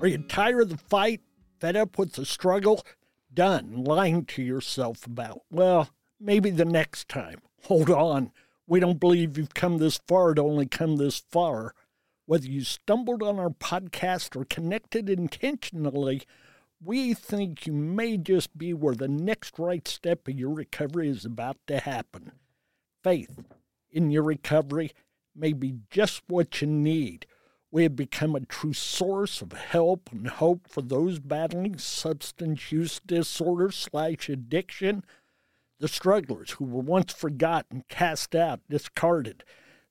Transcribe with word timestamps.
Are 0.00 0.06
you 0.06 0.18
tired 0.18 0.60
of 0.60 0.68
the 0.68 0.76
fight? 0.76 1.22
Fed 1.58 1.74
up 1.74 1.98
with 1.98 2.12
the 2.12 2.24
struggle? 2.24 2.86
Done 3.34 3.82
lying 3.82 4.24
to 4.26 4.42
yourself 4.42 5.04
about, 5.04 5.42
well, 5.50 5.90
maybe 6.20 6.50
the 6.50 6.64
next 6.64 7.08
time. 7.08 7.40
Hold 7.64 7.90
on. 7.90 8.30
We 8.68 8.78
don't 8.78 9.00
believe 9.00 9.36
you've 9.36 9.54
come 9.54 9.78
this 9.78 10.00
far 10.06 10.34
to 10.34 10.42
only 10.42 10.66
come 10.66 10.96
this 10.96 11.24
far. 11.32 11.74
Whether 12.26 12.46
you 12.46 12.62
stumbled 12.62 13.24
on 13.24 13.40
our 13.40 13.50
podcast 13.50 14.36
or 14.36 14.44
connected 14.44 15.10
intentionally, 15.10 16.22
we 16.80 17.12
think 17.12 17.66
you 17.66 17.72
may 17.72 18.16
just 18.18 18.56
be 18.56 18.72
where 18.72 18.94
the 18.94 19.08
next 19.08 19.58
right 19.58 19.88
step 19.88 20.28
of 20.28 20.38
your 20.38 20.50
recovery 20.50 21.08
is 21.08 21.24
about 21.24 21.56
to 21.66 21.80
happen. 21.80 22.30
Faith 23.02 23.40
in 23.90 24.12
your 24.12 24.22
recovery 24.22 24.92
may 25.34 25.52
be 25.52 25.74
just 25.90 26.22
what 26.28 26.60
you 26.60 26.68
need. 26.68 27.26
We 27.70 27.82
have 27.82 27.96
become 27.96 28.34
a 28.34 28.40
true 28.40 28.72
source 28.72 29.42
of 29.42 29.52
help 29.52 30.10
and 30.10 30.26
hope 30.26 30.68
for 30.68 30.80
those 30.80 31.18
battling 31.18 31.76
substance 31.78 32.72
use 32.72 33.00
disorder 33.04 33.70
slash 33.70 34.30
addiction, 34.30 35.04
the 35.78 35.88
strugglers 35.88 36.52
who 36.52 36.64
were 36.64 36.80
once 36.80 37.12
forgotten, 37.12 37.84
cast 37.88 38.34
out, 38.34 38.60
discarded. 38.70 39.44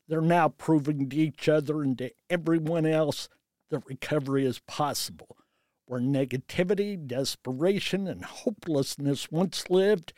They're 0.08 0.22
now 0.22 0.50
proving 0.50 1.08
to 1.10 1.16
each 1.16 1.48
other 1.48 1.84
and 1.84 1.98
to 2.00 2.12
everyone 2.30 2.88
else 2.88 3.30
that 3.70 3.86
recovery 3.88 4.46
is 4.46 4.60
possible. 4.68 5.38
Where 5.86 6.02
negativity, 6.02 6.98
desperation, 7.06 8.08
and 8.08 8.26
hopelessness 8.26 9.32
once 9.32 9.70
lived, 9.70 10.14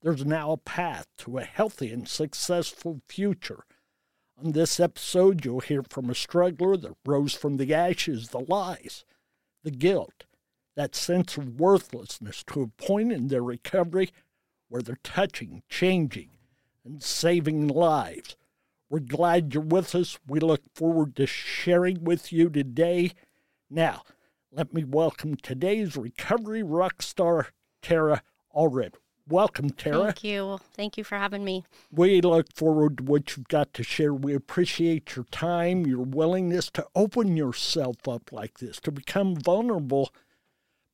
there's 0.00 0.24
now 0.24 0.52
a 0.52 0.56
path 0.56 1.06
to 1.18 1.38
a 1.38 1.44
healthy 1.44 1.92
and 1.92 2.06
successful 2.08 3.02
future. 3.08 3.64
On 4.42 4.52
this 4.52 4.80
episode, 4.80 5.44
you'll 5.44 5.60
hear 5.60 5.82
from 5.82 6.08
a 6.08 6.14
struggler 6.14 6.74
that 6.78 6.96
rose 7.04 7.34
from 7.34 7.58
the 7.58 7.74
ashes, 7.74 8.30
the 8.30 8.40
lies, 8.40 9.04
the 9.64 9.70
guilt, 9.70 10.24
that 10.76 10.94
sense 10.94 11.36
of 11.36 11.60
worthlessness 11.60 12.42
to 12.44 12.62
a 12.62 12.82
point 12.82 13.12
in 13.12 13.28
their 13.28 13.42
recovery 13.42 14.10
where 14.68 14.80
they're 14.80 14.98
touching, 15.04 15.62
changing, 15.68 16.30
and 16.86 17.02
saving 17.02 17.68
lives. 17.68 18.34
We're 18.88 19.00
glad 19.00 19.52
you're 19.52 19.62
with 19.62 19.94
us. 19.94 20.18
We 20.26 20.40
look 20.40 20.62
forward 20.74 21.16
to 21.16 21.26
sharing 21.26 22.04
with 22.04 22.32
you 22.32 22.48
today. 22.48 23.12
Now, 23.68 24.04
let 24.50 24.72
me 24.72 24.84
welcome 24.84 25.36
today's 25.36 25.98
recovery 25.98 26.62
rock 26.62 27.02
star, 27.02 27.48
Tara 27.82 28.22
Allred. 28.56 28.94
Welcome, 29.30 29.70
Tara. 29.70 30.06
Thank 30.06 30.24
you. 30.24 30.58
Thank 30.74 30.98
you 30.98 31.04
for 31.04 31.16
having 31.16 31.44
me. 31.44 31.64
We 31.92 32.20
look 32.20 32.52
forward 32.52 32.98
to 32.98 33.04
what 33.04 33.36
you've 33.36 33.48
got 33.48 33.72
to 33.74 33.84
share. 33.84 34.12
We 34.12 34.34
appreciate 34.34 35.14
your 35.14 35.24
time, 35.30 35.86
your 35.86 36.02
willingness 36.02 36.68
to 36.72 36.86
open 36.96 37.36
yourself 37.36 38.08
up 38.08 38.32
like 38.32 38.58
this, 38.58 38.80
to 38.80 38.90
become 38.90 39.36
vulnerable. 39.36 40.12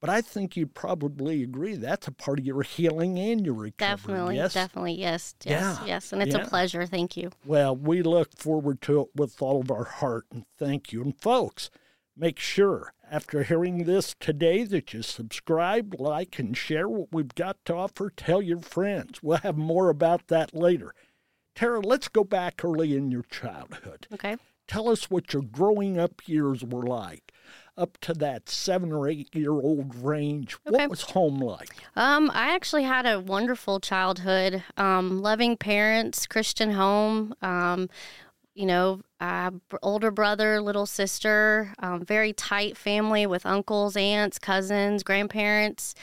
But 0.00 0.10
I 0.10 0.20
think 0.20 0.56
you'd 0.56 0.74
probably 0.74 1.42
agree 1.42 1.74
that's 1.74 2.06
a 2.06 2.12
part 2.12 2.38
of 2.38 2.44
your 2.44 2.62
healing 2.62 3.18
and 3.18 3.44
your 3.46 3.54
recovery. 3.54 3.96
Definitely, 3.96 4.36
yes? 4.36 4.54
definitely, 4.54 4.92
yes, 4.92 5.34
yes, 5.44 5.78
Yeah, 5.80 5.86
yes. 5.86 6.12
And 6.12 6.22
it's 6.22 6.34
yeah. 6.34 6.42
a 6.42 6.46
pleasure. 6.46 6.84
Thank 6.84 7.16
you. 7.16 7.30
Well, 7.46 7.74
we 7.74 8.02
look 8.02 8.36
forward 8.36 8.82
to 8.82 9.00
it 9.00 9.08
with 9.14 9.40
all 9.40 9.60
of 9.62 9.70
our 9.70 9.84
heart 9.84 10.26
and 10.30 10.44
thank 10.58 10.92
you. 10.92 11.00
And 11.00 11.18
folks, 11.18 11.70
make 12.14 12.38
sure 12.38 12.92
after 13.10 13.42
hearing 13.42 13.84
this 13.84 14.14
today 14.18 14.64
that 14.64 14.92
you 14.92 15.02
subscribe, 15.02 15.94
like, 15.98 16.38
and 16.38 16.56
share 16.56 16.88
what 16.88 17.12
we've 17.12 17.34
got 17.34 17.56
to 17.66 17.74
offer. 17.74 18.10
Tell 18.10 18.42
your 18.42 18.60
friends. 18.60 19.22
We'll 19.22 19.38
have 19.38 19.56
more 19.56 19.90
about 19.90 20.28
that 20.28 20.54
later. 20.54 20.94
Tara, 21.54 21.80
let's 21.80 22.08
go 22.08 22.24
back 22.24 22.64
early 22.64 22.96
in 22.96 23.10
your 23.10 23.22
childhood. 23.22 24.06
Okay. 24.12 24.36
Tell 24.68 24.88
us 24.90 25.10
what 25.10 25.32
your 25.32 25.42
growing 25.42 25.98
up 25.98 26.26
years 26.26 26.64
were 26.64 26.82
like, 26.82 27.32
up 27.78 27.98
to 27.98 28.12
that 28.14 28.48
seven 28.48 28.92
or 28.92 29.08
eight 29.08 29.34
year 29.34 29.52
old 29.52 29.94
range. 29.94 30.56
Okay. 30.66 30.76
What 30.76 30.90
was 30.90 31.02
home 31.02 31.38
like? 31.38 31.70
Um, 31.94 32.30
I 32.34 32.54
actually 32.54 32.82
had 32.82 33.06
a 33.06 33.20
wonderful 33.20 33.78
childhood. 33.80 34.64
Um, 34.76 35.22
loving 35.22 35.56
parents, 35.56 36.26
Christian 36.26 36.72
home. 36.72 37.34
Um, 37.42 37.88
you 38.56 38.64
know, 38.66 39.02
uh, 39.20 39.50
older 39.82 40.10
brother, 40.10 40.62
little 40.62 40.86
sister, 40.86 41.74
um, 41.78 42.04
very 42.04 42.32
tight 42.32 42.76
family 42.76 43.26
with 43.26 43.44
uncles, 43.44 43.96
aunts, 43.96 44.38
cousins, 44.38 45.02
grandparents. 45.02 45.94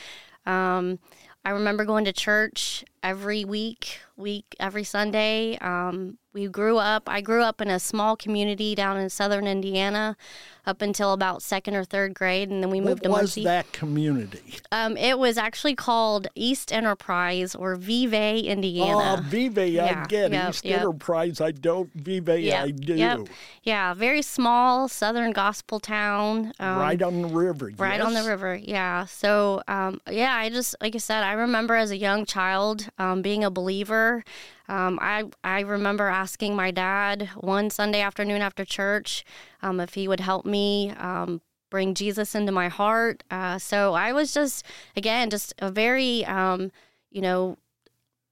Um, 0.46 1.00
I 1.44 1.50
remember 1.50 1.84
going 1.84 2.06
to 2.06 2.14
church 2.14 2.86
every 3.02 3.44
week, 3.44 4.00
week 4.16 4.56
every 4.60 4.84
Sunday. 4.84 5.58
Um, 5.58 6.20
we 6.34 6.48
grew 6.48 6.78
up. 6.78 7.04
I 7.08 7.22
grew 7.22 7.44
up 7.44 7.62
in 7.62 7.70
a 7.70 7.80
small 7.80 8.16
community 8.16 8.76
down 8.76 8.98
in 8.98 9.10
southern 9.10 9.48
Indiana, 9.48 10.18
up 10.66 10.82
until 10.82 11.14
about 11.14 11.42
second 11.42 11.76
or 11.76 11.84
third 11.84 12.14
grade, 12.14 12.50
and 12.50 12.64
then 12.64 12.70
we 12.70 12.80
What 12.80 12.90
moved 12.90 13.04
to 13.04 13.10
was 13.10 13.18
Muncie. 13.18 13.44
that 13.44 13.72
community? 13.72 14.56
Um, 14.72 14.96
it 14.98 15.20
was 15.20 15.38
actually 15.38 15.76
called 15.76 16.28
East 16.36 16.72
Enterprise 16.72 17.54
or 17.54 17.76
Vevay, 17.76 18.46
Indiana. 18.46 19.18
Oh, 19.20 19.30
Vevay, 19.30 19.80
I 19.80 20.06
get 20.08 20.32
yep, 20.32 20.50
East 20.50 20.66
yep. 20.66 20.82
Enterprise. 20.82 21.42
I 21.42 21.52
don't. 21.52 21.96
Vevay, 21.98 22.52
I 22.54 22.72
do. 22.72 22.96
Yep. 22.96 23.28
Yeah, 23.64 23.94
very 23.94 24.22
small 24.22 24.88
southern 24.88 25.32
gospel 25.32 25.80
town. 25.80 26.54
Um, 26.60 26.78
right 26.80 27.02
on 27.02 27.22
the 27.22 27.28
river. 27.28 27.72
Right 27.78 28.02
on 28.02 28.14
the 28.14 28.24
river, 28.24 28.56
yeah. 28.56 29.06
So, 29.06 29.62
um, 29.68 30.02
yeah, 30.10 30.34
I 30.36 30.50
just 30.50 30.76
like 30.82 30.96
I 30.96 31.00
said, 31.00 31.24
I 31.24 31.34
remember 31.34 31.76
as 31.76 31.92
a 31.92 31.98
young 31.98 32.26
child 32.26 32.88
um, 32.98 33.22
being 33.22 33.44
a 33.44 33.52
believer. 33.52 34.24
Um, 34.68 34.98
I 35.02 35.26
I 35.44 35.62
remember 35.62 36.08
asking 36.08 36.56
my 36.56 36.72
dad 36.72 37.30
one 37.36 37.70
Sunday 37.70 38.02
afternoon 38.02 38.42
after 38.42 38.64
church 38.64 39.26
um, 39.62 39.80
if 39.80 39.94
he 39.94 40.08
would 40.08 40.22
help 40.22 40.46
me 40.46 40.92
um, 40.92 41.42
bring 41.70 41.94
Jesus 41.94 42.36
into 42.36 42.52
my 42.52 42.70
heart. 42.70 43.24
Uh, 43.30 43.58
so 43.58 43.94
I 43.94 44.14
was 44.14 44.34
just 44.34 44.66
again 44.96 45.30
just 45.30 45.54
a 45.60 45.70
very 45.70 46.26
um, 46.26 46.72
you 47.12 47.22
know 47.22 47.58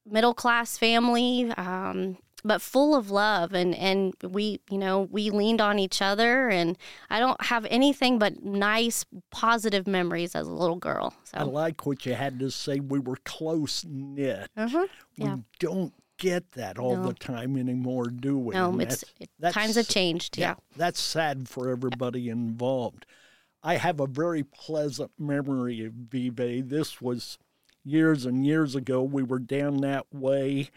middle 0.06 0.34
class 0.34 0.78
family. 0.78 1.52
Um, 1.52 2.18
but 2.44 2.62
full 2.62 2.96
of 2.96 3.12
love 3.12 3.53
and 3.53 3.75
and 3.75 4.13
we 4.24 4.59
you 4.69 4.78
know 4.78 5.02
we 5.12 5.30
leaned 5.30 5.62
on 5.62 5.80
each 5.80 6.02
other 6.02 6.50
and 6.50 6.78
I 7.09 7.19
don't 7.19 7.42
have 7.46 7.66
anything 7.69 8.19
but 8.19 8.44
nice 8.44 9.06
positive 9.30 9.88
memories 9.88 10.36
as 10.36 10.48
a 10.48 10.52
little 10.52 10.78
girl. 10.78 11.13
I 11.34 11.44
like 11.44 11.86
what 11.86 12.06
you 12.06 12.13
had 12.13 12.40
to 12.40 12.50
say. 12.50 12.80
We 12.80 13.00
were 13.00 13.18
close 13.24 13.86
knit. 13.88 14.50
uh-huh. 14.58 14.88
We 15.18 15.25
yeah. 15.25 15.38
don't 15.59 15.94
get 16.21 16.51
that 16.51 16.77
all 16.77 16.95
No. 16.95 17.07
the 17.07 17.13
time 17.15 17.57
anymore, 17.57 18.05
do 18.05 18.37
we? 18.37 18.53
No, 18.53 18.71
And 18.71 18.83
it's 18.83 19.03
it, 19.19 19.29
times 19.51 19.75
have 19.75 19.87
changed. 19.87 20.37
Yeah. 20.37 20.55
That's 20.77 21.01
sad 21.01 21.49
for 21.49 21.69
everybody 21.69 22.29
involved. 22.29 23.05
I 23.63 23.77
have 23.77 23.99
a 23.99 24.05
very 24.07 24.43
pleasant 24.43 25.11
memory 25.17 25.83
of 25.83 25.93
Vevay. 25.93 26.67
This 26.69 27.01
was 27.01 27.37
years 27.83 28.25
and 28.25 28.45
years 28.45 28.75
ago. 28.75 29.01
We 29.01 29.23
were 29.23 29.39
down 29.39 29.77
that 29.81 30.05
way 30.13 30.69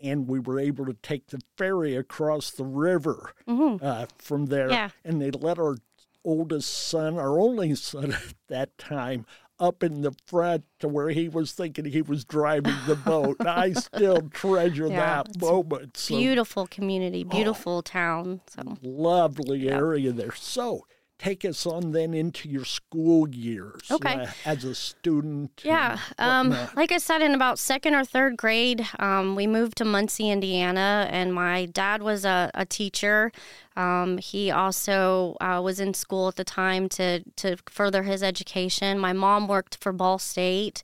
and 0.00 0.26
we 0.26 0.40
were 0.40 0.58
able 0.58 0.86
to 0.86 0.94
take 0.94 1.28
the 1.28 1.40
ferry 1.56 1.94
across 1.94 2.50
the 2.50 2.64
river 2.64 3.32
uh, 3.46 4.06
from 4.18 4.46
there. 4.46 4.64
Mm-hmm. 4.68 4.72
Yeah. 4.72 4.88
And 5.04 5.22
they 5.22 5.30
let 5.30 5.58
our 5.58 5.76
oldest 6.24 6.70
son, 6.70 7.16
our 7.18 7.38
only 7.38 7.74
son 7.76 8.12
at 8.14 8.34
that 8.48 8.76
time, 8.78 9.24
up 9.60 9.82
in 9.82 10.00
the 10.02 10.12
front 10.26 10.64
to 10.80 10.88
where 10.88 11.10
he 11.10 11.28
was 11.28 11.52
thinking 11.52 11.84
he 11.84 12.02
was 12.02 12.24
driving 12.24 12.74
the 12.86 12.96
boat. 12.96 13.36
I 13.46 13.72
still 13.72 14.22
treasure 14.32 14.88
Yeah, 14.88 15.22
that 15.24 15.40
moment. 15.40 15.96
So 15.96 16.16
Beautiful 16.16 16.66
community, 16.66 17.24
Oh. 17.26 17.30
beautiful 17.30 17.82
town. 17.82 18.40
So 18.48 18.78
lovely 18.82 19.68
area 19.68 20.12
there. 20.12 20.34
So 20.34 20.86
take 21.20 21.44
us 21.44 21.66
on 21.66 21.92
then 21.92 22.14
into 22.14 22.48
your 22.48 22.64
school 22.64 23.28
years 23.28 23.82
Okay. 23.90 24.14
uh, 24.14 24.26
as 24.46 24.64
a 24.64 24.74
student. 24.74 25.60
Yeah. 25.62 25.98
Um, 26.18 26.56
like 26.74 26.92
I 26.92 26.98
said, 26.98 27.20
in 27.20 27.34
about 27.34 27.58
second 27.58 27.94
or 27.94 28.04
third 28.04 28.36
grade, 28.38 28.86
um, 28.98 29.36
we 29.36 29.46
moved 29.46 29.76
to 29.78 29.84
Muncie, 29.84 30.30
Indiana, 30.30 31.06
and 31.10 31.34
my 31.34 31.66
dad 31.66 32.02
was 32.02 32.24
a, 32.24 32.50
a 32.54 32.64
teacher. 32.64 33.32
Um, 33.76 34.18
he 34.18 34.50
also 34.50 35.36
uh, 35.40 35.60
was 35.62 35.78
in 35.78 35.92
school 35.94 36.28
at 36.28 36.36
the 36.36 36.44
time 36.44 36.88
to, 36.90 37.22
to 37.36 37.56
further 37.68 38.04
his 38.04 38.22
education. 38.22 38.98
My 38.98 39.12
mom 39.12 39.46
worked 39.46 39.76
for 39.80 39.92
Ball 39.92 40.18
State. 40.18 40.82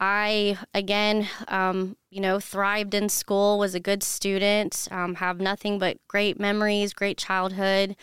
I, 0.00 0.58
again, 0.74 1.28
um, 1.48 1.96
you 2.10 2.20
know, 2.20 2.38
thrived 2.38 2.94
in 2.94 3.08
school, 3.08 3.58
was 3.58 3.74
a 3.74 3.80
good 3.80 4.02
student, 4.02 4.88
um, 4.90 5.16
have 5.16 5.40
nothing 5.40 5.78
but 5.78 5.98
great 6.06 6.38
memories, 6.38 6.92
great 6.92 7.18
childhood. 7.18 7.96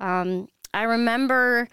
Um, 0.00 0.48
I 0.72 0.84
remember 0.84 1.68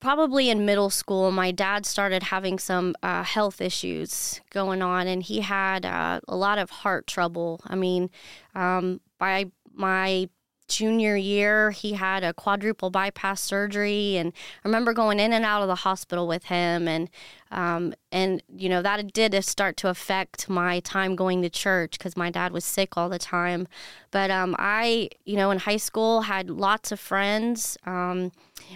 probably 0.00 0.50
in 0.50 0.66
middle 0.66 0.90
school, 0.90 1.30
my 1.30 1.50
dad 1.50 1.86
started 1.86 2.24
having 2.24 2.58
some 2.58 2.94
uh, 3.02 3.22
health 3.22 3.60
issues 3.60 4.40
going 4.50 4.82
on, 4.82 5.06
and 5.06 5.22
he 5.22 5.40
had 5.40 5.86
uh, 5.86 6.20
a 6.28 6.36
lot 6.36 6.58
of 6.58 6.68
heart 6.70 7.06
trouble. 7.06 7.60
I 7.64 7.74
mean, 7.76 8.10
um, 8.54 9.00
by 9.18 9.46
my 9.72 10.28
junior 10.68 11.16
year, 11.16 11.70
he 11.70 11.92
had 11.92 12.24
a 12.24 12.34
quadruple 12.34 12.90
bypass 12.90 13.40
surgery, 13.40 14.16
and 14.16 14.32
I 14.64 14.68
remember 14.68 14.92
going 14.92 15.20
in 15.20 15.32
and 15.32 15.44
out 15.44 15.62
of 15.62 15.68
the 15.68 15.74
hospital 15.74 16.26
with 16.26 16.44
him, 16.44 16.86
and 16.88 17.08
um, 17.54 17.94
and 18.12 18.42
you 18.54 18.68
know 18.68 18.82
that 18.82 19.12
did 19.12 19.42
start 19.44 19.76
to 19.78 19.88
affect 19.88 20.48
my 20.48 20.80
time 20.80 21.16
going 21.16 21.40
to 21.42 21.48
church 21.48 21.98
because 21.98 22.16
my 22.16 22.30
dad 22.30 22.52
was 22.52 22.64
sick 22.64 22.96
all 22.96 23.08
the 23.08 23.18
time. 23.18 23.68
But 24.10 24.30
um, 24.30 24.54
I, 24.58 25.10
you 25.24 25.36
know, 25.36 25.50
in 25.50 25.58
high 25.58 25.78
school 25.78 26.22
had 26.22 26.50
lots 26.50 26.92
of 26.92 27.00
friends. 27.00 27.78
Um, 27.86 28.32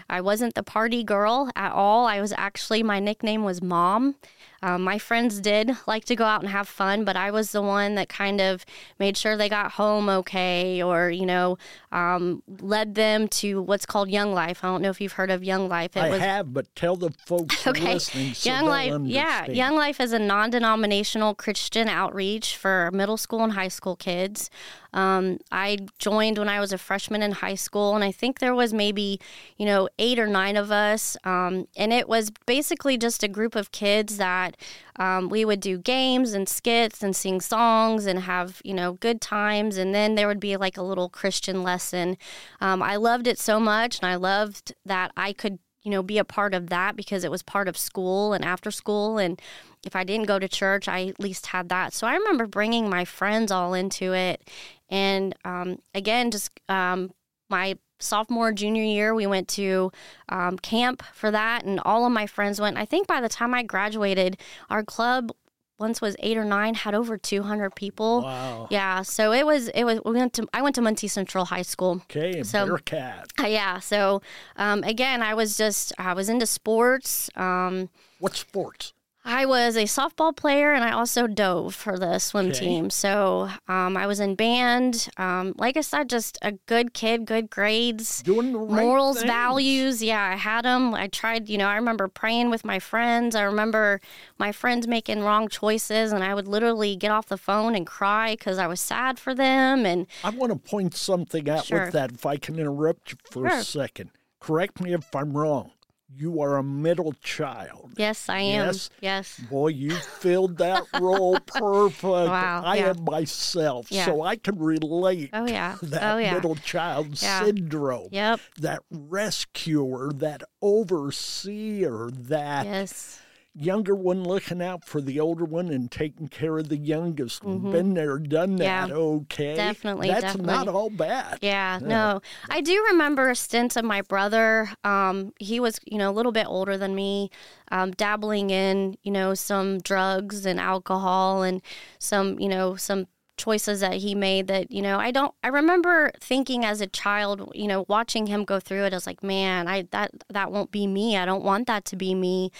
I 0.08 0.20
wasn't 0.20 0.54
the 0.54 0.62
party 0.62 1.04
girl 1.04 1.50
at 1.56 1.72
all. 1.72 2.06
I 2.06 2.20
was 2.20 2.32
actually 2.36 2.82
my 2.82 3.00
nickname 3.00 3.44
was 3.44 3.60
Mom. 3.60 4.14
Um, 4.62 4.82
my 4.82 4.98
friends 4.98 5.40
did 5.40 5.76
like 5.86 6.04
to 6.06 6.16
go 6.16 6.24
out 6.24 6.40
and 6.40 6.50
have 6.50 6.68
fun, 6.68 7.04
but 7.04 7.16
I 7.16 7.30
was 7.30 7.52
the 7.52 7.62
one 7.62 7.94
that 7.94 8.08
kind 8.08 8.40
of 8.40 8.64
made 8.98 9.16
sure 9.16 9.36
they 9.36 9.48
got 9.48 9.72
home 9.72 10.08
okay 10.08 10.82
or, 10.82 11.10
you 11.10 11.26
know, 11.26 11.58
um, 11.92 12.42
led 12.60 12.94
them 12.94 13.28
to 13.28 13.62
what's 13.62 13.86
called 13.86 14.10
Young 14.10 14.32
Life. 14.32 14.64
I 14.64 14.68
don't 14.68 14.82
know 14.82 14.90
if 14.90 15.00
you've 15.00 15.12
heard 15.12 15.30
of 15.30 15.44
Young 15.44 15.68
Life. 15.68 15.96
I 15.96 16.10
was, 16.10 16.20
have, 16.20 16.52
but 16.52 16.74
tell 16.74 16.96
the 16.96 17.10
folks 17.26 17.66
Okay. 17.66 17.94
listening 17.94 18.34
so 18.34 18.50
Young 18.50 18.66
Life, 18.66 19.00
yeah. 19.04 19.46
Young 19.50 19.76
Life 19.76 20.00
is 20.00 20.12
a 20.12 20.18
non-denominational 20.18 21.34
Christian 21.34 21.88
outreach 21.88 22.56
for 22.56 22.90
middle 22.92 23.16
school 23.16 23.44
and 23.44 23.52
high 23.52 23.68
school 23.68 23.96
kids. 23.96 24.50
Um, 24.94 25.38
I 25.52 25.78
joined 25.98 26.38
when 26.38 26.48
I 26.48 26.60
was 26.60 26.72
a 26.72 26.78
freshman 26.78 27.22
in 27.22 27.32
high 27.32 27.56
school, 27.56 27.94
and 27.94 28.02
I 28.02 28.10
think 28.10 28.38
there 28.38 28.54
was 28.54 28.72
maybe, 28.72 29.20
you 29.58 29.66
know, 29.66 29.88
eight 29.98 30.18
or 30.18 30.26
nine 30.26 30.56
of 30.56 30.70
us, 30.70 31.16
um, 31.24 31.68
and 31.76 31.92
it 31.92 32.08
was 32.08 32.30
basically 32.46 32.96
just 32.96 33.22
a 33.22 33.28
group 33.28 33.54
of 33.54 33.70
kids 33.70 34.16
that 34.16 34.47
um, 34.96 35.28
we 35.28 35.44
would 35.44 35.60
do 35.60 35.78
games 35.78 36.32
and 36.32 36.48
skits 36.48 37.02
and 37.02 37.14
sing 37.14 37.40
songs 37.40 38.06
and 38.06 38.20
have, 38.20 38.60
you 38.64 38.74
know, 38.74 38.94
good 38.94 39.20
times, 39.20 39.76
and 39.76 39.94
then 39.94 40.14
there 40.14 40.28
would 40.28 40.40
be 40.40 40.56
like 40.56 40.76
a 40.76 40.82
little 40.82 41.08
Christian 41.08 41.62
lesson. 41.62 42.16
Um, 42.60 42.82
I 42.82 42.96
loved 42.96 43.26
it 43.26 43.38
so 43.38 43.60
much, 43.60 43.98
and 44.00 44.10
I 44.10 44.16
loved 44.16 44.74
that 44.84 45.12
I 45.16 45.32
could 45.32 45.58
you 45.82 45.92
know, 45.92 46.02
be 46.02 46.18
a 46.18 46.24
part 46.24 46.52
of 46.52 46.68
that 46.68 46.96
because 46.96 47.24
it 47.24 47.30
was 47.30 47.42
part 47.42 47.66
of 47.66 47.78
school 47.78 48.34
and 48.34 48.44
after 48.44 48.70
school. 48.70 49.16
And 49.16 49.40
if 49.86 49.96
I 49.96 50.04
didn't 50.04 50.26
go 50.26 50.38
to 50.38 50.48
church, 50.48 50.88
I 50.88 51.06
at 51.06 51.20
least 51.20 51.46
had 51.46 51.68
that. 51.70 51.94
So 51.94 52.06
I 52.06 52.14
remember 52.14 52.46
bringing 52.46 52.90
my 52.90 53.06
friends 53.06 53.50
all 53.50 53.72
into 53.72 54.12
it. 54.12 54.50
And 54.90 55.34
um, 55.44 55.78
again, 55.94 56.30
just 56.30 56.50
um, 56.68 57.12
my 57.48 57.78
sophomore, 57.98 58.52
junior 58.52 58.82
year, 58.84 59.14
we 59.14 59.26
went 59.26 59.48
to 59.48 59.90
um, 60.28 60.58
camp 60.58 61.02
for 61.12 61.30
that. 61.30 61.64
And 61.64 61.80
all 61.84 62.06
of 62.06 62.12
my 62.12 62.26
friends 62.26 62.60
went. 62.60 62.76
I 62.76 62.84
think 62.84 63.06
by 63.06 63.20
the 63.20 63.28
time 63.28 63.54
I 63.54 63.62
graduated, 63.62 64.36
our 64.70 64.82
club 64.84 65.32
once 65.78 66.00
was 66.00 66.16
eight 66.18 66.36
or 66.36 66.44
nine 66.44 66.74
had 66.74 66.92
over 66.92 67.16
200 67.16 67.72
people 67.76 68.22
Wow. 68.22 68.66
yeah 68.68 69.02
so 69.02 69.30
it 69.32 69.46
was 69.46 69.68
it 69.68 69.84
was 69.84 70.00
we 70.04 70.10
went 70.10 70.32
to 70.32 70.48
i 70.52 70.60
went 70.60 70.74
to 70.74 70.82
muncie 70.82 71.06
central 71.06 71.44
high 71.44 71.62
school 71.62 72.02
Okay, 72.10 72.42
So- 72.42 72.66
Bearcat. 72.66 73.28
uh, 73.40 73.46
yeah. 73.46 73.78
So 73.78 74.20
um, 74.56 74.82
again, 74.82 75.22
I 75.22 75.34
was 75.34 75.56
just 75.56 75.92
I 75.96 76.14
was 76.14 76.28
into 76.28 76.46
sports. 76.46 77.30
Um, 77.36 77.90
What 78.18 78.34
sports? 78.34 78.92
I 79.30 79.44
was 79.44 79.76
a 79.76 79.84
softball 79.84 80.34
player, 80.34 80.72
and 80.72 80.82
I 80.82 80.92
also 80.92 81.26
dove 81.26 81.74
for 81.74 81.98
the 81.98 82.18
swim 82.18 82.46
Okay. 82.46 82.60
team. 82.60 82.88
So 82.88 83.50
um, 83.68 83.94
I 83.94 84.06
was 84.06 84.20
in 84.20 84.36
band. 84.36 85.10
Um, 85.18 85.52
like 85.58 85.76
I 85.76 85.82
said, 85.82 86.08
just 86.08 86.38
a 86.40 86.52
good 86.52 86.94
kid, 86.94 87.26
good 87.26 87.50
grades. 87.50 88.22
Doing 88.22 88.52
the 88.52 88.58
right 88.58 88.82
Morals, 88.82 89.18
things. 89.18 89.30
values, 89.30 90.02
yeah, 90.02 90.22
I 90.32 90.36
had 90.36 90.64
them. 90.64 90.94
I 90.94 91.08
tried, 91.08 91.50
you 91.50 91.58
know, 91.58 91.68
I 91.68 91.76
remember 91.76 92.08
praying 92.08 92.48
with 92.48 92.64
my 92.64 92.78
friends. 92.78 93.36
I 93.36 93.42
remember 93.42 94.00
my 94.38 94.50
friends 94.50 94.88
making 94.88 95.20
wrong 95.22 95.48
choices, 95.48 96.10
and 96.10 96.24
I 96.24 96.34
would 96.34 96.48
literally 96.48 96.96
get 96.96 97.10
off 97.10 97.26
the 97.26 97.36
phone 97.36 97.74
and 97.74 97.86
cry 97.86 98.32
because 98.34 98.56
I 98.56 98.66
was 98.66 98.80
sad 98.80 99.18
for 99.18 99.34
them. 99.34 99.84
And 99.84 100.06
I 100.24 100.30
want 100.30 100.52
to 100.52 100.58
point 100.58 100.96
something 100.96 101.50
out 101.50 101.66
Sure. 101.66 101.84
with 101.84 101.92
that, 101.92 102.12
if 102.12 102.24
I 102.24 102.38
can 102.38 102.58
interrupt 102.58 103.12
you 103.12 103.18
for 103.30 103.46
Sure. 103.50 103.58
a 103.60 103.62
second. 103.62 104.08
Correct 104.40 104.80
me 104.80 104.94
if 104.94 105.14
I'm 105.14 105.36
wrong. 105.36 105.72
You 106.10 106.40
are 106.40 106.56
a 106.56 106.62
middle 106.62 107.12
child. 107.22 107.92
yes, 107.98 108.28
I 108.28 108.40
am. 108.40 108.66
Yes. 108.66 108.90
yes. 109.00 109.38
Boy, 109.50 109.68
you 109.68 109.90
filled 109.94 110.56
that 110.58 110.84
role 111.00 111.38
perfect. 111.40 112.02
Wow, 112.02 112.62
I 112.64 112.76
yeah. 112.78 112.88
am 112.90 113.04
myself, 113.04 113.92
Yeah. 113.92 114.06
so 114.06 114.22
I 114.22 114.36
can 114.36 114.58
relate 114.58 115.30
Oh 115.34 115.46
yeah. 115.46 115.76
to 115.80 115.86
that 115.86 116.14
oh 116.14 116.18
yeah. 116.18 116.32
middle 116.34 116.56
child 116.56 117.20
Yeah. 117.22 117.44
syndrome. 117.44 118.08
Yep. 118.10 118.40
That 118.60 118.82
rescuer, 118.90 120.10
that 120.14 120.42
overseer, 120.62 122.08
that 122.12 122.66
Yes. 122.66 123.20
Younger 123.60 123.94
one 123.94 124.22
looking 124.24 124.62
out 124.62 124.84
for 124.84 125.00
the 125.00 125.18
older 125.18 125.44
one 125.44 125.68
and 125.68 125.90
taking 125.90 126.28
care 126.28 126.58
of 126.58 126.68
the 126.68 126.76
youngest 126.76 127.44
one. 127.44 127.70
Been 127.70 127.94
there, 127.94 128.18
done 128.18 128.50
Mm-hmm. 128.50 128.62
Yeah. 128.62 128.86
that. 128.86 128.94
Okay, 128.94 129.56
Definitely, 129.56 130.08
That's 130.08 130.36
not 130.38 130.68
all 130.68 130.90
bad. 130.90 131.38
Yeah, 131.42 131.78
no. 131.82 132.20
I 132.48 132.60
do 132.60 132.84
remember 132.90 133.30
a 133.30 133.34
stint 133.34 133.76
of 133.76 133.84
my 133.84 134.02
brother. 134.02 134.70
Um, 134.84 135.32
he 135.38 135.60
was, 135.60 135.80
you 135.86 135.98
know, 135.98 136.10
a 136.10 136.12
little 136.12 136.32
bit 136.32 136.46
older 136.46 136.78
than 136.78 136.94
me, 136.94 137.30
um, 137.70 137.90
dabbling 137.92 138.50
in, 138.50 138.96
you 139.02 139.10
know, 139.12 139.34
some 139.34 139.78
drugs 139.78 140.46
and 140.46 140.58
alcohol 140.60 141.42
and 141.42 141.60
some, 141.98 142.38
you 142.38 142.48
know, 142.48 142.76
some 142.76 143.06
choices 143.38 143.80
that 143.80 143.94
he 143.94 144.14
made 144.14 144.48
that, 144.48 144.70
you 144.70 144.82
know, 144.82 144.98
I 144.98 145.10
don't 145.10 145.32
I 145.42 145.48
remember 145.48 146.10
thinking 146.20 146.64
as 146.64 146.80
a 146.80 146.86
child, 146.86 147.50
you 147.54 147.66
know, 147.66 147.84
watching 147.88 148.26
him 148.26 148.44
go 148.44 148.60
through 148.60 148.84
it, 148.84 148.92
I 148.92 148.96
was 148.96 149.06
like, 149.06 149.22
man, 149.22 149.68
I 149.68 149.82
that 149.92 150.10
that 150.28 150.52
won't 150.52 150.70
be 150.70 150.86
me. 150.86 151.16
I 151.16 151.24
don't 151.24 151.44
want 151.44 151.66
that 151.68 151.84
to 151.86 151.96
be 151.96 152.14
me. 152.14 152.50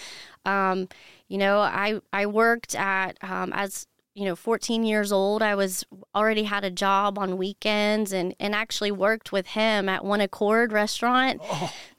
Um, 0.45 0.87
you 1.27 1.37
know, 1.37 1.59
I 1.59 2.01
I 2.11 2.25
worked 2.25 2.75
at 2.75 3.17
um, 3.21 3.53
as 3.53 3.85
you 4.15 4.25
know 4.25 4.35
14 4.35 4.83
years 4.83 5.11
old 5.13 5.41
i 5.41 5.55
was 5.55 5.85
already 6.13 6.43
had 6.43 6.65
a 6.65 6.71
job 6.71 7.17
on 7.17 7.37
weekends 7.37 8.11
and 8.11 8.35
and 8.39 8.53
actually 8.53 8.91
worked 8.91 9.31
with 9.31 9.47
him 9.47 9.87
at 9.87 10.03
one 10.03 10.19
accord 10.19 10.73
restaurant 10.73 11.41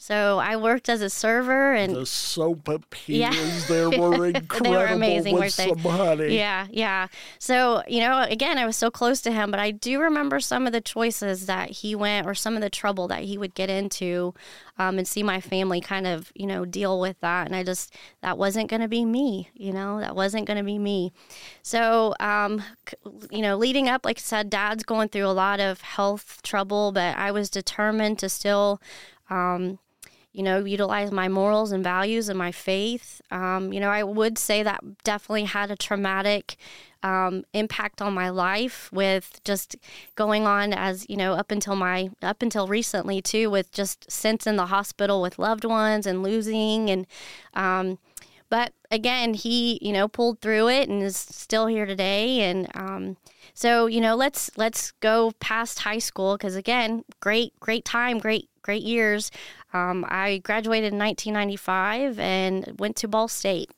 so 0.02 0.38
i 0.38 0.56
worked 0.56 0.88
as 0.88 1.02
a 1.02 1.10
server 1.10 1.74
and 1.74 1.94
The 1.94 2.06
soap 2.06 2.66
Yeah. 3.06 3.34
there 3.68 3.90
were 4.00 4.28
incredible 4.28 4.94
amazing, 4.94 5.34
with 5.34 5.42
weren't 5.42 5.56
they? 5.56 5.68
some 5.68 5.78
honey. 5.92 6.34
yeah 6.36 6.66
yeah 6.70 7.08
so 7.38 7.82
you 7.86 8.00
know 8.00 8.22
again 8.22 8.56
i 8.56 8.64
was 8.64 8.78
so 8.78 8.90
close 8.90 9.20
to 9.20 9.30
him 9.30 9.50
but 9.50 9.60
i 9.60 9.70
do 9.70 10.00
remember 10.00 10.40
some 10.40 10.66
of 10.66 10.72
the 10.72 10.80
choices 10.80 11.44
that 11.44 11.68
he 11.70 11.94
went 11.94 12.26
or 12.26 12.34
some 12.34 12.54
of 12.56 12.62
the 12.62 12.70
trouble 12.70 13.08
that 13.08 13.24
he 13.24 13.36
would 13.36 13.54
get 13.54 13.68
into 13.68 14.32
um, 14.78 14.96
and 14.96 15.06
see 15.06 15.22
my 15.22 15.38
family 15.38 15.82
kind 15.82 16.06
of 16.06 16.32
you 16.34 16.46
know 16.46 16.64
deal 16.64 16.98
with 16.98 17.20
that 17.20 17.46
and 17.46 17.54
i 17.54 17.62
just 17.62 17.94
that 18.22 18.38
wasn't 18.38 18.70
going 18.70 18.80
to 18.80 18.88
be 18.88 19.04
me 19.04 19.50
you 19.52 19.70
know 19.72 20.00
that 20.00 20.16
wasn't 20.16 20.46
going 20.46 20.56
to 20.56 20.64
be 20.64 20.78
me 20.78 21.12
so 21.62 22.14
um, 22.20 22.62
you 23.30 23.42
know 23.42 23.54
leading 23.58 23.86
up 23.86 24.06
like 24.06 24.16
i 24.18 24.20
said 24.22 24.48
dad's 24.48 24.82
going 24.82 25.10
through 25.10 25.26
a 25.26 25.28
lot 25.44 25.60
of 25.60 25.82
health 25.82 26.40
trouble 26.42 26.90
but 26.90 27.14
i 27.18 27.30
was 27.30 27.50
determined 27.50 28.18
to 28.18 28.28
still 28.30 28.80
um, 29.28 29.78
you 30.32 30.42
know, 30.42 30.64
utilize 30.64 31.10
my 31.10 31.28
morals 31.28 31.72
and 31.72 31.82
values 31.82 32.28
and 32.28 32.38
my 32.38 32.52
faith. 32.52 33.20
Um, 33.30 33.72
you 33.72 33.80
know, 33.80 33.90
I 33.90 34.02
would 34.02 34.38
say 34.38 34.62
that 34.62 35.02
definitely 35.02 35.44
had 35.44 35.70
a 35.70 35.76
traumatic 35.76 36.56
um, 37.02 37.44
impact 37.52 38.02
on 38.02 38.12
my 38.12 38.28
life 38.28 38.90
with 38.92 39.40
just 39.44 39.76
going 40.16 40.46
on 40.46 40.72
as 40.72 41.06
you 41.08 41.16
know 41.16 41.32
up 41.32 41.50
until 41.50 41.74
my 41.74 42.10
up 42.22 42.42
until 42.42 42.66
recently 42.66 43.22
too 43.22 43.48
with 43.48 43.72
just 43.72 44.10
since 44.10 44.46
in 44.46 44.56
the 44.56 44.66
hospital 44.66 45.22
with 45.22 45.38
loved 45.38 45.64
ones 45.64 46.06
and 46.06 46.22
losing 46.22 46.90
and 46.90 47.06
um, 47.54 47.98
but 48.50 48.74
again 48.90 49.32
he 49.32 49.78
you 49.80 49.92
know 49.92 50.08
pulled 50.08 50.40
through 50.40 50.68
it 50.68 50.90
and 50.90 51.02
is 51.02 51.16
still 51.16 51.66
here 51.66 51.86
today 51.86 52.40
and 52.40 52.68
um, 52.74 53.16
so 53.54 53.86
you 53.86 54.00
know 54.00 54.14
let's 54.14 54.50
let's 54.58 54.90
go 55.00 55.32
past 55.40 55.80
high 55.80 55.98
school 55.98 56.36
because 56.36 56.54
again 56.54 57.02
great 57.20 57.58
great 57.60 57.84
time 57.86 58.18
great 58.18 58.49
great 58.62 58.82
years. 58.82 59.30
Um, 59.72 60.04
i 60.08 60.38
graduated 60.38 60.92
in 60.92 60.98
1995 60.98 62.18
and 62.18 62.74
went 62.78 62.96
to 62.96 63.08
ball 63.08 63.28
state 63.28 63.70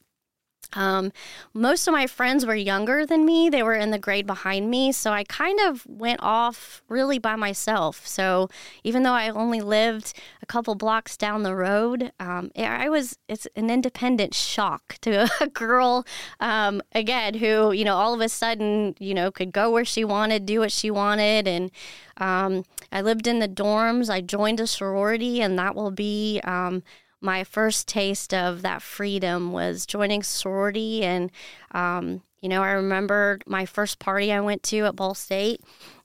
um, 0.75 1.13
most 1.55 1.87
of 1.87 1.93
my 1.93 2.07
friends 2.07 2.47
were 2.47 2.55
younger 2.55 3.05
than 3.05 3.25
me. 3.25 3.49
They 3.49 3.63
were 3.63 3.75
in 3.75 3.91
the 3.91 3.99
grade 3.99 4.27
behind 4.27 4.71
me. 4.71 4.93
So 4.93 5.13
I 5.13 5.25
kind 5.25 5.59
of 5.61 5.87
went 5.87 6.21
off 6.23 6.83
really 6.89 7.19
by 7.19 7.37
myself. 7.37 8.07
So 8.07 8.49
even 8.85 9.03
though 9.03 9.13
I 9.13 9.29
only 9.29 9.61
lived 9.61 10.15
a 10.43 10.47
couple 10.47 10.75
blocks 10.75 11.17
down 11.17 11.43
the 11.43 11.55
road, 11.55 12.13
um, 12.19 12.51
I 12.57 12.89
was, 12.89 13.19
it's 13.29 13.47
an 13.57 13.71
independent 13.71 14.35
shock 14.35 14.99
to 15.03 15.29
a 15.41 15.49
girl, 15.49 16.07
um, 16.41 16.83
again, 16.93 17.35
who, 17.35 17.73
you 17.73 17.85
know, 17.85 17.97
all 17.97 18.15
of 18.15 18.21
a 18.21 18.29
sudden, 18.29 18.95
you 18.99 19.15
know, 19.15 19.31
could 19.31 19.53
go 19.53 19.71
where 19.71 19.85
she 19.85 20.05
wanted, 20.05 20.47
do 20.47 20.61
what 20.61 20.73
she 20.73 20.91
wanted. 20.91 21.47
And 21.47 21.71
um, 22.17 22.65
I 22.91 23.01
lived 23.01 23.27
in 23.27 23.39
the 23.39 23.49
dorms. 23.49 24.11
I 24.11 24.21
joined 24.21 24.61
a 24.61 24.67
sorority, 24.67 25.41
and 25.41 25.59
that 25.59 25.75
will 25.75 25.91
be, 25.91 26.41
um, 26.45 26.83
my 27.23 27.45
first 27.45 27.87
taste 27.89 28.35
of 28.35 28.63
that 28.63 28.83
freedom 28.83 29.53
was 29.53 29.87
joining 29.87 30.23
sorority 30.23 31.03
and 31.05 31.31
um, 31.73 32.23
you 32.41 32.49
know 32.49 32.63
i 32.63 32.73
remember 32.73 33.39
my 33.47 33.65
first 33.65 33.99
party 33.99 34.33
i 34.33 34.41
went 34.41 34.63
to 34.63 34.81
at 34.87 34.97
ball 34.97 35.15
state 35.15 35.61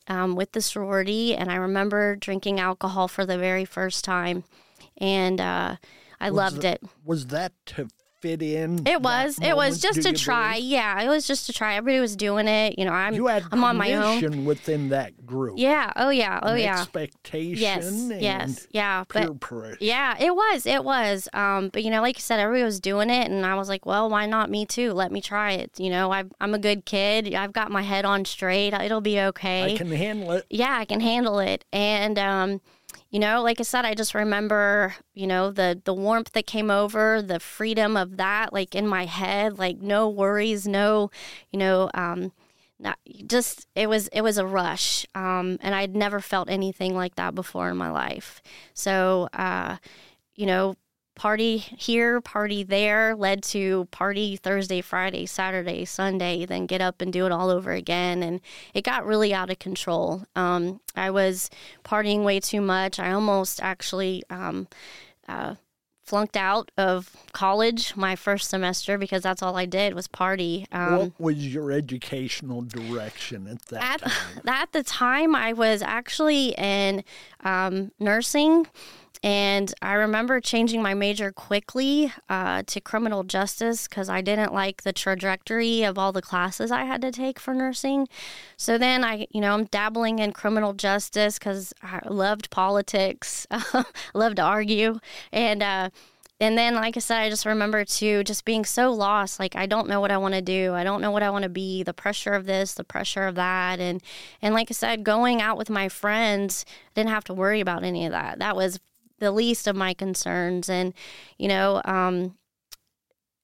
um, 0.08 0.36
with 0.36 0.52
the 0.52 0.62
sorority 0.62 1.36
and 1.36 1.52
i 1.52 1.56
remember 1.56 2.16
drinking 2.16 2.60
alcohol 2.60 3.08
for 3.08 3.26
the 3.26 3.38
very 3.38 3.66
first 3.66 4.06
time 4.06 4.44
and 5.00 5.40
uh, 5.42 5.76
I 6.20 6.30
Was 6.32 6.36
loved 6.38 6.64
it- 6.64 6.82
it. 6.84 6.90
Was 7.06 7.28
that 7.28 7.54
to 7.68 7.88
fit 8.22 8.42
in? 8.42 8.86
It 8.88 9.02
was. 9.02 9.40
It 9.42 9.56
was 9.56 9.80
just 9.80 10.02
to 10.04 10.14
try. 10.14 10.54
believe? 10.56 10.72
Yeah, 10.72 11.02
it 11.02 11.08
was 11.08 11.28
just 11.28 11.46
to 11.48 11.54
try. 11.54 11.76
Everybody 11.76 12.00
was 12.02 12.16
doing 12.16 12.48
it. 12.48 12.78
You 12.78 12.86
know, 12.86 12.92
I'm 12.92 13.14
You 13.14 13.28
had 13.28 13.44
I'm 13.52 13.64
on 13.64 13.78
my 13.78 13.94
own. 13.94 14.46
within 14.46 14.90
that 14.90 15.26
group. 15.26 15.56
Yeah. 15.58 15.92
Oh 15.96 16.10
yeah. 16.10 16.40
Oh 16.42 16.56
yeah. 16.56 16.82
Expectation. 16.82 17.62
Yes. 17.62 17.88
and 17.88 18.22
Yes. 18.22 18.68
Yeah. 18.72 19.04
But 19.08 19.40
pressure. 19.40 19.78
yeah, 19.82 20.16
it 20.20 20.34
was. 20.36 20.66
It 20.66 20.84
was. 20.84 21.28
Um, 21.34 21.70
but 21.72 21.84
you 21.84 21.92
know, 21.92 22.02
like 22.02 22.18
you 22.18 22.22
said, 22.22 22.40
everybody 22.40 22.64
was 22.64 22.80
doing 22.80 23.10
it, 23.10 23.30
and 23.30 23.46
I 23.46 23.56
was 23.56 23.70
like, 23.70 23.86
well, 23.86 24.10
why 24.10 24.26
not 24.26 24.50
me 24.50 24.66
too? 24.66 24.94
Let 24.94 25.12
me 25.12 25.22
try 25.22 25.54
it. 25.54 25.72
You 25.80 25.90
know, 25.90 26.12
I, 26.12 26.24
I'm 26.40 26.54
a 26.54 26.60
good 26.60 26.86
kid. 26.86 27.34
I've 27.34 27.54
got 27.54 27.72
my 27.72 27.82
head 27.82 28.06
on 28.06 28.26
straight. 28.26 28.74
It'll 28.74 29.02
be 29.02 29.20
okay. 29.20 29.74
I 29.74 29.78
can 29.78 29.92
handle 29.92 30.32
it. 30.32 30.46
yeah, 30.50 30.78
I 30.78 30.86
can 30.86 31.00
handle 31.00 31.40
it. 31.40 31.66
And 31.72 32.18
um, 32.18 32.62
you 33.10 33.20
know, 33.20 33.42
like 33.42 33.60
I 33.60 33.64
said, 33.64 33.86
I 33.86 33.94
just 33.94 34.14
remember, 34.16 34.96
you 35.14 35.28
know, 35.28 35.52
the 35.52 35.82
the 35.84 35.94
warmth 35.94 36.32
that 36.34 36.46
came 36.48 36.70
over, 36.72 37.22
the 37.22 37.40
freedom 37.40 37.96
of 37.98 38.18
that, 38.18 38.54
like 38.54 38.76
in 38.76 38.88
my 38.88 39.06
head, 39.06 39.58
like 39.58 39.80
no 39.82 40.10
worries, 40.10 40.68
no, 40.68 41.10
you 41.52 41.60
know, 41.60 41.90
um, 41.94 42.32
not 42.80 42.98
just 43.26 43.68
it 43.76 43.88
was 43.90 44.08
it 44.10 44.22
was 44.22 44.38
a 44.38 44.46
rush, 44.46 45.06
um, 45.16 45.58
and 45.62 45.74
I'd 45.76 45.96
never 45.96 46.20
felt 46.20 46.50
anything 46.50 46.96
like 46.96 47.16
that 47.16 47.34
before 47.36 47.70
in 47.70 47.78
my 47.78 47.90
life. 47.92 48.42
So, 48.74 49.30
uh, 49.34 49.78
you 50.36 50.46
know. 50.46 50.76
Party 51.18 51.58
here, 51.58 52.22
party 52.22 52.62
there, 52.62 53.16
led 53.16 53.42
to 53.46 53.88
party 53.90 54.36
Thursday, 54.36 54.82
Friday, 54.82 55.26
Saturday, 55.26 55.84
Sunday, 55.84 56.46
then 56.46 56.68
get 56.68 56.80
up 56.80 57.02
and 57.02 57.12
do 57.12 57.26
it 57.26 57.32
all 57.32 57.50
over 57.50 57.72
again. 57.72 58.22
And 58.22 58.40
it 58.76 58.84
got 58.84 59.04
really 59.04 59.34
out 59.34 59.50
of 59.50 59.58
control. 59.58 60.26
Um, 60.36 60.80
I 60.96 61.10
was 61.10 61.50
partying 61.84 62.24
way 62.24 62.40
too 62.40 62.62
much. 62.62 63.00
I 63.00 63.12
almost 63.14 63.64
actually 63.64 64.22
um, 64.30 64.68
uh, 65.28 65.56
flunked 66.08 66.38
out 66.38 66.72
of 66.78 67.12
college 67.34 67.96
my 67.98 68.16
first 68.16 68.50
semester 68.50 68.98
because 68.98 69.24
that's 69.24 69.44
all 69.44 69.58
I 69.58 69.66
did 69.66 69.94
was 69.94 70.08
party. 70.08 70.66
Um, 70.72 70.98
what 70.98 71.20
was 71.20 71.54
your 71.54 71.72
educational 71.72 72.62
direction 72.62 73.48
at 73.48 73.62
that 73.66 73.84
at, 73.84 74.02
time? 74.02 74.42
at 74.48 74.72
the 74.72 74.84
time, 74.84 75.36
I 75.36 75.52
was 75.52 75.82
actually 75.82 76.56
in 76.58 77.04
um, 77.44 77.92
nursing. 78.00 78.68
And 79.24 79.74
I 79.82 79.94
remember 79.94 80.40
changing 80.40 80.82
my 80.82 80.94
major 80.94 81.32
quickly 81.32 82.14
uh, 82.30 82.64
to 82.68 82.80
criminal 82.80 83.24
justice 83.24 83.88
because 83.88 84.10
I 84.10 84.22
didn't 84.22 84.54
like 84.54 84.84
the 84.84 84.94
trajectory 84.94 85.84
of 85.84 85.98
all 85.98 86.12
the 86.12 86.22
classes 86.22 86.72
I 86.72 86.84
had 86.86 87.02
to 87.02 87.12
take 87.12 87.40
for 87.40 87.54
nursing. 87.54 88.08
So 88.58 88.78
then 88.78 89.04
I, 89.04 89.28
you 89.32 89.42
know, 89.42 89.54
I'm 89.54 89.66
dabbling 89.66 90.20
in 90.20 90.34
criminal 90.34 90.74
justice 90.74 91.40
because 91.40 91.74
I 91.82 92.00
loved 92.08 92.50
politics, 92.52 93.48
loved 94.14 94.36
to 94.38 94.44
argue, 94.44 95.00
and 95.32 95.64
uh, 95.64 95.90
and 96.40 96.56
then 96.56 96.76
like 96.76 96.96
I 96.96 97.00
said, 97.00 97.20
I 97.20 97.30
just 97.30 97.48
remember 97.48 97.84
too 97.84 98.24
just 98.24 98.46
being 98.46 98.64
so 98.64 98.94
lost. 98.94 99.40
Like 99.40 99.56
I 99.56 99.66
don't 99.66 99.88
know 99.88 100.00
what 100.00 100.12
I 100.12 100.18
want 100.18 100.36
to 100.36 100.42
do. 100.42 100.74
I 100.74 100.84
don't 100.84 101.02
know 101.02 101.10
what 101.10 101.24
I 101.24 101.32
want 101.32 101.44
to 101.44 101.50
be. 101.50 101.82
The 101.82 101.94
pressure 101.94 102.34
of 102.34 102.46
this, 102.46 102.76
the 102.76 102.84
pressure 102.84 103.24
of 103.24 103.36
that, 103.36 103.80
and 103.80 104.04
and 104.42 104.54
like 104.54 104.70
I 104.70 104.74
said, 104.74 105.04
going 105.04 105.42
out 105.42 105.58
with 105.58 105.70
my 105.70 105.90
friends, 105.90 106.66
I 106.68 107.02
didn't 107.02 107.10
have 107.10 107.24
to 107.26 107.34
worry 107.34 107.60
about 107.60 107.84
any 107.84 108.06
of 108.06 108.12
that. 108.12 108.38
That 108.38 108.56
was 108.56 108.80
the 109.20 109.32
least 109.32 109.68
of 109.68 109.76
my 109.76 109.94
concerns, 109.94 110.70
and 110.70 110.94
you 111.38 111.48
know. 111.48 111.82
Um, 111.86 112.36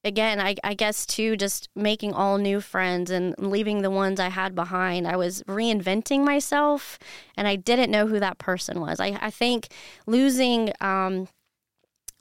Again, 0.05 0.41
I, 0.41 0.55
I 0.65 0.73
guess 0.73 1.05
too, 1.05 1.37
just 1.37 1.69
making 1.77 2.11
all 2.11 2.37
new 2.37 2.59
friends 2.59 3.09
and 3.09 3.33
leaving 3.37 3.83
the 3.83 3.89
ones 3.89 4.19
I 4.19 4.27
had 4.27 4.53
behind. 4.53 5.07
I 5.07 5.15
was 5.15 5.43
reinventing 5.43 6.25
myself, 6.25 6.99
and 7.37 7.47
I 7.47 7.55
didn't 7.55 7.89
know 7.89 8.07
who 8.07 8.19
that 8.19 8.37
person 8.37 8.81
was. 8.81 8.99
I, 8.99 9.17
I 9.21 9.29
think 9.29 9.69
losing 10.05 10.73
um, 10.81 11.29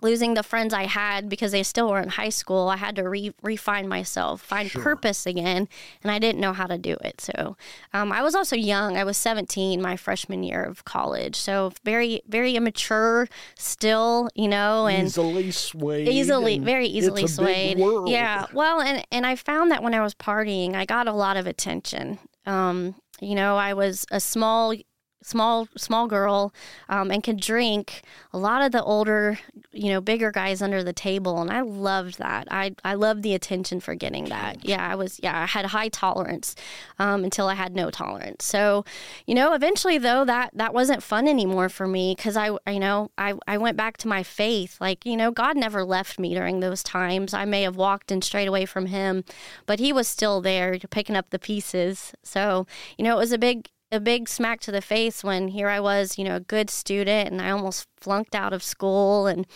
losing 0.03 0.35
the 0.35 0.43
friends 0.43 0.75
I 0.75 0.85
had 0.87 1.29
because 1.29 1.53
they 1.53 1.63
still 1.63 1.89
were 1.91 2.01
in 2.01 2.09
high 2.11 2.29
school, 2.31 2.69
I 2.69 2.77
had 2.77 2.97
to 2.97 3.09
re- 3.09 3.33
refine 3.43 3.89
myself, 3.89 4.41
find 4.43 4.71
Sure. 4.71 4.83
purpose 4.83 5.25
again, 5.27 5.69
and 6.03 6.11
I 6.11 6.19
didn't 6.19 6.41
know 6.41 6.53
how 6.53 6.67
to 6.67 6.77
do 6.77 6.97
it. 7.03 7.21
So 7.21 7.57
um, 7.93 8.13
I 8.13 8.23
was 8.23 8.35
also 8.35 8.57
young. 8.57 8.97
I 8.97 9.05
was 9.05 9.17
17 9.17 9.81
my 9.81 9.97
freshman 9.97 10.43
year 10.43 10.63
of 10.63 10.85
college, 10.85 11.37
so 11.37 11.73
very, 11.85 12.23
very 12.29 12.57
immature 12.57 13.29
still, 13.57 14.29
you 14.35 14.49
know, 14.49 14.87
and 14.87 15.07
easily 15.07 15.51
swayed. 15.51 16.09
easily 16.09 16.59
very 16.59 16.87
easily 16.87 17.23
it's 17.25 17.39
a 17.39 17.43
big 17.43 17.77
swayed 17.77 17.79
yeah 18.09 18.47
well 18.53 18.81
and 18.81 19.07
and 19.13 19.27
i 19.27 19.37
found 19.37 19.71
that 19.71 19.83
when 19.83 19.95
i 19.95 20.01
was 20.01 20.15
partying 20.15 20.75
i 20.75 20.85
got 20.85 21.07
a 21.09 21.13
lot 21.13 21.37
of 21.37 21.47
attention 21.47 22.19
um 22.47 22.95
you 23.21 23.35
know 23.35 23.57
i 23.57 23.73
was 23.73 24.05
a 24.11 24.21
small 24.21 24.75
small 25.23 25.69
small 25.77 26.07
girl 26.07 26.53
um, 26.89 27.11
and 27.11 27.23
could 27.23 27.41
drink 27.41 28.03
a 28.33 28.39
lot 28.39 28.63
of 28.63 28.73
the 28.73 28.83
older 28.83 29.39
you 29.73 29.91
know 29.91 30.01
bigger 30.01 30.31
guys 30.31 30.63
under 30.63 30.83
the 30.83 30.93
table 30.93 31.41
and 31.41 31.51
i 31.51 31.61
loved 31.61 32.19
that. 32.19 32.49
I 32.51 32.75
i 32.85 32.95
loved 32.95 33.23
the 33.23 33.35
attention 33.35 33.81
for 33.81 33.95
getting 33.95 34.27
that. 34.27 34.65
Yeah 34.65 34.87
i 34.87 34.95
was 34.95 35.21
yeah 35.23 35.43
i 35.43 35.47
had 35.47 35.67
high 35.67 35.89
tolerance 35.89 36.55
um, 36.99 37.25
until 37.25 37.49
i 37.49 37.55
had 37.55 37.75
no 37.75 37.91
tolerance. 37.91 38.45
So 38.45 38.85
you 39.27 39.35
know 39.35 39.55
eventually 39.55 39.99
though 39.99 40.25
that 40.25 40.51
that 40.55 40.75
wasn't 40.75 41.03
fun 41.03 41.29
anymore 41.29 41.69
for 41.69 41.87
me 41.87 42.15
because 42.17 42.37
i 42.37 42.51
you 42.71 42.81
know 42.81 43.11
I, 43.19 43.35
I 43.47 43.59
went 43.59 43.77
back 43.77 43.97
to 43.99 44.09
my 44.09 44.23
faith. 44.23 44.79
Like 44.81 45.05
you 45.07 45.17
know 45.17 45.31
god 45.31 45.57
never 45.57 45.85
left 45.85 46.19
me 46.19 46.35
during 46.35 46.61
those 46.61 46.83
times. 46.83 47.35
I 47.35 47.45
may 47.45 47.63
have 47.63 47.77
walked 47.77 48.11
and 48.11 48.23
strayed 48.23 48.49
away 48.49 48.67
from 48.67 48.87
him 48.87 49.25
but 49.67 49.79
he 49.79 49.93
was 49.93 50.09
still 50.09 50.41
there 50.41 50.79
picking 50.91 51.17
up 51.17 51.31
the 51.31 51.39
pieces. 51.39 52.13
So 52.23 52.67
you 52.97 53.05
know 53.05 53.17
it 53.17 53.21
was 53.21 53.33
a 53.33 53.39
big 53.39 53.69
a 53.93 54.01
big 54.01 54.29
smack 54.29 54.59
to 54.61 54.73
the 54.73 54.81
face 54.81 55.23
when 55.23 55.49
here 55.49 55.69
I 55.69 55.79
was, 55.79 56.19
you 56.19 56.25
know, 56.25 56.37
a 56.37 56.41
good 56.41 56.71
student 56.71 57.31
and 57.31 57.41
I 57.41 57.51
almost 57.51 57.87
flunked 58.01 58.35
out 58.35 58.55
of 58.55 58.63
school. 58.63 59.27
And 59.27 59.47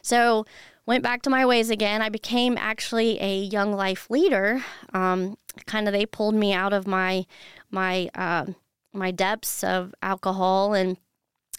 so 0.00 0.46
went 0.86 1.02
back 1.02 1.20
to 1.22 1.30
my 1.30 1.44
ways 1.44 1.68
again. 1.68 2.00
I 2.00 2.08
became 2.08 2.56
actually 2.58 3.20
a 3.20 3.38
young 3.38 3.72
life 3.74 4.08
leader. 4.08 4.64
Um, 4.94 5.36
kind 5.66 5.86
of 5.86 5.92
they 5.92 6.06
pulled 6.06 6.34
me 6.34 6.54
out 6.54 6.72
of 6.72 6.86
my 6.86 7.26
my 7.70 8.08
uh, 8.14 8.46
my 8.94 9.10
depths 9.10 9.62
of 9.62 9.94
alcohol 10.02 10.72
and 10.72 10.96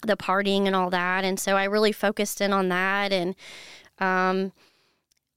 the 0.01 0.17
partying 0.17 0.65
and 0.65 0.75
all 0.75 0.89
that. 0.89 1.23
And 1.23 1.39
so 1.39 1.55
I 1.55 1.65
really 1.65 1.91
focused 1.91 2.41
in 2.41 2.51
on 2.51 2.69
that 2.69 3.13
and 3.13 3.35
um, 3.99 4.51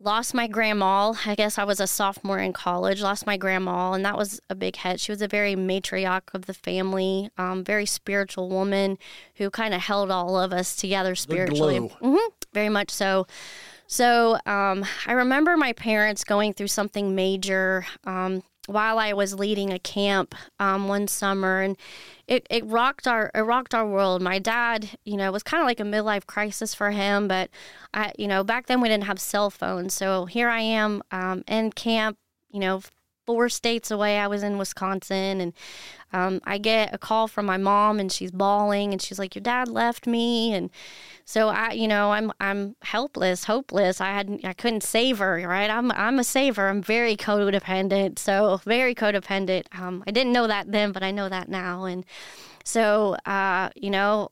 lost 0.00 0.35
my 0.35 0.47
grandma. 0.47 1.15
I 1.25 1.35
guess 1.35 1.59
I 1.59 1.65
was 1.65 1.81
a 1.81 1.87
sophomore 1.87 2.38
in 2.38 2.53
college. 2.53 3.03
Lost 3.03 3.26
my 3.26 3.37
grandma, 3.37 3.93
and 3.93 4.05
that 4.05 4.17
was 4.17 4.41
a 4.50 4.55
big 4.55 4.76
hit. 4.76 5.00
She 5.00 5.12
was 5.12 5.23
a 5.23 5.29
very 5.29 5.55
matriarch 5.55 6.35
of 6.35 6.47
the 6.47 6.55
family, 6.55 7.31
um, 7.38 7.65
very 7.65 7.87
spiritual 7.87 8.49
woman 8.49 8.99
who 9.37 9.50
kind 9.50 9.75
of 9.75 9.81
held 9.83 10.11
all 10.11 10.38
of 10.38 10.53
us 10.53 10.76
together 10.76 11.15
spiritually. 11.15 11.79
glue. 11.79 11.88
hmm 12.00 12.33
very 12.57 12.69
much 12.71 12.91
so. 12.91 13.26
So 13.87 14.38
um, 14.47 14.85
I 15.07 15.12
remember 15.12 15.57
my 15.59 15.75
parents 15.75 16.25
going 16.25 16.55
through 16.55 16.69
something 16.69 17.15
major 17.15 17.87
um, 18.05 18.43
while 18.66 18.99
I 18.99 19.12
was 19.12 19.35
leading 19.35 19.73
a 19.73 19.78
camp 19.78 20.35
um, 20.58 20.88
one 20.88 21.08
summer, 21.08 21.62
and 21.62 21.76
it, 22.26 22.46
it 22.50 22.64
rocked 22.66 23.06
our 23.06 23.30
it 23.35 23.40
rocked 23.40 23.75
our 23.75 23.87
world. 23.87 24.23
My 24.23 24.38
dad, 24.38 24.99
you 25.04 25.16
know, 25.16 25.30
was 25.32 25.42
kind 25.42 25.62
of 25.62 25.66
like 25.66 25.80
a 25.80 25.85
midlife 25.85 26.26
crisis 26.26 26.75
for 26.75 26.90
him, 26.90 27.28
but 27.28 27.50
I, 27.94 28.12
you 28.18 28.28
know, 28.28 28.44
back 28.44 28.66
then 28.66 28.80
we 28.80 28.88
didn't 28.88 29.04
have 29.04 29.20
cell 29.20 29.50
phones, 29.50 29.94
so 29.94 30.26
here 30.26 30.49
I 30.49 30.61
am 30.61 31.02
um, 31.11 31.44
in 31.46 31.73
camp, 31.73 32.18
you 32.50 32.61
know. 32.61 32.82
Four 33.26 33.49
states 33.49 33.90
away, 33.90 34.18
I 34.18 34.28
was 34.28 34.42
in 34.42 34.56
Wisconsin, 34.56 35.40
and 35.40 35.52
um, 36.12 36.40
I 36.45 36.59
get 36.59 36.95
a 36.95 36.99
call 36.99 37.26
from 37.26 37.45
my 37.45 37.56
mom, 37.56 37.99
and 37.99 38.11
she's 38.11 38.30
bawling, 38.30 38.92
and 38.92 39.02
she's 39.02 39.18
like, 39.18 39.35
"Your 39.35 39.42
dad 39.42 39.68
left 39.68 40.06
me," 40.06 40.54
and 40.54 40.71
so 41.25 41.49
I, 41.49 41.73
you 41.73 41.88
know, 41.88 42.12
I'm 42.12 42.33
I'm 42.40 42.76
helpless, 42.83 43.45
hopeless. 43.45 44.00
I 44.00 44.11
had 44.12 44.40
I 44.45 44.52
couldn't 44.52 44.85
save 44.85 45.18
her, 45.18 45.45
right? 45.47 45.68
I'm 45.68 45.90
I'm 45.92 46.21
a 46.21 46.25
saver. 46.25 46.68
I'm 46.68 46.83
very 46.83 47.16
codependent, 47.16 48.21
so 48.21 48.61
very 48.64 48.95
codependent. 48.95 49.64
Um, 49.76 50.04
I 50.06 50.12
didn't 50.12 50.33
know 50.33 50.47
that 50.47 50.71
then, 50.71 50.92
but 50.92 51.02
I 51.02 51.11
know 51.11 51.28
that 51.28 51.49
now, 51.49 51.85
and 51.85 52.04
so 52.62 53.16
uh, 53.26 53.71
you 53.75 53.90
know, 53.90 54.30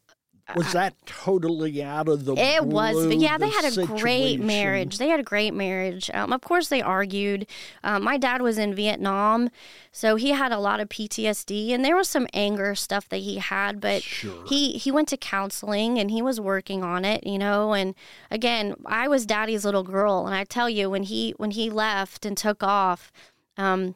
Was 0.55 0.73
that 0.73 0.95
totally 1.07 1.83
out 1.83 2.07
of 2.07 2.27
the 2.27 2.35
it 2.37 2.65
was, 2.65 3.07
but 3.07 3.17
yeah, 3.17 3.39
they 3.39 3.49
the 3.49 3.55
had 3.55 3.79
a 3.79 3.87
great 3.87 4.41
marriage. 4.41 4.99
They 4.99 5.09
had 5.09 5.19
a 5.19 5.25
great 5.25 5.55
marriage. 5.55 6.11
Um, 6.13 6.33
of 6.33 6.43
course, 6.43 6.69
they 6.69 6.83
argued. 6.83 7.47
Um, 7.83 8.05
my 8.05 8.19
dad 8.19 8.43
was 8.43 8.59
in 8.59 8.75
Vietnam, 8.75 9.49
so 9.91 10.17
he 10.17 10.31
had 10.31 10.53
a 10.53 10.59
lot 10.59 10.81
of 10.81 10.91
PTSD, 10.91 11.71
and 11.73 11.83
there 11.83 11.97
was 11.97 12.09
some 12.11 12.27
anger 12.35 12.75
stuff 12.75 13.09
that 13.09 13.19
he 13.19 13.39
had. 13.39 13.81
But 13.81 14.03
Sure. 14.03 14.45
he 14.47 14.73
he 14.73 14.93
went 14.93 15.09
to 15.09 15.17
counseling 15.17 15.99
and 15.99 16.11
he 16.11 16.21
was 16.21 16.41
working 16.41 16.85
on 16.85 17.05
it, 17.07 17.27
you 17.27 17.39
know. 17.39 17.73
And 17.73 17.95
again, 18.31 18.75
I 18.85 19.09
was 19.09 19.25
daddy's 19.25 19.65
little 19.65 19.83
girl, 19.83 20.27
and 20.27 20.35
I 20.35 20.45
tell 20.45 20.69
you, 20.69 20.91
when 20.91 21.05
he 21.05 21.33
when 21.39 21.53
he 21.53 21.71
left 21.71 22.27
and 22.27 22.37
took 22.37 22.63
off. 22.63 23.11
Um, 23.57 23.95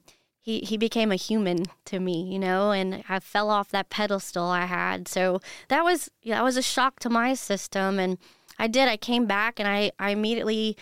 he, 0.49 0.61
he 0.61 0.79
became 0.79 1.13
a 1.13 1.17
human 1.17 1.67
to 1.85 2.01
me, 2.01 2.23
you 2.23 2.39
know, 2.39 2.71
and 2.71 3.05
I 3.07 3.21
fell 3.21 3.51
off 3.51 3.69
that 3.69 3.91
pedestal 3.91 4.47
I 4.47 4.65
had. 4.65 5.07
So 5.07 5.43
that 5.69 5.85
was 5.85 6.11
that 6.25 6.43
was 6.43 6.57
a 6.57 6.63
shock 6.63 7.01
to 7.01 7.11
my 7.11 7.35
system, 7.35 7.99
and 7.99 8.17
I 8.59 8.67
did. 8.67 8.89
I 8.89 8.97
came 8.97 9.27
back 9.27 9.61
and 9.61 9.69
I, 9.69 9.93
I 9.99 10.13
immediately 10.13 10.75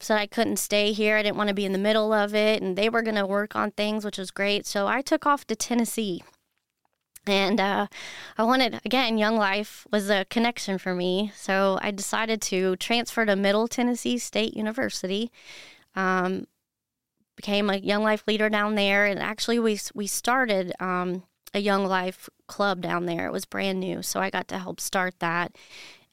said 0.00 0.18
I 0.18 0.26
couldn't 0.26 0.58
stay 0.58 0.92
here. 0.92 1.16
I 1.16 1.22
didn't 1.22 1.38
want 1.38 1.48
to 1.48 1.54
be 1.54 1.64
in 1.64 1.72
the 1.72 1.78
middle 1.78 2.12
of 2.12 2.34
it, 2.34 2.62
and 2.62 2.76
they 2.76 2.90
were 2.90 3.00
going 3.00 3.16
to 3.16 3.26
work 3.26 3.56
on 3.56 3.70
things, 3.70 4.04
which 4.04 4.18
was 4.18 4.30
great. 4.30 4.66
So 4.66 4.86
I 4.86 5.00
took 5.00 5.24
off 5.24 5.46
to 5.46 5.56
Tennessee. 5.56 6.22
And 7.26 7.58
uh, 7.58 7.86
I 8.36 8.44
wanted, 8.44 8.80
again, 8.84 9.16
Young 9.16 9.36
Life 9.36 9.86
was 9.90 10.10
a 10.10 10.26
connection 10.26 10.76
for 10.76 10.94
me. 10.94 11.32
So 11.34 11.78
I 11.80 11.90
decided 11.90 12.42
to 12.42 12.76
transfer 12.76 13.24
to 13.24 13.34
Middle 13.34 13.66
Tennessee 13.66 14.18
State 14.18 14.54
University. 14.54 15.32
Um, 15.96 16.46
became 17.36 17.70
a 17.70 17.76
Young 17.76 18.02
Life 18.02 18.24
leader 18.26 18.48
down 18.48 18.74
there. 18.74 19.06
And 19.06 19.20
actually, 19.20 19.58
we, 19.58 19.78
we 19.94 20.06
started 20.06 20.72
um, 20.80 21.22
a 21.54 21.60
Young 21.60 21.86
Life 21.86 22.28
club 22.48 22.80
down 22.80 23.06
there. 23.06 23.26
It 23.26 23.32
was 23.32 23.44
brand 23.44 23.80
new. 23.80 24.02
So 24.02 24.20
I 24.20 24.30
got 24.30 24.48
to 24.48 24.58
help 24.58 24.80
start 24.80 25.14
that. 25.20 25.54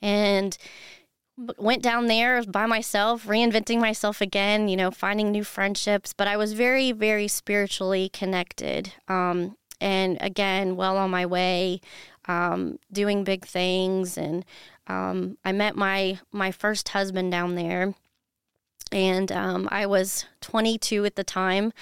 And 0.01 0.58
went 1.58 1.82
down 1.82 2.08
there 2.08 2.44
by 2.44 2.65
myself, 2.65 3.25
reinventing 3.25 3.80
myself 3.80 4.22
again, 4.22 4.68
you 4.68 4.77
know, 4.77 4.92
finding 4.92 5.32
new 5.32 5.44
friendships. 5.44 6.13
But 6.13 6.27
I 6.27 6.38
was 6.38 6.53
very, 6.53 6.92
very 6.92 7.27
spiritually 7.27 8.10
connected. 8.10 8.94
Um, 9.08 9.58
and 9.82 10.18
again, 10.22 10.75
well 10.75 10.98
on 10.98 11.10
my 11.10 11.25
way, 11.25 11.82
um, 12.27 12.80
doing 12.92 13.24
big 13.24 13.46
things. 13.46 14.18
And 14.18 14.46
um, 14.88 15.38
I 15.44 15.51
met 15.51 15.75
my 15.75 16.20
my 16.32 16.51
first 16.51 16.89
husband 16.89 17.32
down 17.32 17.56
there, 17.56 17.96
and 18.91 19.31
um, 19.31 19.67
I 19.71 19.85
was 19.85 20.25
22 20.41 21.05
at 21.05 21.15
the 21.15 21.23
time, 21.23 21.73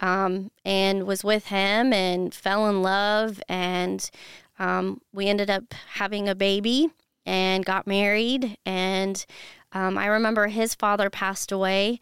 um, 0.00 0.50
and 0.64 1.06
was 1.06 1.24
with 1.24 1.46
him 1.46 1.92
and 1.92 2.34
fell 2.34 2.68
in 2.68 2.82
love, 2.82 3.40
and 3.48 4.10
um, 4.58 5.00
we 5.12 5.28
ended 5.28 5.50
up 5.50 5.74
having 5.94 6.28
a 6.28 6.34
baby 6.34 6.90
and 7.26 7.64
got 7.64 7.86
married. 7.86 8.56
And 8.64 9.24
um, 9.72 9.98
I 9.98 10.06
remember 10.06 10.48
his 10.48 10.74
father 10.74 11.10
passed 11.10 11.50
away 11.50 11.98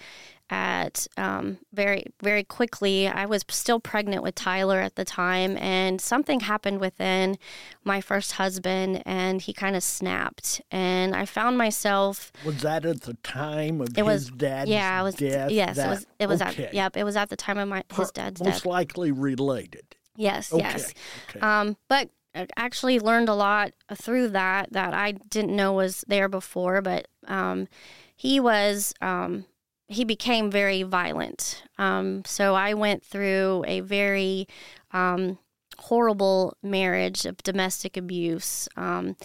at 0.52 1.06
um, 1.16 1.58
very 1.72 2.04
very 2.22 2.44
quickly. 2.44 3.08
I 3.08 3.24
was 3.24 3.42
still 3.48 3.80
pregnant 3.80 4.22
with 4.22 4.34
Tyler 4.34 4.80
at 4.80 4.96
the 4.96 5.04
time, 5.04 5.56
and 5.56 5.98
something 6.00 6.40
happened 6.40 6.78
within 6.78 7.38
my 7.84 8.02
first 8.02 8.32
husband, 8.32 9.02
and 9.06 9.40
he 9.40 9.54
kind 9.54 9.74
of 9.74 9.82
snapped. 9.82 10.60
And 10.70 11.16
I 11.16 11.24
found 11.24 11.56
myself. 11.56 12.30
Was 12.44 12.60
that 12.60 12.84
at 12.84 13.00
the 13.02 13.14
time 13.22 13.80
of 13.80 13.88
It 13.88 13.96
his 13.96 14.04
was 14.04 14.30
dad's 14.30 14.68
yeah, 14.70 15.00
it 15.00 15.02
was 15.04 15.14
death? 15.14 15.50
yes, 15.50 15.78
it 15.78 15.88
was 15.88 16.06
it 16.18 16.28
was 16.28 16.42
okay. 16.42 16.66
at 16.66 16.74
yep, 16.74 16.96
it 16.98 17.04
was 17.04 17.16
at 17.16 17.30
the 17.30 17.36
time 17.36 17.56
of 17.58 17.68
my 17.68 17.82
his 17.96 18.10
dad's 18.12 18.40
death. 18.40 18.46
Most 18.48 18.62
death. 18.64 18.66
likely 18.66 19.10
related. 19.10 19.96
Yes, 20.16 20.52
Okay. 20.52 20.62
yes. 20.62 20.92
okay. 21.30 21.40
Um, 21.40 21.78
but 21.88 22.10
I 22.34 22.46
actually 22.56 23.00
learned 23.00 23.30
a 23.30 23.34
lot 23.34 23.72
through 23.94 24.28
that 24.28 24.70
that 24.72 24.92
I 24.92 25.12
didn't 25.12 25.56
know 25.56 25.72
was 25.72 26.04
there 26.06 26.28
before. 26.28 26.82
But 26.82 27.08
um, 27.26 27.68
he 28.14 28.38
was 28.38 28.92
um, 29.00 29.46
he 29.88 30.04
became 30.04 30.50
very 30.50 30.82
violent. 30.82 31.62
Um, 31.78 32.22
so 32.24 32.54
I 32.54 32.74
went 32.74 33.04
through 33.04 33.64
a 33.66 33.80
very 33.80 34.48
um, 34.92 35.38
horrible 35.78 36.56
marriage 36.62 37.26
of 37.26 37.36
domestic 37.38 37.96
abuse. 37.96 38.68
Um, 38.76 39.16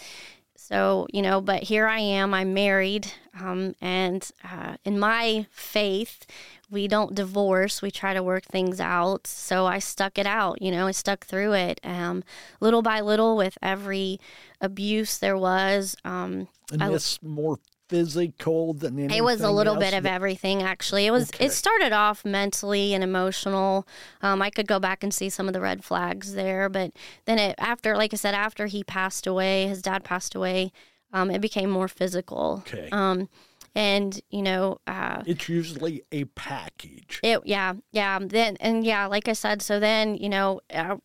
so 0.55 1.07
you 1.13 1.21
know, 1.21 1.39
but 1.39 1.63
here 1.63 1.87
I 1.87 1.99
am. 1.99 2.33
I'm 2.33 2.53
married, 2.53 3.07
um, 3.39 3.73
and 3.79 4.29
uh, 4.43 4.75
in 4.83 4.99
my 4.99 5.45
faith, 5.49 6.25
we 6.69 6.89
don't 6.89 7.15
divorce. 7.15 7.81
We 7.81 7.89
try 7.89 8.13
to 8.13 8.21
work 8.21 8.43
things 8.45 8.81
out. 8.81 9.27
So 9.27 9.65
I 9.65 9.79
stuck 9.79 10.17
it 10.17 10.25
out. 10.25 10.61
You 10.61 10.71
know, 10.71 10.87
I 10.87 10.91
stuck 10.91 11.25
through 11.25 11.53
it, 11.53 11.79
um, 11.85 12.21
little 12.59 12.81
by 12.81 12.99
little, 12.99 13.37
with 13.37 13.57
every 13.61 14.19
abuse 14.59 15.17
there 15.19 15.37
was. 15.37 15.95
Um, 16.03 16.49
and 16.73 16.83
I- 16.83 16.89
this 16.89 17.21
more 17.23 17.59
physical 17.89 18.73
than 18.73 18.99
anything 18.99 19.17
it 19.17 19.23
was 19.23 19.41
a 19.41 19.51
little 19.51 19.75
else 19.75 19.83
bit 19.83 19.93
of 19.93 20.05
everything, 20.05 20.61
actually. 20.63 21.05
It 21.05 21.11
was. 21.11 21.29
Okay. 21.29 21.45
It 21.45 21.51
started 21.51 21.93
off 21.93 22.25
mentally 22.25 22.93
and 22.93 23.03
emotional. 23.03 23.87
Um, 24.21 24.41
I 24.41 24.49
could 24.49 24.67
go 24.67 24.79
back 24.79 25.03
and 25.03 25.13
see 25.13 25.29
some 25.29 25.47
of 25.47 25.53
the 25.53 25.61
red 25.61 25.83
flags 25.83 26.33
there, 26.33 26.69
but 26.69 26.91
then 27.25 27.39
it 27.39 27.55
after, 27.57 27.95
like 27.95 28.13
I 28.13 28.17
said, 28.17 28.33
after 28.33 28.67
he 28.67 28.83
passed 28.83 29.27
away, 29.27 29.67
his 29.67 29.81
dad 29.81 30.03
passed 30.03 30.35
away. 30.35 30.71
Um, 31.13 31.31
it 31.31 31.39
became 31.39 31.69
more 31.69 31.87
physical. 31.87 32.63
Okay. 32.67 32.89
Um, 32.91 33.29
and 33.73 34.19
you 34.29 34.41
know, 34.41 34.79
uh, 34.87 35.23
It's 35.25 35.47
usually 35.47 36.01
a 36.11 36.25
package. 36.25 37.19
it 37.23 37.41
yeah 37.45 37.73
yeah 37.91 38.17
then 38.19 38.57
and 38.59 38.83
yeah 38.83 39.05
like 39.05 39.27
I 39.27 39.33
said, 39.33 39.61
so 39.61 39.79
then 39.79 40.15
you 40.15 40.29
know, 40.29 40.61
uh, 40.73 40.97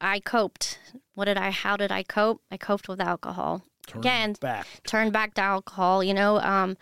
I 0.00 0.20
coped. 0.20 0.78
What 1.14 1.24
did 1.24 1.36
I? 1.38 1.50
How 1.50 1.76
did 1.76 1.90
I 1.90 2.02
cope? 2.02 2.42
I 2.50 2.56
coped 2.56 2.88
with 2.88 3.00
alcohol. 3.00 3.62
Turn 3.88 4.00
Again, 4.00 4.34
back. 4.40 4.66
turned 4.86 5.12
back 5.12 5.34
to 5.34 5.40
alcohol. 5.40 6.04
You 6.04 6.14
know, 6.14 6.38
um, 6.40 6.76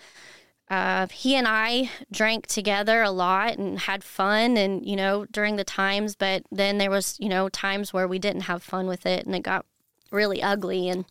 uh, 0.68 1.06
he 1.08 1.34
and 1.36 1.46
I 1.48 1.90
drank 2.10 2.46
together 2.46 3.02
a 3.02 3.10
lot 3.10 3.56
and 3.56 3.78
had 3.78 4.02
fun, 4.04 4.56
and 4.56 4.84
you 4.84 4.96
know, 4.96 5.24
during 5.26 5.56
the 5.56 5.64
times. 5.64 6.16
But 6.16 6.42
then 6.50 6.78
there 6.78 6.90
was, 6.90 7.16
you 7.20 7.28
know, 7.28 7.48
times 7.48 7.92
where 7.92 8.08
we 8.08 8.18
didn't 8.18 8.42
have 8.42 8.62
fun 8.62 8.86
with 8.86 9.06
it, 9.06 9.24
and 9.26 9.34
it 9.34 9.42
got 9.42 9.64
really 10.10 10.42
ugly. 10.42 10.88
And 10.88 11.04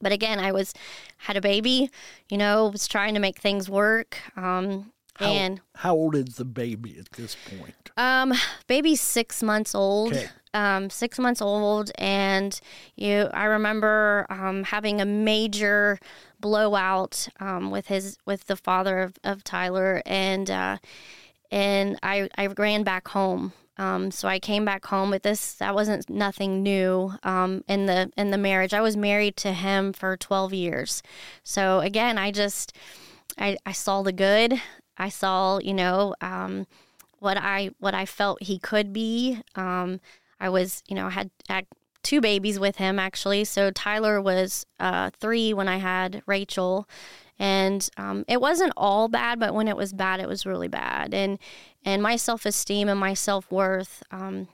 but 0.00 0.12
again, 0.12 0.38
I 0.40 0.52
was 0.52 0.74
had 1.18 1.36
a 1.36 1.40
baby. 1.40 1.90
You 2.28 2.38
know, 2.38 2.68
was 2.68 2.88
trying 2.88 3.14
to 3.14 3.20
make 3.20 3.38
things 3.38 3.70
work. 3.70 4.18
Um, 4.36 4.92
How, 5.14 5.32
and 5.32 5.60
how 5.76 5.94
old 5.94 6.14
is 6.16 6.34
the 6.36 6.44
baby 6.44 6.96
at 6.98 7.12
this 7.12 7.36
point? 7.56 7.90
um, 7.96 8.34
baby's 8.66 9.00
six 9.00 9.42
months 9.42 9.74
old. 9.74 10.12
Okay. 10.12 10.28
Um, 10.56 10.88
six 10.88 11.18
months 11.18 11.42
old, 11.42 11.90
and 11.98 12.58
you. 12.96 13.28
I 13.34 13.44
remember 13.44 14.26
um, 14.30 14.64
having 14.64 15.00
a 15.00 15.04
major 15.04 15.98
blowout 16.40 17.28
um, 17.40 17.70
with 17.70 17.88
his 17.88 18.16
with 18.24 18.46
the 18.46 18.56
father 18.56 19.00
of, 19.00 19.18
of 19.22 19.44
Tyler, 19.44 20.02
and 20.06 20.50
uh, 20.50 20.78
and 21.50 21.98
I 22.02 22.28
I 22.38 22.46
ran 22.46 22.84
back 22.84 23.08
home. 23.08 23.52
Um, 23.78 24.10
so 24.10 24.28
I 24.28 24.38
came 24.38 24.64
back 24.64 24.86
home 24.86 25.10
with 25.10 25.22
this. 25.22 25.54
That 25.54 25.74
wasn't 25.74 26.08
nothing 26.08 26.62
new 26.62 27.12
um, 27.22 27.62
in 27.68 27.86
the 27.86 28.10
in 28.16 28.30
the 28.30 28.38
marriage. 28.38 28.72
I 28.72 28.80
was 28.80 28.96
married 28.96 29.36
to 29.38 29.52
him 29.52 29.92
for 29.92 30.16
twelve 30.16 30.54
years. 30.54 31.02
So 31.44 31.80
again, 31.80 32.16
I 32.16 32.30
just 32.30 32.74
I, 33.38 33.58
I 33.66 33.72
saw 33.72 34.02
the 34.02 34.12
good. 34.12 34.60
I 34.96 35.10
saw 35.10 35.58
you 35.58 35.74
know 35.74 36.14
um, 36.22 36.66
what 37.18 37.36
I 37.36 37.70
what 37.78 37.94
I 37.94 38.06
felt 38.06 38.42
he 38.42 38.58
could 38.58 38.92
be. 38.92 39.42
Um, 39.54 40.00
I 40.40 40.48
was 40.48 40.82
you 40.88 40.94
know 40.96 41.06
I 41.06 41.10
had, 41.10 41.30
had 41.48 41.66
two 42.02 42.20
babies 42.20 42.58
with 42.58 42.76
him 42.76 42.98
actually. 42.98 43.44
So 43.44 43.70
Tyler 43.70 44.20
was 44.20 44.64
uh, 44.78 45.10
three 45.18 45.52
when 45.52 45.68
I 45.68 45.78
had 45.78 46.22
Rachel, 46.26 46.88
and 47.38 47.88
um, 47.96 48.24
it 48.28 48.40
wasn't 48.40 48.72
all 48.76 49.08
bad, 49.08 49.38
but 49.40 49.54
when 49.54 49.68
it 49.68 49.76
was 49.76 49.92
bad, 49.92 50.20
it 50.20 50.28
was 50.28 50.46
really 50.46 50.68
bad. 50.68 51.12
And 51.12 51.38
and 51.84 52.02
my 52.02 52.16
self 52.16 52.46
esteem 52.46 52.88
and 52.88 52.98
my 52.98 53.14
self 53.14 53.50
worth, 53.50 54.02
um, 54.10 54.48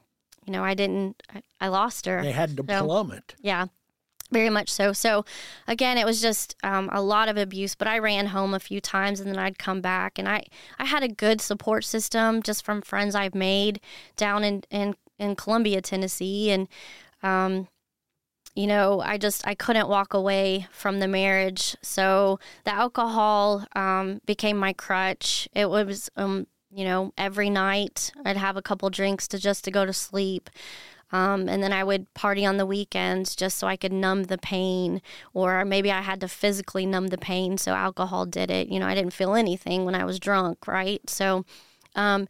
you 0.46 0.52
know, 0.52 0.64
I 0.64 0.74
didn't. 0.74 1.22
I, 1.34 1.42
I 1.60 1.68
lost 1.68 2.06
her. 2.06 2.22
They 2.22 2.32
had 2.32 2.56
to 2.56 2.64
So- 2.68 2.84
plummet. 2.84 3.34
Yeah, 3.40 3.66
very 4.32 4.50
much 4.50 4.68
so. 4.70 4.92
So, 4.92 5.24
again, 5.68 5.96
it 5.98 6.04
was 6.06 6.20
just 6.20 6.56
um, 6.64 6.88
a 6.92 7.00
lot 7.00 7.28
of 7.28 7.36
abuse. 7.36 7.74
But 7.74 7.86
I 7.86 7.98
ran 7.98 8.26
home 8.28 8.52
a 8.54 8.60
few 8.60 8.80
times, 8.80 9.20
and 9.20 9.28
then 9.30 9.38
I'd 9.38 9.58
come 9.58 9.80
back, 9.80 10.18
and 10.18 10.28
I 10.28 10.44
I 10.78 10.86
had 10.86 11.02
a 11.02 11.08
good 11.08 11.40
support 11.40 11.84
system 11.84 12.42
just 12.42 12.64
from 12.64 12.82
friends 12.82 13.14
I've 13.14 13.34
made 13.34 13.80
down 14.16 14.42
in 14.42 14.64
in, 14.70 14.94
in 15.22 15.36
Columbia, 15.36 15.80
Tennessee, 15.80 16.50
and 16.50 16.68
um, 17.22 17.68
you 18.54 18.66
know, 18.66 19.00
I 19.00 19.16
just 19.16 19.46
I 19.46 19.54
couldn't 19.54 19.88
walk 19.88 20.12
away 20.12 20.66
from 20.72 20.98
the 20.98 21.08
marriage. 21.08 21.76
So 21.82 22.38
the 22.64 22.74
alcohol 22.74 23.64
um, 23.74 24.20
became 24.26 24.56
my 24.56 24.72
crutch. 24.72 25.48
It 25.54 25.70
was 25.70 26.10
um, 26.16 26.46
you 26.74 26.84
know, 26.84 27.12
every 27.16 27.50
night 27.50 28.12
I'd 28.24 28.36
have 28.36 28.56
a 28.56 28.62
couple 28.62 28.90
drinks 28.90 29.28
to 29.28 29.38
just 29.38 29.64
to 29.64 29.70
go 29.70 29.86
to 29.86 29.92
sleep. 29.92 30.50
Um, 31.12 31.46
and 31.46 31.62
then 31.62 31.74
I 31.74 31.84
would 31.84 32.12
party 32.14 32.46
on 32.46 32.56
the 32.56 32.64
weekends 32.64 33.36
just 33.36 33.58
so 33.58 33.66
I 33.66 33.76
could 33.76 33.92
numb 33.92 34.24
the 34.24 34.38
pain, 34.38 35.02
or 35.34 35.62
maybe 35.62 35.92
I 35.92 36.00
had 36.00 36.20
to 36.20 36.28
physically 36.28 36.86
numb 36.86 37.08
the 37.08 37.18
pain. 37.18 37.58
So 37.58 37.74
alcohol 37.74 38.24
did 38.24 38.50
it. 38.50 38.68
You 38.68 38.80
know, 38.80 38.86
I 38.86 38.94
didn't 38.94 39.12
feel 39.12 39.34
anything 39.34 39.84
when 39.84 39.94
I 39.94 40.06
was 40.06 40.18
drunk, 40.18 40.66
right? 40.66 41.02
So, 41.10 41.44
um, 41.94 42.28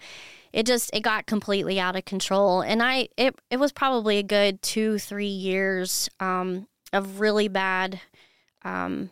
it 0.53 0.67
just 0.67 0.91
it 0.93 1.01
got 1.01 1.27
completely 1.27 1.81
out 1.81 1.97
of 1.97 2.05
control, 2.05 2.61
and 2.61 2.83
I 2.83 3.09
it 3.17 3.35
it 3.51 3.59
was 3.59 3.73
probably 3.73 4.19
a 4.19 4.23
good 4.23 4.63
two 4.63 4.99
three 4.99 5.27
years 5.27 6.09
um, 6.21 6.67
of 6.93 7.21
really 7.21 7.49
bad 7.49 8.01
um, 8.65 9.11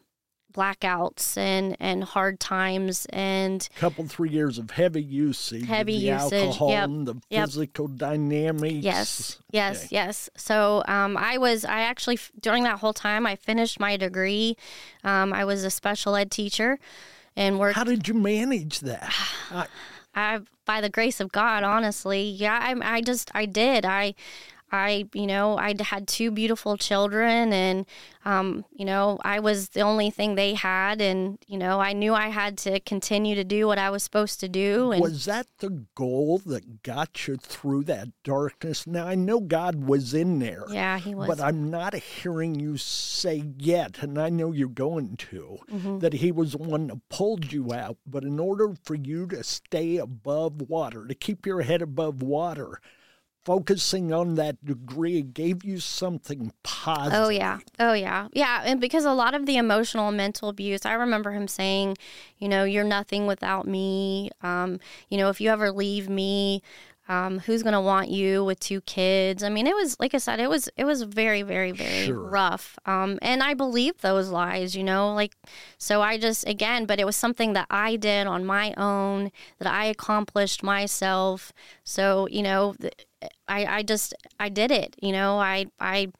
blackouts 0.52 1.36
and 1.36 1.76
and 1.80 2.04
hard 2.04 2.40
times 2.40 3.06
and 3.10 3.68
couple 3.76 4.06
three 4.06 4.30
years 4.30 4.58
of 4.58 4.70
heavy 4.70 5.02
usage, 5.02 5.62
of 5.62 5.68
Heavy 5.68 5.92
the 5.98 6.06
usage, 6.06 6.32
alcohol, 6.32 6.70
yep, 6.70 6.84
and 6.84 7.06
the 7.06 7.14
yep. 7.30 7.46
physical 7.46 7.88
dynamics. 7.88 8.84
Yes, 8.84 9.38
yes, 9.50 9.84
Okay. 9.84 9.88
yes. 9.92 10.30
So 10.36 10.82
um, 10.86 11.16
I 11.16 11.38
was, 11.38 11.64
I 11.64 11.82
actually, 11.82 12.18
during 12.40 12.64
that 12.64 12.78
whole 12.78 12.92
time, 12.92 13.26
I 13.26 13.36
finished 13.36 13.80
my 13.80 13.96
degree. 13.96 14.56
Um, 15.04 15.32
I 15.32 15.44
was 15.44 15.64
a 15.64 15.70
special 15.70 16.16
ed 16.16 16.30
teacher 16.30 16.78
and 17.36 17.58
worked. 17.58 17.76
How 17.76 17.84
did 17.84 18.08
you 18.08 18.14
manage 18.14 18.80
that? 18.80 19.12
I, 19.50 19.66
I, 20.14 20.40
by 20.64 20.80
the 20.80 20.88
grace 20.88 21.20
of 21.20 21.32
God, 21.32 21.62
honestly, 21.62 22.22
yeah, 22.22 22.58
I, 22.60 22.96
I 22.96 23.00
just, 23.00 23.30
I 23.34 23.46
did. 23.46 23.84
I, 23.84 24.14
I, 24.72 25.08
you 25.12 25.26
know, 25.26 25.56
I 25.56 25.74
had 25.80 26.06
two 26.06 26.30
beautiful 26.30 26.76
children, 26.76 27.52
and 27.52 27.86
um, 28.24 28.64
you 28.72 28.84
know, 28.84 29.18
I 29.24 29.40
was 29.40 29.70
the 29.70 29.80
only 29.80 30.10
thing 30.10 30.34
they 30.34 30.54
had, 30.54 31.00
and 31.00 31.38
you 31.46 31.58
know, 31.58 31.80
I 31.80 31.92
knew 31.92 32.14
I 32.14 32.28
had 32.28 32.58
to 32.58 32.78
continue 32.80 33.34
to 33.34 33.44
do 33.44 33.66
what 33.66 33.78
I 33.78 33.90
was 33.90 34.02
supposed 34.02 34.40
to 34.40 34.48
do. 34.48 34.92
And 34.92 35.02
was 35.02 35.24
that 35.24 35.46
the 35.58 35.84
goal 35.94 36.38
that 36.46 36.82
got 36.82 37.26
you 37.26 37.36
through 37.36 37.84
that 37.84 38.08
darkness? 38.22 38.86
Now 38.86 39.06
I 39.06 39.14
know 39.14 39.40
God 39.40 39.84
was 39.86 40.14
in 40.14 40.38
there. 40.38 40.64
Yeah, 40.70 40.98
He 40.98 41.14
was. 41.14 41.26
But 41.26 41.40
I'm 41.40 41.70
not 41.70 41.94
hearing 41.94 42.54
you 42.54 42.76
say 42.76 43.42
yet, 43.58 44.02
and 44.02 44.18
I 44.18 44.28
know 44.28 44.52
you're 44.52 44.68
going 44.68 45.16
to, 45.16 45.58
mm-hmm. 45.70 45.98
that 45.98 46.14
He 46.14 46.30
was 46.30 46.52
the 46.52 46.58
one 46.58 46.88
that 46.88 47.08
pulled 47.08 47.52
you 47.52 47.72
out. 47.72 47.96
But 48.06 48.22
in 48.22 48.38
order 48.38 48.74
for 48.84 48.94
you 48.94 49.26
to 49.28 49.42
stay 49.42 49.96
above 49.96 50.62
water, 50.62 51.06
to 51.06 51.14
keep 51.14 51.46
your 51.46 51.62
head 51.62 51.82
above 51.82 52.22
water 52.22 52.80
focusing 53.44 54.12
on 54.12 54.34
that 54.34 54.64
degree 54.64 55.22
gave 55.22 55.64
you 55.64 55.80
something 55.80 56.52
positive. 56.62 57.18
Oh 57.18 57.28
yeah. 57.28 57.58
Oh 57.78 57.92
yeah. 57.92 58.28
Yeah, 58.32 58.62
and 58.64 58.80
because 58.80 59.04
a 59.04 59.12
lot 59.12 59.34
of 59.34 59.46
the 59.46 59.56
emotional 59.56 60.08
and 60.08 60.16
mental 60.16 60.48
abuse, 60.48 60.84
I 60.84 60.92
remember 60.92 61.32
him 61.32 61.48
saying, 61.48 61.96
you 62.38 62.48
know, 62.48 62.64
you're 62.64 62.84
nothing 62.84 63.26
without 63.26 63.66
me. 63.66 64.30
Um, 64.42 64.80
you 65.08 65.18
know, 65.18 65.28
if 65.30 65.40
you 65.40 65.50
ever 65.50 65.70
leave 65.70 66.08
me, 66.08 66.62
um, 67.10 67.40
who's 67.40 67.64
going 67.64 67.72
to 67.72 67.80
want 67.80 68.08
you 68.08 68.44
with 68.44 68.60
two 68.60 68.80
kids? 68.82 69.42
I 69.42 69.48
mean, 69.48 69.66
it 69.66 69.74
was 69.74 69.98
like 69.98 70.14
I 70.14 70.18
said, 70.18 70.38
it 70.38 70.48
was 70.48 70.68
it 70.76 70.84
was 70.84 71.02
very 71.02 71.42
very 71.42 71.72
very 71.72 72.06
sure. 72.06 72.20
rough. 72.20 72.78
Um, 72.86 73.18
and 73.20 73.42
I 73.42 73.54
believed 73.54 74.00
those 74.00 74.28
lies, 74.28 74.76
you 74.76 74.84
know, 74.84 75.12
like 75.12 75.34
so 75.76 76.02
I 76.02 76.18
just 76.18 76.46
again, 76.46 76.86
but 76.86 77.00
it 77.00 77.04
was 77.04 77.16
something 77.16 77.52
that 77.54 77.66
I 77.68 77.96
did 77.96 78.28
on 78.28 78.46
my 78.46 78.72
own 78.76 79.32
that 79.58 79.66
I 79.66 79.86
accomplished 79.86 80.62
myself. 80.62 81.52
So 81.82 82.28
you 82.30 82.42
know, 82.42 82.76
I 83.48 83.66
I 83.66 83.82
just 83.82 84.14
I 84.38 84.48
did 84.48 84.70
it. 84.70 84.94
You 85.02 85.12
know, 85.12 85.38
I 85.38 85.66
I. 85.80 86.12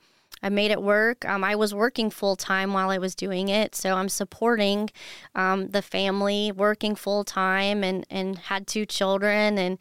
I 0.43 0.49
made 0.49 0.71
it 0.71 0.81
work. 0.81 1.27
Um, 1.27 1.45
I 1.45 1.55
was 1.55 1.75
working 1.75 2.09
full 2.09 2.35
time 2.35 2.73
while 2.73 2.89
I 2.89 2.97
was 2.97 3.15
doing 3.15 3.51
it, 3.51 3.75
so 3.75 3.97
I'm 3.97 4.09
supporting 4.09 4.89
um, 5.35 5.69
the 5.69 5.83
family, 5.83 6.51
working 6.51 6.95
full 6.95 7.25
time, 7.25 7.85
and 7.85 8.07
and 8.09 8.39
had 8.39 8.67
two 8.67 8.87
children, 8.87 9.59
and 9.59 9.77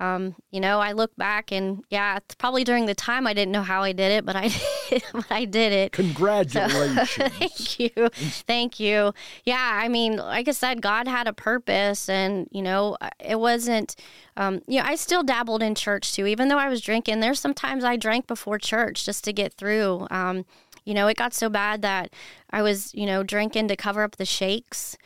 um, 0.00 0.36
you 0.50 0.60
know, 0.60 0.80
I 0.80 0.92
look 0.92 1.14
back 1.16 1.50
and 1.50 1.84
yeah, 1.90 2.18
probably 2.38 2.64
during 2.64 2.86
the 2.86 2.94
time 2.94 3.26
I 3.26 3.34
didn't 3.34 3.52
know 3.52 3.62
how 3.62 3.82
I 3.82 3.92
did 3.92 4.12
it, 4.12 4.24
but 4.24 4.36
I 4.36 4.48
did, 4.90 5.02
but 5.12 5.30
I 5.30 5.44
did 5.44 5.72
it. 5.72 5.92
Congratulations! 5.92 7.10
So, 7.10 7.28
thank 7.28 7.80
you, 7.80 8.08
thank 8.46 8.80
you. 8.80 9.12
Yeah, 9.44 9.80
I 9.82 9.88
mean, 9.88 10.16
like 10.16 10.48
I 10.48 10.52
said, 10.52 10.82
God 10.82 11.08
had 11.08 11.26
a 11.26 11.32
purpose, 11.32 12.08
and 12.08 12.48
you 12.50 12.62
know, 12.62 12.96
it 13.18 13.40
wasn't. 13.40 13.96
Um, 14.36 14.62
you 14.68 14.80
know, 14.80 14.86
I 14.86 14.94
still 14.94 15.24
dabbled 15.24 15.64
in 15.64 15.74
church 15.74 16.14
too, 16.14 16.26
even 16.26 16.46
though 16.48 16.58
I 16.58 16.68
was 16.68 16.80
drinking. 16.80 17.18
There's 17.18 17.40
sometimes 17.40 17.82
I 17.82 17.96
drank 17.96 18.28
before 18.28 18.58
church 18.58 19.04
just 19.04 19.24
to 19.24 19.32
get 19.32 19.54
through. 19.54 20.06
Um, 20.12 20.44
you 20.84 20.94
know, 20.94 21.08
it 21.08 21.16
got 21.16 21.34
so 21.34 21.50
bad 21.50 21.82
that 21.82 22.14
I 22.50 22.62
was, 22.62 22.94
you 22.94 23.04
know, 23.04 23.22
drinking 23.22 23.68
to 23.68 23.76
cover 23.76 24.02
up 24.02 24.16
the 24.16 24.24
shakes. 24.24 24.96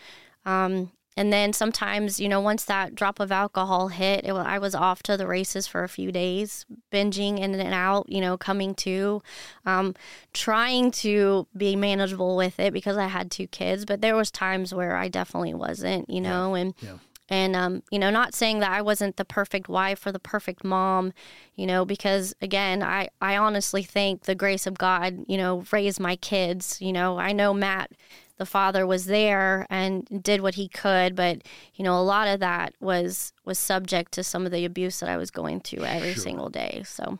Um, 0.45 0.93
and 1.16 1.33
then 1.33 1.53
sometimes, 1.53 2.18
you 2.18 2.29
know, 2.29 2.40
once 2.40 2.64
that 2.64 2.94
drop 2.94 3.20
of 3.20 3.31
alcohol 3.31 3.88
hit, 3.88 4.25
it, 4.25 4.33
I 4.33 4.59
was 4.59 4.75
off 4.75 5.03
to 5.05 5.16
the 5.16 5.27
races 5.27 5.66
for 5.66 5.85
a 5.85 5.88
few 5.88 6.11
days, 6.11 6.64
binging 6.90 7.38
in 7.38 7.55
and 7.55 7.75
out, 7.75 8.09
you 8.09 8.20
know, 8.20 8.38
coming 8.38 8.75
to, 8.77 9.22
um, 9.66 9.94
trying 10.33 10.90
to 10.92 11.46
be 11.55 11.77
manageable 11.77 12.35
with 12.35 12.59
it 12.59 12.72
because 12.72 12.96
I 12.96 13.09
had 13.09 13.31
two 13.31 13.46
kids. 13.46 13.85
But 13.85 14.01
there 14.01 14.16
was 14.16 14.31
times 14.31 14.72
where 14.72 14.96
I 14.96 15.09
definitely 15.09 15.53
wasn't, 15.53 16.09
you 16.09 16.20
know, 16.20 16.55
and 16.55 16.72
yeah. 16.81 16.96
and 17.29 17.55
um, 17.57 17.83
you 17.90 17.98
know, 17.98 18.11
not 18.11 18.35
saying 18.35 18.61
that 18.61 18.70
I 18.70 18.81
wasn't 18.81 19.18
the 19.18 19.27
perfect 19.27 19.68
wife 19.68 20.07
or 20.07 20.12
the 20.12 20.18
perfect 20.18 20.64
mom, 20.64 21.12
you 21.57 21.66
know, 21.66 21.85
because 21.85 22.35
again, 22.40 22.83
I 22.83 23.09
I 23.20 23.37
honestly 23.37 23.83
think 23.83 24.22
the 24.22 24.35
grace 24.35 24.66
of 24.66 24.79
God, 24.79 25.27
you 25.29 25.37
know, 25.37 25.62
raised 25.70 26.01
my 26.01 26.16
kids. 26.16 26.81
You 26.81 26.94
know, 26.94 27.18
I 27.18 27.33
know 27.33 27.53
Matt 27.53 27.90
the 28.38 28.47
father 28.47 28.87
was 28.87 29.07
there 29.07 29.66
and 29.71 30.07
did 30.23 30.40
what 30.40 30.55
he 30.55 30.68
could 30.68 31.14
but 31.14 31.42
you 31.75 31.85
know 31.85 31.99
a 31.99 32.03
lot 32.03 32.29
of 32.29 32.40
that 32.40 32.75
was 32.81 33.33
was 33.45 33.59
subject 33.59 34.12
to 34.12 34.25
some 34.25 34.47
of 34.47 34.53
the 34.53 34.64
abuse 34.64 35.01
that 35.01 35.09
i 35.09 35.16
was 35.16 35.31
going 35.31 35.61
through 35.61 35.85
every 35.85 36.14
sure. 36.14 36.23
single 36.23 36.49
day 36.49 36.83
so 36.85 37.18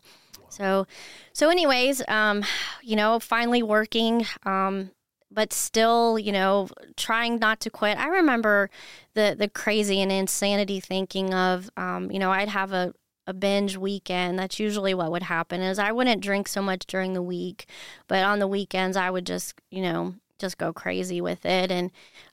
so 0.49 0.87
so 1.33 1.49
anyways 1.49 2.03
um 2.09 2.45
you 2.83 2.97
know 2.97 3.19
finally 3.19 3.63
working 3.63 4.27
um 4.45 4.91
but 5.35 5.53
still, 5.53 6.19
you 6.19 6.33
know, 6.33 6.69
trying 6.97 7.39
not 7.39 7.61
to 7.61 7.71
quit. 7.71 7.99
I 7.99 8.09
remember 8.09 8.71
the 9.15 9.35
the 9.39 9.49
crazy 9.49 10.01
and 10.01 10.13
insanity 10.13 10.81
thinking 10.81 11.33
of, 11.35 11.71
um, 11.77 12.11
you 12.11 12.19
know, 12.19 12.31
I'd 12.31 12.49
have 12.49 12.73
a, 12.73 12.93
a 13.27 13.33
binge 13.33 13.77
weekend. 13.77 14.39
That's 14.39 14.59
usually 14.59 14.95
what 14.95 15.11
would 15.11 15.25
happen. 15.25 15.61
Is 15.63 15.79
I 15.79 15.93
wouldn't 15.93 16.23
drink 16.23 16.49
so 16.49 16.63
much 16.63 16.87
during 16.87 17.15
the 17.15 17.23
week, 17.23 17.67
but 18.09 18.25
on 18.25 18.39
the 18.39 18.49
weekends 18.49 18.97
I 18.97 19.11
would 19.11 19.27
just, 19.27 19.55
you 19.71 19.83
know, 19.83 20.15
just 20.43 20.59
go 20.59 20.73
crazy 20.73 21.23
with 21.23 21.47
it. 21.47 21.71
And, 21.71 21.91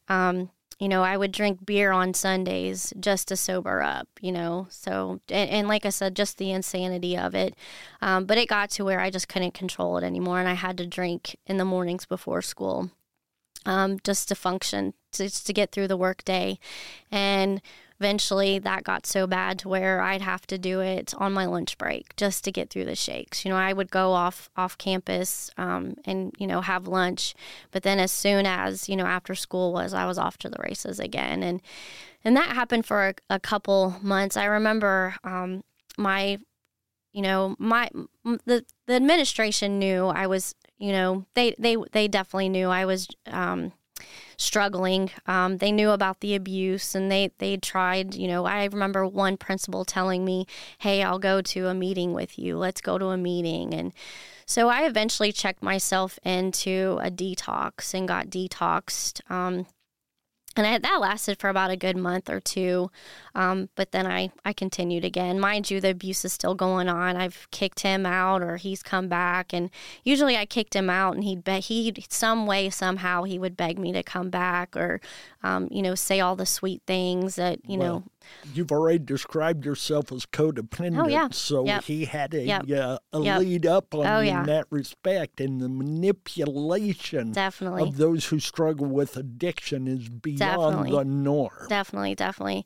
um, 0.10 0.50
you 0.80 0.90
know, 0.90 1.04
I 1.04 1.16
would 1.16 1.32
drink 1.32 1.66
beer 1.66 1.92
on 1.92 2.14
Sundays 2.14 2.94
just 3.00 3.30
to 3.30 3.38
sober 3.38 3.82
up, 3.82 4.08
you 4.20 4.32
know. 4.32 4.68
So, 4.70 5.22
and, 5.30 5.50
and 5.50 5.68
like 5.70 5.86
I 5.86 5.90
said, 5.90 6.16
just 6.16 6.38
the 6.38 6.52
insanity 6.52 7.18
of 7.18 7.36
it. 7.36 7.56
Um, 8.02 8.26
but 8.26 8.38
it 8.38 8.50
got 8.50 8.70
to 8.72 8.86
where 8.86 9.00
I 9.00 9.10
just 9.10 9.30
couldn't 9.30 9.54
control 9.54 9.98
it 9.98 10.04
anymore. 10.04 10.40
And 10.40 10.50
I 10.50 10.54
had 10.54 10.78
to 10.78 10.86
drink 10.86 11.38
in 11.46 11.58
the 11.58 11.66
mornings 11.66 12.06
before 12.06 12.42
school 12.42 12.92
um, 13.66 14.00
just 14.04 14.28
to 14.30 14.36
function, 14.36 14.94
just 15.12 15.46
to 15.48 15.54
get 15.54 15.72
through 15.72 15.88
the 15.88 15.98
workday. 15.98 16.60
And 17.12 17.62
eventually 18.00 18.60
that 18.60 18.84
got 18.84 19.06
so 19.06 19.28
bad 19.28 19.60
to 19.60 19.70
where 19.70 20.02
I'd 20.02 20.22
have 20.22 20.48
to 20.48 20.58
do 20.58 20.80
it 20.80 21.14
on 21.18 21.34
my 21.34 21.46
lunch 21.46 21.78
break 21.78 22.16
just 22.16 22.44
to 22.46 22.52
get 22.52 22.70
through 22.70 22.86
the 22.86 22.96
shakes. 22.96 23.44
You 23.44 23.52
know, 23.52 23.58
I 23.58 23.74
would 23.74 23.92
go 23.92 24.14
off 24.14 24.50
off 24.56 24.78
campus 24.78 25.52
um, 25.58 25.96
and 26.06 26.34
you 26.38 26.48
know 26.48 26.62
have 26.62 26.88
lunch, 26.88 27.36
but 27.72 27.84
then 27.84 28.00
as 28.00 28.12
soon 28.12 28.46
as 28.46 28.88
you 28.88 28.96
know 28.96 29.06
after 29.06 29.36
school 29.36 29.74
was, 29.74 29.94
I 29.94 30.06
was 30.06 30.18
off 30.18 30.38
to 30.40 30.50
the 30.50 30.62
races 30.64 31.00
again, 31.00 31.44
and 31.44 31.62
and 32.24 32.36
that 32.38 32.50
happened 32.50 32.86
for 32.86 33.10
a, 33.10 33.14
a 33.30 33.40
couple 33.40 33.96
months. 34.02 34.38
I 34.38 34.46
remember 34.46 35.16
um, 35.24 35.64
my 35.98 36.40
you 37.12 37.22
know 37.22 37.56
my 37.60 37.90
the 38.24 38.66
the 38.86 38.94
administration 38.94 39.78
knew 39.78 40.08
I 40.08 40.28
was 40.28 40.56
you 40.78 40.94
know 40.94 41.26
they 41.34 41.54
they 41.60 41.76
they 41.92 42.08
definitely 42.08 42.50
knew 42.50 42.70
I 42.70 42.86
was 42.86 43.08
um, 43.28 43.74
struggling. 44.40 45.12
Um, 45.28 45.58
they 45.58 45.72
knew 45.72 45.92
about 45.92 46.22
the 46.22 46.34
abuse 46.34 46.96
and 46.96 47.12
they 47.12 47.32
they 47.38 47.58
tried. 47.58 48.16
You 48.16 48.28
know, 48.28 48.46
I 48.46 48.66
remember 48.66 49.06
one 49.06 49.38
principal 49.38 49.86
telling 49.86 50.26
me, 50.26 50.48
"Hey, 50.80 51.04
I'll 51.04 51.20
go 51.20 51.42
to 51.42 51.68
a 51.68 51.74
meeting 51.74 52.14
with 52.14 52.40
you. 52.40 52.58
Let's 52.58 52.82
go 52.82 52.98
to 52.98 53.08
a 53.08 53.18
meeting." 53.18 53.74
And 53.74 53.94
so 54.46 54.70
I 54.70 54.84
eventually 54.88 55.32
checked 55.32 55.62
myself 55.62 56.18
into 56.24 57.00
a 57.04 57.12
detox 57.12 57.94
and 57.94 58.08
got 58.08 58.28
detoxed. 58.28 59.30
Um, 59.30 59.68
and 60.60 60.68
I, 60.68 60.78
that 60.78 61.02
lasted 61.02 61.40
for 61.40 61.50
about 61.50 61.72
a 61.72 61.78
good 61.78 61.98
month 61.98 62.30
or 62.30 62.40
two 62.40 62.92
um, 63.36 63.70
but 63.76 63.92
then 63.92 64.06
I, 64.06 64.32
I 64.44 64.54
continued 64.54 65.06
again. 65.06 65.40
Mind 65.40 65.72
you 65.72 65.80
the 65.80 65.92
abuse 65.92 66.26
is 66.26 66.34
still 66.34 66.56
going 66.56 66.90
on. 66.90 67.16
I've 67.16 67.48
kicked 67.52 67.82
him 67.82 68.06
out 68.06 68.42
or 68.42 68.58
he's 68.58 68.84
come 68.84 69.08
back 69.08 69.54
and 69.54 69.70
usually 70.04 70.36
i 70.36 70.46
kicked 70.46 70.76
him 70.76 70.90
out 70.90 71.16
and 71.16 71.24
he'd 71.24 71.44
be, 71.44 71.60
he 71.60 71.94
some 72.10 72.46
way 72.46 72.70
somehow 72.70 73.24
he 73.24 73.40
would 73.40 73.56
beg 73.56 73.80
me 73.80 73.92
to 73.94 74.04
come 74.04 74.30
back 74.30 74.76
or 74.76 75.00
um, 75.44 75.68
you 75.72 75.82
know 75.82 75.96
say 75.96 76.20
all 76.20 76.36
the 76.36 76.46
sweet 76.46 76.82
things 76.86 77.36
that 77.36 77.60
you 77.68 77.78
know 77.78 78.04
you've 78.54 78.72
already 78.72 79.00
described 79.00 79.66
yourself 79.66 80.12
as 80.12 80.26
codependent. 80.26 81.06
Oh, 81.06 81.08
yeah. 81.08 81.30
So 81.32 81.66
yep. 81.66 81.84
he 81.84 82.06
had 82.06 82.34
a, 82.34 82.44
yep. 82.44 82.70
uh, 82.70 82.98
a 83.14 83.22
yep. 83.22 83.40
lead 83.40 83.66
up 83.66 83.94
on 83.96 84.06
oh, 84.06 84.20
yeah. 84.20 84.42
in 84.42 84.46
that 84.48 84.66
respect. 84.70 85.42
And 85.42 85.62
the 85.62 85.70
manipulation 85.70 87.32
definitely. 87.32 87.84
of 87.84 87.98
those 87.98 88.26
who 88.26 88.40
struggle 88.40 88.88
with 88.88 89.18
addiction 89.18 89.88
is 89.88 90.10
beyond 90.10 90.40
definitely. 90.40 90.92
the 90.92 91.06
norm. 91.06 91.68
Definitely, 91.70 92.16
definitely. 92.16 92.66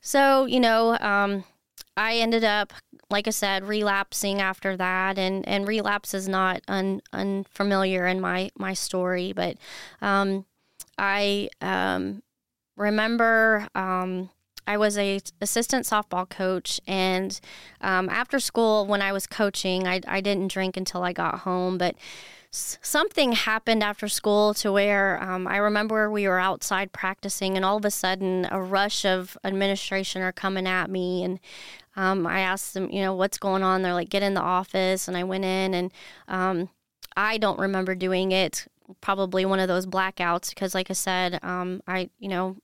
So, 0.00 0.46
you 0.46 0.60
know, 0.60 0.96
um, 0.98 1.44
I 1.96 2.16
ended 2.16 2.44
up, 2.44 2.72
like 3.10 3.28
I 3.28 3.30
said, 3.30 3.64
relapsing 3.64 4.40
after 4.40 4.76
that, 4.76 5.18
and, 5.18 5.46
and 5.46 5.68
relapse 5.68 6.14
is 6.14 6.28
not 6.28 6.62
un, 6.66 7.00
unfamiliar 7.12 8.06
in 8.06 8.20
my, 8.20 8.50
my 8.56 8.74
story, 8.74 9.32
but 9.32 9.56
um, 10.02 10.44
I 10.98 11.50
um, 11.60 12.22
remember 12.76 13.68
um, 13.74 14.30
I 14.66 14.76
was 14.76 14.96
a 14.96 15.20
assistant 15.40 15.86
softball 15.86 16.28
coach, 16.28 16.80
and 16.86 17.38
um, 17.80 18.08
after 18.08 18.38
school, 18.40 18.86
when 18.86 19.02
I 19.02 19.12
was 19.12 19.26
coaching, 19.26 19.86
I, 19.86 20.00
I 20.06 20.20
didn't 20.20 20.50
drink 20.52 20.76
until 20.76 21.02
I 21.02 21.12
got 21.12 21.40
home. 21.40 21.76
But 21.78 21.96
s- 22.52 22.78
something 22.82 23.32
happened 23.32 23.82
after 23.82 24.08
school 24.08 24.54
to 24.54 24.72
where 24.72 25.22
um, 25.22 25.46
I 25.46 25.58
remember 25.58 26.10
we 26.10 26.26
were 26.26 26.40
outside 26.40 26.92
practicing, 26.92 27.56
and 27.56 27.64
all 27.64 27.76
of 27.76 27.84
a 27.84 27.90
sudden, 27.90 28.46
a 28.50 28.60
rush 28.60 29.04
of 29.04 29.36
administration 29.44 30.22
are 30.22 30.32
coming 30.32 30.66
at 30.66 30.88
me, 30.90 31.22
and 31.24 31.40
um, 31.96 32.26
I 32.26 32.40
asked 32.40 32.74
them, 32.74 32.90
you 32.90 33.02
know, 33.02 33.14
what's 33.14 33.38
going 33.38 33.62
on? 33.62 33.82
They're 33.82 33.92
like, 33.92 34.08
get 34.08 34.22
in 34.22 34.34
the 34.34 34.40
office, 34.40 35.08
and 35.08 35.16
I 35.16 35.24
went 35.24 35.44
in, 35.44 35.74
and 35.74 35.92
um, 36.28 36.70
I 37.16 37.38
don't 37.38 37.58
remember 37.58 37.94
doing 37.94 38.32
it. 38.32 38.66
Probably 39.00 39.44
one 39.46 39.60
of 39.60 39.68
those 39.68 39.86
blackouts 39.86 40.50
because, 40.50 40.74
like 40.74 40.90
I 40.90 40.94
said, 40.94 41.38
um, 41.42 41.80
I, 41.86 42.10
you 42.18 42.28
know, 42.28 42.56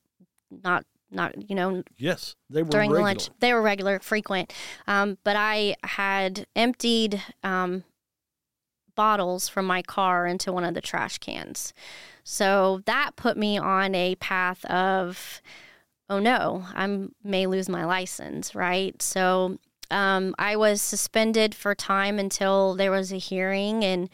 not 0.51 0.85
not 1.11 1.51
you 1.51 1.57
know 1.57 1.83
Yes, 1.99 2.37
they 2.49 2.63
were 2.63 2.71
during 2.71 2.91
regular. 2.91 3.09
lunch. 3.09 3.31
They 3.41 3.53
were 3.53 3.63
regular, 3.63 4.01
frequent. 4.01 4.53
Um, 4.87 5.19
but 5.25 5.37
I 5.37 5.77
had 5.85 6.47
emptied 6.55 7.23
um, 7.43 7.85
bottles 8.95 9.49
from 9.49 9.65
my 9.67 9.83
car 9.83 10.27
into 10.27 10.53
one 10.53 10.65
of 10.65 10.75
the 10.75 10.81
trash 10.81 11.19
cans. 11.19 11.73
So 12.23 12.83
that 12.87 13.17
put 13.17 13.37
me 13.37 13.59
on 13.59 13.95
a 13.95 14.15
path 14.17 14.65
of, 14.67 15.41
oh 16.09 16.19
no, 16.19 16.67
I 16.75 17.09
may 17.25 17.47
lose 17.47 17.69
my 17.69 17.85
license, 17.85 18.55
right? 18.55 19.01
So 19.01 19.59
um, 19.91 20.35
I 20.39 20.57
was 20.57 20.81
suspended 20.81 21.55
for 21.55 21.75
time 21.75 22.19
until 22.19 22.75
there 22.75 22.91
was 22.91 23.13
a 23.13 23.17
hearing. 23.17 23.85
And 23.85 24.11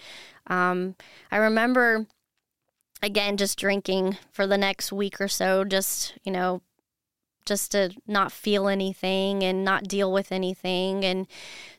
um, 0.46 0.94
I 1.30 1.36
remember, 1.36 2.06
again, 3.02 3.36
just 3.36 3.58
drinking 3.58 4.16
for 4.30 4.46
the 4.46 4.58
next 4.58 4.92
week 4.92 5.20
or 5.20 5.28
so, 5.28 5.64
just, 5.64 6.14
you 6.24 6.32
know, 6.32 6.62
just 7.46 7.72
to 7.72 7.90
not 8.06 8.32
feel 8.32 8.68
anything 8.68 9.42
and 9.42 9.64
not 9.64 9.84
deal 9.84 10.12
with 10.12 10.32
anything. 10.32 11.04
And 11.04 11.26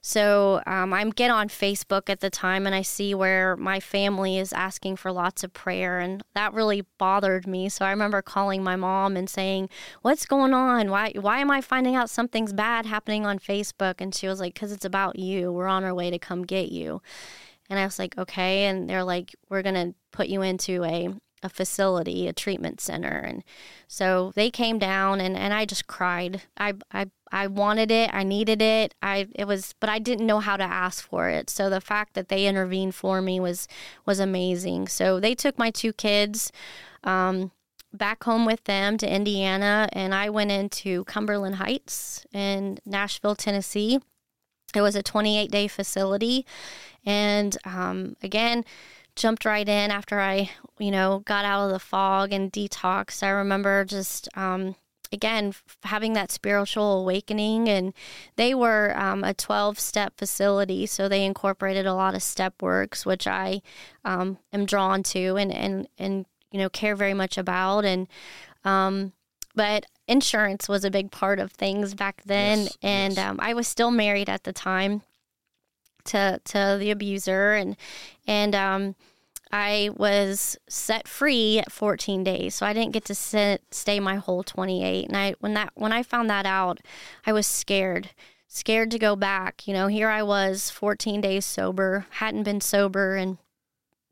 so 0.02 0.62
um, 0.66 0.94
I 0.94 1.04
get 1.10 1.30
on 1.30 1.50
Facebook 1.50 2.10
at 2.10 2.22
the 2.22 2.30
time 2.30 2.66
and 2.66 2.74
I 2.74 2.82
see 2.82 3.14
where 3.14 3.56
my 3.58 3.80
family 3.80 4.38
is 4.38 4.54
asking 4.54 4.96
for 4.96 5.12
lots 5.12 5.44
of 5.44 5.54
prayer. 5.54 6.00
And 6.00 6.24
that 6.34 6.54
really 6.54 6.86
bothered 6.98 7.46
me. 7.46 7.70
So 7.70 7.86
I 7.86 7.92
remember 7.92 8.22
calling 8.22 8.64
my 8.64 8.76
mom 8.76 9.18
and 9.18 9.30
saying, 9.30 9.70
What's 10.02 10.26
going 10.26 10.54
on? 10.54 10.90
Why, 10.90 11.12
why 11.20 11.40
am 11.40 11.52
I 11.52 11.62
finding 11.62 11.96
out 11.96 12.10
something's 12.10 12.54
bad 12.54 12.86
happening 12.86 13.26
on 13.26 13.38
Facebook? 13.40 13.96
And 14.00 14.16
she 14.16 14.28
was 14.28 14.40
like, 14.40 14.54
Because 14.54 14.72
it's 14.72 14.86
about 14.86 15.20
you. 15.20 15.52
We're 15.52 15.68
on 15.68 15.84
our 15.84 15.94
way 15.94 16.10
to 16.10 16.20
come 16.20 16.44
get 16.44 16.72
you. 16.72 17.02
And 17.70 17.78
I 17.78 17.86
was 17.86 18.00
like, 18.00 18.18
Okay. 18.18 18.64
And 18.66 18.90
they're 18.90 19.04
like, 19.04 19.36
We're 19.50 19.62
going 19.64 19.76
to 19.76 19.96
put 20.12 20.28
you 20.28 20.42
into 20.42 20.84
a 20.84 21.10
a 21.44 21.50
facility, 21.50 22.28
a 22.28 22.34
treatment 22.34 22.82
center. 22.82 23.18
And 23.18 23.44
so 23.88 24.32
they 24.36 24.50
came 24.50 24.80
down 24.80 25.22
and, 25.22 25.38
and 25.38 25.54
I 25.54 25.66
just 25.66 25.88
cried. 25.88 26.44
I, 26.58 26.74
I 26.92 27.08
I 27.32 27.48
wanted 27.48 27.92
it, 27.92 28.10
I 28.14 28.24
needed 28.24 28.62
it. 28.62 28.96
I 29.02 29.28
it 29.36 29.46
was 29.46 29.74
but 29.80 29.90
I 29.90 30.00
didn't 30.00 30.26
know 30.26 30.40
how 30.40 30.58
to 30.58 30.64
ask 30.64 31.06
for 31.06 31.30
it. 31.30 31.50
So 31.50 31.70
the 31.70 31.82
fact 31.82 32.14
that 32.14 32.30
they 32.30 32.48
intervened 32.48 32.96
for 32.96 33.22
me 33.22 33.40
was 33.40 33.68
was 34.06 34.20
amazing. 34.20 34.88
So 34.88 35.20
they 35.20 35.36
took 35.36 35.58
my 35.58 35.70
two 35.72 35.94
kids 35.94 36.52
um, 37.04 37.52
back 37.94 38.24
home 38.24 38.46
with 38.46 38.64
them 38.66 38.98
to 38.98 39.14
Indiana 39.14 39.90
and 39.94 40.14
I 40.14 40.30
went 40.30 40.52
into 40.52 41.04
Cumberland 41.06 41.56
Heights 41.56 42.26
in 42.34 42.80
Nashville, 42.86 43.36
Tennessee. 43.36 44.00
It 44.76 44.82
was 44.82 44.96
a 44.96 45.04
28 45.04 45.50
day 45.52 45.68
facility. 45.68 46.46
And 47.06 47.58
um, 47.64 48.16
again, 48.22 48.66
jumped 49.18 49.44
right 49.44 49.68
in 49.68 49.92
after 49.92 50.20
I, 50.20 50.52
you 50.80 50.92
know, 50.92 51.24
got 51.26 51.44
out 51.44 51.66
of 51.66 51.72
the 51.72 51.80
fog 51.80 52.32
and 52.32 52.52
detox. 52.52 53.22
I 53.24 53.30
remember 53.30 53.84
just, 53.84 54.30
um, 54.38 54.76
again, 55.12 55.54
having 55.84 56.14
that 56.14 56.32
spiritual 56.32 57.02
awakening. 57.02 57.68
And 57.68 57.94
they 58.38 58.54
were 58.54 58.98
um, 58.98 59.24
a 59.24 59.34
12 59.34 59.80
step 59.80 60.14
facility. 60.18 60.86
So 60.86 61.10
they 61.10 61.26
incorporated 61.26 61.86
a 61.86 61.96
lot 61.96 62.16
of 62.16 62.24
step 62.24 62.62
works, 62.62 63.06
which 63.06 63.28
I 63.28 63.62
um, 64.06 64.38
am 64.54 64.66
drawn 64.66 65.04
to 65.04 65.36
and, 65.36 65.52
and, 65.52 65.88
and, 65.98 66.26
you 66.52 66.60
know, 66.60 66.70
care 66.70 66.96
very 66.96 67.16
much 67.16 67.38
about. 67.38 67.84
And, 67.84 68.08
um, 68.64 69.14
but 69.56 69.88
insurance 70.08 70.70
was 70.70 70.86
a 70.86 70.92
big 70.92 71.12
part 71.12 71.40
of 71.40 71.52
things 71.52 71.96
back 71.96 72.22
then. 72.26 72.60
Yes, 72.60 72.78
and 72.84 73.16
yes. 73.16 73.28
Um, 73.28 73.40
I 73.42 73.56
was 73.56 73.68
still 73.68 73.92
married 73.92 74.30
at 74.30 74.44
the 74.44 74.54
time 74.54 75.02
to 76.08 76.42
to 76.46 76.78
the 76.80 76.92
abuser 76.92 77.54
and 77.54 77.76
and 78.28 78.56
um 78.56 78.96
I 79.52 79.92
was 79.96 80.58
set 80.68 81.08
free 81.08 81.60
at 81.60 81.72
14 81.72 82.24
days, 82.24 82.56
so 82.56 82.66
I 82.66 82.74
didn't 82.74 82.92
get 82.92 83.06
to 83.06 83.16
sit, 83.16 83.64
stay 83.72 84.00
my 84.00 84.16
whole 84.16 84.44
28. 84.44 85.08
And 85.08 85.16
I 85.16 85.36
when 85.40 85.54
that 85.54 85.72
when 85.76 85.94
I 85.94 86.04
found 86.04 86.30
that 86.30 86.46
out, 86.46 86.80
I 87.26 87.32
was 87.32 87.48
scared, 87.48 88.10
scared 88.48 88.92
to 88.92 89.00
go 89.00 89.16
back. 89.16 89.68
You 89.68 89.74
know, 89.74 89.88
here 89.88 90.10
I 90.10 90.22
was, 90.24 90.70
14 90.70 91.22
days 91.22 91.46
sober, 91.46 92.06
hadn't 92.12 92.44
been 92.44 92.62
sober 92.62 93.16
in 93.16 93.38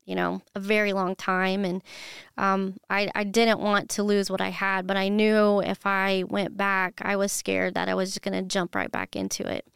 you 0.06 0.14
know 0.14 0.40
a 0.54 0.60
very 0.60 0.92
long 0.92 1.16
time, 1.16 1.64
and 1.64 1.82
um, 2.38 2.78
I 2.88 3.10
I 3.14 3.24
didn't 3.24 3.60
want 3.60 3.90
to 3.90 4.02
lose 4.02 4.30
what 4.30 4.40
I 4.40 4.50
had, 4.50 4.86
but 4.86 4.96
I 4.96 5.08
knew 5.08 5.60
if 5.60 5.84
I 5.84 6.24
went 6.28 6.56
back, 6.56 7.00
I 7.04 7.16
was 7.16 7.32
scared 7.32 7.74
that 7.74 7.88
I 7.88 7.94
was 7.94 8.10
just 8.10 8.22
going 8.22 8.42
to 8.42 8.48
jump 8.48 8.74
right 8.74 8.90
back 8.90 9.16
into 9.16 9.46
it 9.46 9.66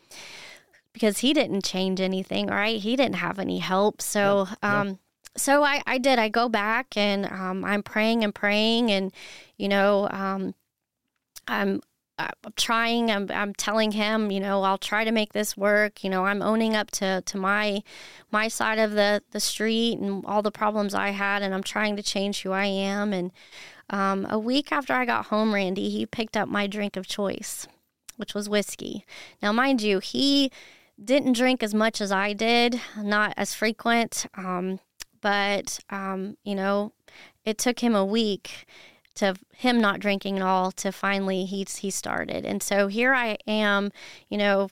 because 0.92 1.18
he 1.18 1.32
didn't 1.32 1.64
change 1.64 2.00
anything, 2.00 2.46
right? 2.48 2.80
He 2.80 2.96
didn't 2.96 3.16
have 3.16 3.38
any 3.38 3.58
help. 3.58 4.02
So, 4.02 4.48
um, 4.62 4.98
so 5.36 5.62
I, 5.62 5.82
I 5.86 5.98
did. 5.98 6.18
I 6.18 6.28
go 6.28 6.48
back 6.48 6.96
and 6.96 7.26
um, 7.26 7.64
I'm 7.64 7.82
praying 7.82 8.24
and 8.24 8.34
praying, 8.34 8.90
and 8.90 9.12
you 9.56 9.68
know, 9.68 10.08
um, 10.10 10.54
I'm. 11.46 11.82
I'm 12.18 12.34
trying. 12.54 13.10
I'm. 13.10 13.30
I'm 13.30 13.54
telling 13.54 13.92
him. 13.92 14.30
You 14.30 14.40
know, 14.40 14.62
I'll 14.62 14.76
try 14.78 15.04
to 15.04 15.12
make 15.12 15.32
this 15.32 15.56
work. 15.56 16.04
You 16.04 16.10
know, 16.10 16.26
I'm 16.26 16.42
owning 16.42 16.76
up 16.76 16.90
to 16.92 17.22
to 17.22 17.38
my 17.38 17.82
my 18.30 18.48
side 18.48 18.78
of 18.78 18.92
the 18.92 19.22
the 19.30 19.40
street 19.40 19.98
and 19.98 20.24
all 20.26 20.42
the 20.42 20.50
problems 20.50 20.94
I 20.94 21.10
had, 21.10 21.42
and 21.42 21.54
I'm 21.54 21.62
trying 21.62 21.96
to 21.96 22.02
change 22.02 22.42
who 22.42 22.52
I 22.52 22.66
am. 22.66 23.14
And 23.14 23.30
um, 23.88 24.26
a 24.28 24.38
week 24.38 24.70
after 24.70 24.92
I 24.92 25.06
got 25.06 25.26
home, 25.26 25.54
Randy, 25.54 25.88
he 25.88 26.04
picked 26.04 26.36
up 26.36 26.48
my 26.48 26.66
drink 26.66 26.96
of 26.96 27.06
choice, 27.06 27.66
which 28.16 28.34
was 28.34 28.48
whiskey. 28.48 29.06
Now, 29.40 29.52
mind 29.52 29.80
you, 29.80 30.00
he 30.00 30.52
didn't 31.02 31.34
drink 31.34 31.62
as 31.62 31.74
much 31.74 32.00
as 32.00 32.12
I 32.12 32.32
did, 32.32 32.80
not 32.96 33.34
as 33.36 33.54
frequent. 33.54 34.26
Um, 34.34 34.80
but 35.20 35.80
um, 35.90 36.36
you 36.44 36.54
know, 36.54 36.92
it 37.44 37.58
took 37.58 37.80
him 37.80 37.94
a 37.94 38.04
week 38.04 38.66
to 39.16 39.34
him 39.54 39.80
not 39.80 40.00
drinking 40.00 40.36
at 40.36 40.42
all 40.42 40.70
to 40.72 40.92
finally 40.92 41.44
he 41.44 41.66
he 41.78 41.90
started. 41.90 42.44
And 42.44 42.62
so 42.62 42.86
here 42.86 43.12
I 43.14 43.36
am, 43.46 43.90
you 44.28 44.38
know, 44.38 44.68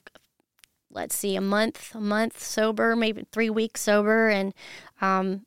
let's 0.91 1.15
see, 1.15 1.35
a 1.35 1.41
month, 1.41 1.93
a 1.93 2.01
month 2.01 2.41
sober, 2.41 2.95
maybe 2.95 3.25
three 3.31 3.49
weeks 3.49 3.81
sober, 3.81 4.29
and 4.29 4.53
um, 5.01 5.45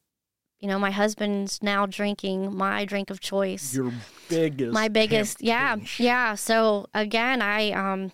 you 0.61 0.69
know, 0.69 0.79
my 0.79 0.93
husband's 0.93 1.61
now 1.63 1.87
drinking 1.87 2.57
my 2.57 2.85
drink 2.85 3.11
of 3.11 3.19
choice 3.19 3.75
Your 3.75 3.93
biggest. 4.29 4.73
my 4.73 4.87
biggest 4.89 5.43
yeah 5.43 5.77
yeah 5.99 6.37
so 6.37 6.87
again 6.95 7.43
i 7.43 7.73
um 7.73 8.13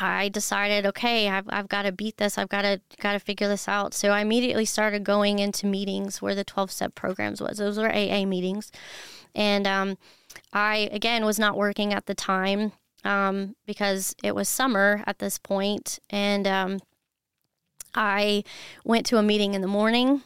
i 0.00 0.28
decided 0.28 0.86
okay 0.86 1.28
i've, 1.28 1.46
I've 1.48 1.68
got 1.68 1.82
to 1.82 1.92
beat 1.92 2.16
this. 2.16 2.38
I've 2.38 2.48
got 2.48 2.62
to 2.62 2.80
got 3.00 3.12
to 3.12 3.18
figure 3.18 3.48
this 3.48 3.68
out. 3.68 3.94
So 3.94 4.10
i 4.10 4.20
immediately 4.20 4.64
started 4.64 5.04
going 5.04 5.38
into 5.38 5.66
meetings 5.66 6.20
where 6.22 6.34
the 6.34 6.44
12 6.44 6.70
step 6.70 6.94
programs 6.94 7.40
was. 7.40 7.58
Those 7.58 7.78
were 7.78 7.90
aa 7.90 8.24
meetings. 8.24 8.70
And 9.34 9.66
um 9.66 9.98
i 10.52 10.88
again 10.92 11.24
was 11.24 11.38
not 11.38 11.56
working 11.56 11.92
at 11.92 12.06
the 12.06 12.14
time 12.14 12.72
um 13.04 13.56
because 13.66 14.14
it 14.22 14.34
was 14.34 14.48
summer 14.48 15.02
at 15.06 15.18
this 15.18 15.38
point. 15.38 15.98
And 16.10 16.46
um 16.46 16.80
i 17.94 18.44
went 18.84 19.06
to 19.06 19.18
a 19.18 19.22
meeting 19.22 19.54
in 19.54 19.62
the 19.62 19.68
morning 19.68 20.22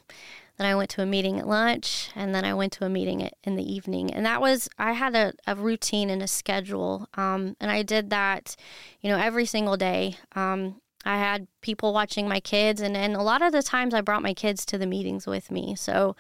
then 0.57 0.67
I 0.67 0.75
went 0.75 0.91
to 0.91 1.03
a 1.03 1.07
meeting 1.07 1.39
at 1.39 1.49
lunch, 1.49 2.11
and 2.15 2.35
then 2.35 2.45
I 2.45 2.55
went 2.55 2.73
to 2.75 2.85
a 2.85 2.89
meeting 2.89 3.29
in 3.43 3.57
the 3.57 3.73
evening. 3.73 4.13
And 4.15 4.25
that 4.25 4.41
was, 4.41 4.69
I 4.79 4.93
had 4.93 5.17
a, 5.17 5.33
a 5.47 5.57
routine 5.57 6.11
and 6.11 6.23
a 6.23 6.29
schedule. 6.29 7.09
Um, 7.15 7.57
and 7.61 7.71
I 7.71 7.83
did 7.83 8.11
that, 8.11 8.55
you 9.01 9.11
know, 9.11 9.19
every 9.19 9.47
single 9.47 9.77
day. 9.77 10.17
Um, 10.35 10.81
I 11.05 11.19
had 11.19 11.49
people 11.61 11.93
watching 11.93 12.29
my 12.29 12.41
kids, 12.41 12.81
and, 12.81 12.97
and 12.97 13.15
a 13.15 13.23
lot 13.23 13.43
of 13.43 13.53
the 13.53 13.63
times 13.63 13.95
I 13.95 14.01
brought 14.01 14.23
my 14.23 14.33
kids 14.33 14.65
to 14.67 14.79
the 14.79 14.87
meetings 14.87 15.27
with 15.27 15.51
me. 15.51 15.75
So, 15.75 16.17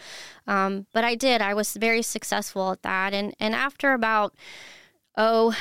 um, 0.46 0.86
but 0.92 1.04
I 1.04 1.14
did. 1.14 1.40
I 1.40 1.54
was 1.54 1.74
very 1.74 2.02
successful 2.02 2.72
at 2.72 2.82
that. 2.82 3.14
And, 3.14 3.34
and 3.40 3.54
after 3.54 3.92
about, 3.92 4.34
oh, 5.16 5.56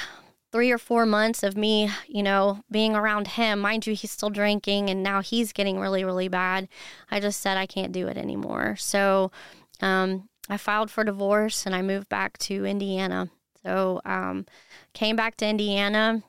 three 0.54 0.72
or 0.72 0.78
four 0.78 1.06
months 1.06 1.42
of 1.42 1.58
me, 1.58 1.90
you 2.08 2.22
know, 2.22 2.62
being 2.70 2.96
around 2.96 3.28
him. 3.28 3.60
Mind 3.60 3.88
you, 3.88 3.96
he's 3.96 4.12
still 4.12 4.30
drinking 4.30 4.88
and 4.88 5.02
now 5.02 5.20
he's 5.20 5.52
getting 5.52 5.80
really, 5.80 6.04
really 6.04 6.28
bad. 6.28 6.70
I 7.10 7.20
just 7.20 7.42
said 7.42 7.58
I 7.58 7.66
can't 7.66 7.92
do 7.92 8.08
it 8.08 8.18
anymore. 8.18 8.76
So 8.78 9.32
um, 9.82 10.30
I 10.48 10.58
filed 10.58 10.92
for 10.92 11.04
divorce 11.04 11.66
and 11.66 11.74
I 11.74 11.82
moved 11.82 12.08
back 12.08 12.38
to 12.38 12.66
Indiana. 12.66 13.32
So 13.64 14.00
um, 14.06 14.46
came 14.94 15.16
back 15.16 15.38
to 15.38 15.48
Indiana 15.48 16.22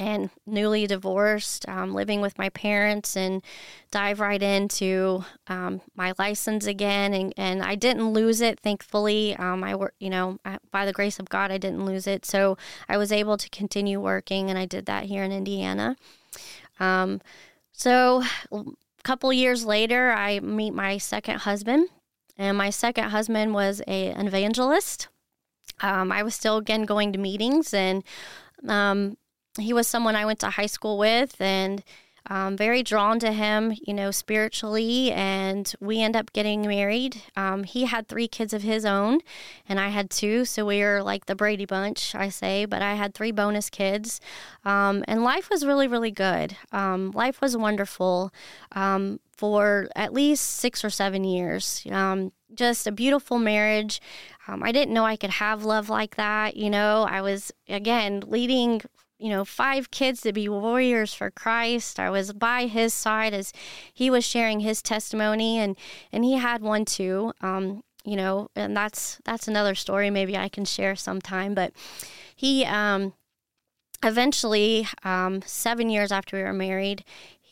and 0.00 0.30
newly 0.46 0.86
divorced, 0.86 1.68
um, 1.68 1.94
living 1.94 2.20
with 2.20 2.38
my 2.38 2.48
parents, 2.48 3.16
and 3.16 3.42
dive 3.90 4.20
right 4.20 4.42
into 4.42 5.24
um, 5.46 5.80
my 5.94 6.12
license 6.18 6.66
again. 6.66 7.14
And, 7.14 7.34
and 7.36 7.62
I 7.62 7.74
didn't 7.74 8.12
lose 8.12 8.40
it, 8.40 8.60
thankfully. 8.60 9.36
Um, 9.36 9.64
I 9.64 9.74
work, 9.74 9.94
you 9.98 10.10
know, 10.10 10.38
I, 10.44 10.58
by 10.70 10.84
the 10.84 10.92
grace 10.92 11.18
of 11.18 11.28
God, 11.28 11.50
I 11.50 11.58
didn't 11.58 11.86
lose 11.86 12.06
it. 12.06 12.24
So 12.24 12.56
I 12.88 12.96
was 12.96 13.12
able 13.12 13.36
to 13.36 13.48
continue 13.50 14.00
working, 14.00 14.50
and 14.50 14.58
I 14.58 14.66
did 14.66 14.86
that 14.86 15.04
here 15.04 15.24
in 15.24 15.32
Indiana. 15.32 15.96
Um, 16.80 17.20
so 17.72 18.22
a 18.52 18.64
couple 19.02 19.32
years 19.32 19.64
later, 19.64 20.12
I 20.12 20.40
meet 20.40 20.72
my 20.72 20.98
second 20.98 21.40
husband, 21.40 21.88
and 22.36 22.58
my 22.58 22.70
second 22.70 23.10
husband 23.10 23.54
was 23.54 23.82
a, 23.86 24.10
an 24.10 24.26
evangelist. 24.26 25.08
Um, 25.80 26.12
I 26.12 26.22
was 26.22 26.34
still 26.34 26.58
again 26.58 26.84
going 26.84 27.12
to 27.12 27.18
meetings 27.18 27.74
and 27.74 28.04
um, 28.68 29.16
he 29.58 29.72
was 29.72 29.86
someone 29.86 30.16
I 30.16 30.26
went 30.26 30.40
to 30.40 30.50
high 30.50 30.66
school 30.66 30.98
with, 30.98 31.40
and 31.40 31.82
um, 32.26 32.56
very 32.56 32.82
drawn 32.82 33.18
to 33.18 33.32
him, 33.32 33.74
you 33.86 33.92
know, 33.92 34.10
spiritually, 34.10 35.12
and 35.12 35.74
we 35.78 36.00
end 36.00 36.16
up 36.16 36.32
getting 36.32 36.62
married. 36.62 37.20
Um, 37.36 37.64
he 37.64 37.84
had 37.84 38.08
three 38.08 38.28
kids 38.28 38.54
of 38.54 38.62
his 38.62 38.86
own, 38.86 39.20
and 39.68 39.78
I 39.78 39.88
had 39.88 40.08
two, 40.08 40.46
so 40.46 40.64
we 40.64 40.80
were 40.80 41.02
like 41.02 41.26
the 41.26 41.34
Brady 41.34 41.66
Bunch, 41.66 42.14
I 42.14 42.30
say. 42.30 42.64
But 42.64 42.80
I 42.80 42.94
had 42.94 43.12
three 43.12 43.30
bonus 43.30 43.68
kids, 43.68 44.20
um, 44.64 45.04
and 45.06 45.22
life 45.22 45.50
was 45.50 45.66
really, 45.66 45.86
really 45.86 46.10
good. 46.10 46.56
Um, 46.72 47.10
life 47.10 47.42
was 47.42 47.58
wonderful 47.58 48.32
um, 48.72 49.20
for 49.36 49.88
at 49.94 50.14
least 50.14 50.44
six 50.44 50.82
or 50.82 50.90
seven 50.90 51.24
years. 51.24 51.86
Um, 51.90 52.32
just 52.54 52.86
a 52.86 52.92
beautiful 52.92 53.38
marriage. 53.38 54.00
I 54.46 54.72
didn't 54.72 54.92
know 54.92 55.04
I 55.04 55.16
could 55.16 55.30
have 55.30 55.64
love 55.64 55.88
like 55.88 56.16
that. 56.16 56.56
You 56.56 56.68
know, 56.68 57.06
I 57.08 57.22
was, 57.22 57.50
again, 57.68 58.22
leading, 58.26 58.82
you 59.18 59.28
know, 59.30 59.44
five 59.44 59.90
kids 59.90 60.20
to 60.22 60.32
be 60.32 60.48
warriors 60.48 61.14
for 61.14 61.30
Christ. 61.30 62.00
I 62.00 62.10
was 62.10 62.32
by 62.32 62.66
his 62.66 62.92
side 62.92 63.32
as 63.32 63.52
he 63.92 64.10
was 64.10 64.24
sharing 64.24 64.60
his 64.60 64.82
testimony, 64.82 65.58
and, 65.58 65.76
and 66.12 66.24
he 66.24 66.34
had 66.34 66.62
one 66.62 66.84
too. 66.84 67.32
Um, 67.40 67.82
you 68.04 68.16
know, 68.16 68.48
and 68.54 68.76
that's 68.76 69.18
that's 69.24 69.48
another 69.48 69.74
story. 69.74 70.10
Maybe 70.10 70.36
I 70.36 70.48
can 70.48 70.64
share 70.64 70.94
sometime. 70.94 71.54
But 71.54 71.72
he 72.36 72.64
um, 72.64 73.14
eventually, 74.02 74.86
um, 75.02 75.42
seven 75.42 75.88
years 75.88 76.12
after 76.12 76.36
we 76.36 76.42
were 76.42 76.52
married, 76.52 77.04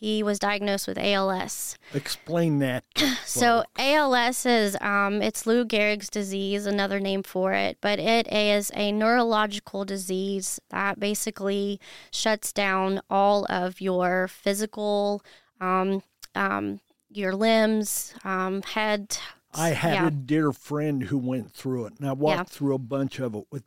he 0.03 0.21
was 0.25 0.41
diagnosed 0.41 0.88
with 0.88 0.99
ALS. 0.99 1.79
Explain 1.95 2.59
that. 2.59 2.85
So 3.25 3.62
ALS 3.79 4.45
is 4.45 4.77
um, 4.81 5.23
it's 5.23 5.47
Lou 5.47 5.65
Gehrig's 5.65 6.11
disease, 6.11 6.67
another 6.67 6.99
name 7.01 7.23
for 7.23 7.53
it, 7.53 7.79
but 7.81 7.99
it 7.99 8.31
is 8.31 8.71
a 8.75 8.91
neurological 8.93 9.85
disease 9.85 10.61
that 10.71 10.99
basically 11.01 11.81
shuts 12.11 12.53
down 12.53 13.01
all 13.09 13.47
of 13.49 13.81
your 13.81 14.29
physical, 14.29 15.23
um, 15.61 16.03
um, 16.35 16.81
your 17.11 17.35
limbs, 17.35 18.12
um, 18.25 18.62
head. 18.62 19.17
I 19.55 19.71
had 19.71 19.95
yeah. 19.95 20.07
a 20.09 20.11
dear 20.11 20.53
friend 20.53 21.05
who 21.05 21.17
went 21.17 21.53
through 21.53 21.87
it, 21.87 21.95
and 21.99 22.09
I 22.09 22.12
walked 22.12 22.37
Yeah. 22.37 22.45
through 22.45 22.75
a 22.75 22.79
bunch 22.79 23.19
of 23.19 23.35
it 23.35 23.47
with 23.51 23.62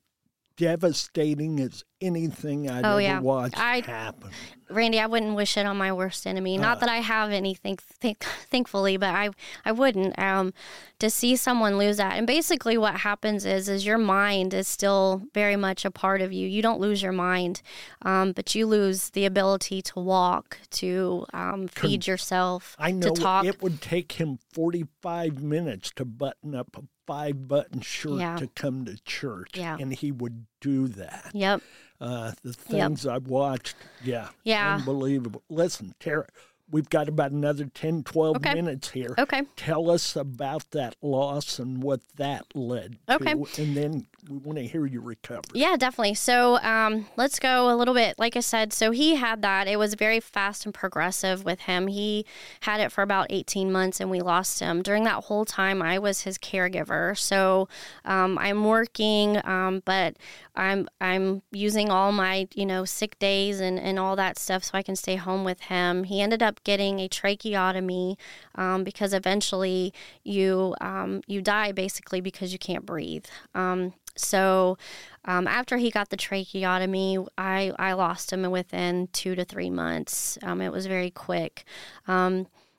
devastating 0.58 1.60
as 1.60 1.84
anything 2.02 2.70
I'd 2.70 2.86
Oh, 2.86 2.94
ever 2.94 3.02
yeah. 3.02 3.20
watched 3.20 3.58
I- 3.58 3.82
happen. 3.82 4.30
Randy, 4.68 5.00
I 5.00 5.06
wouldn't 5.06 5.36
wish 5.36 5.58
it 5.58 5.66
on 5.68 5.78
my 5.78 5.94
worst 5.94 6.26
enemy. 6.26 6.58
Uh. 6.58 6.62
Not 6.62 6.80
that 6.80 6.90
I 6.90 6.98
have 6.98 7.32
anything, 7.32 7.78
think, 7.78 8.24
thankfully, 8.50 8.98
but 8.98 9.10
I, 9.14 9.30
I 9.64 9.72
wouldn't. 9.72 10.18
Um, 10.18 10.54
to 11.00 11.10
see 11.10 11.36
someone 11.36 11.78
lose 11.78 11.98
that, 11.98 12.14
and 12.18 12.26
basically 12.26 12.78
what 12.78 12.96
happens 13.02 13.46
is, 13.46 13.70
is 13.70 13.86
your 13.86 13.98
mind 14.00 14.54
is 14.54 14.68
still 14.68 15.22
very 15.34 15.56
much 15.56 15.86
a 15.86 15.92
part 15.92 16.22
of 16.22 16.34
you. 16.34 16.48
You 16.48 16.62
don't 16.64 16.80
lose 16.80 17.04
your 17.04 17.12
mind, 17.12 17.62
um, 18.02 18.32
but 18.32 18.56
you 18.56 18.66
lose 18.66 19.12
the 19.12 19.26
ability 19.26 19.82
to 19.84 20.00
walk, 20.00 20.58
to 20.72 21.26
um, 21.34 21.68
feed 21.68 22.08
yourself, 22.08 22.76
I 22.80 22.92
know 22.92 23.14
to 23.14 23.22
talk. 23.22 23.46
it 23.46 23.62
would 23.62 23.82
take 23.82 24.14
him 24.14 24.40
45 24.54 25.44
minutes 25.44 25.92
to 25.98 26.06
button 26.06 26.56
up 26.56 26.76
a 26.78 26.82
five 27.06 27.48
button 27.48 27.82
shirt 27.82 28.20
Yeah. 28.20 28.38
to 28.38 28.48
come 28.48 28.86
to 28.86 28.98
church, 29.04 29.52
Yeah. 29.54 29.78
and 29.80 29.94
he 29.94 30.12
would 30.12 30.48
do 30.62 30.88
that. 30.90 31.32
Yep. 31.34 31.62
Uh, 32.02 32.32
the 32.44 32.54
things 32.54 33.08
I've 33.08 33.28
watched, 33.28 33.76
yeah, 34.04 34.30
Yeah. 34.44 34.76
unbelievable. 34.76 35.44
Listen, 35.50 35.94
Tara, 36.00 36.28
we've 36.72 36.90
got 36.90 37.08
about 37.08 37.32
another 37.32 37.66
10, 37.66 38.04
12 38.04 38.38
Okay. 38.38 38.54
minutes 38.54 38.90
here. 38.92 39.14
Okay. 39.18 39.44
Tell 39.56 39.90
us 39.92 40.16
about 40.16 40.72
that 40.72 40.96
loss 41.02 41.60
and 41.60 41.84
what 41.84 42.02
that 42.16 42.46
led 42.56 42.98
Okay. 43.10 43.34
to, 43.34 43.48
and 43.62 43.78
then 43.78 44.08
we 44.28 44.38
want 44.38 44.58
to 44.58 44.66
hear 44.66 44.86
your 44.88 45.04
recovery. 45.04 45.44
Yeah, 45.54 45.76
definitely. 45.78 46.16
So 46.16 46.58
um, 46.64 47.06
let's 47.16 47.38
go 47.40 47.74
a 47.74 47.76
little 47.76 47.94
bit. 47.94 48.18
Like 48.18 48.36
I 48.36 48.40
said, 48.40 48.74
so 48.74 48.90
he 48.90 49.16
had 49.16 49.44
that. 49.44 49.68
It 49.68 49.78
was 49.78 49.94
very 49.94 50.20
fast 50.20 50.66
and 50.66 50.74
progressive 50.74 51.46
with 51.46 51.62
him. 51.62 51.86
He 51.88 52.26
had 52.62 52.82
it 52.82 52.92
for 52.92 53.04
about 53.04 53.28
18 53.30 53.72
months 53.72 54.00
and 54.00 54.10
we 54.10 54.22
lost 54.22 54.60
him. 54.60 54.82
During 54.82 55.04
that 55.04 55.26
whole 55.26 55.46
time, 55.46 55.82
I 55.84 56.00
was 56.00 56.22
his 56.22 56.40
caregiver. 56.40 57.16
So 57.16 57.68
um, 58.04 58.38
I'm 58.40 58.64
working, 58.66 59.40
um, 59.46 59.84
but 59.86 60.16
I'm 60.56 60.88
I'm 61.02 61.42
using 61.52 61.92
all 61.92 62.12
my 62.12 62.48
you 62.56 62.66
know 62.66 62.86
sick 62.86 63.20
days 63.20 63.60
and, 63.60 63.78
and 63.78 64.00
all 64.00 64.16
that 64.16 64.40
stuff 64.40 64.64
so 64.64 64.72
I 64.74 64.82
can 64.84 64.96
stay 64.96 65.18
home 65.18 65.44
with 65.44 65.60
him. 65.62 66.06
He 66.06 66.22
ended 66.22 66.42
up 66.42 66.55
getting 66.64 67.00
a 67.00 67.08
tracheotomy 67.08 68.18
um, 68.56 68.84
because 68.84 69.14
eventually 69.14 69.94
you 70.24 70.76
um, 70.82 71.22
you 71.28 71.42
die 71.42 71.72
basically 71.72 72.22
because 72.22 72.54
you 72.54 72.60
can't 72.60 72.86
breathe. 72.86 73.26
Um, 73.54 73.94
so 74.18 74.78
um, 75.26 75.48
after 75.48 75.78
he 75.78 75.92
got 75.92 76.10
the 76.10 76.18
tracheotomy, 76.18 77.20
I, 77.38 77.74
I 77.78 77.94
lost 77.94 78.32
him 78.32 78.50
within 78.50 79.10
two 79.12 79.36
to 79.36 79.44
three 79.44 79.70
months. 79.70 80.38
Um, 80.42 80.62
it 80.62 80.72
was 80.72 80.86
very 80.86 81.12
quick. 81.12 81.66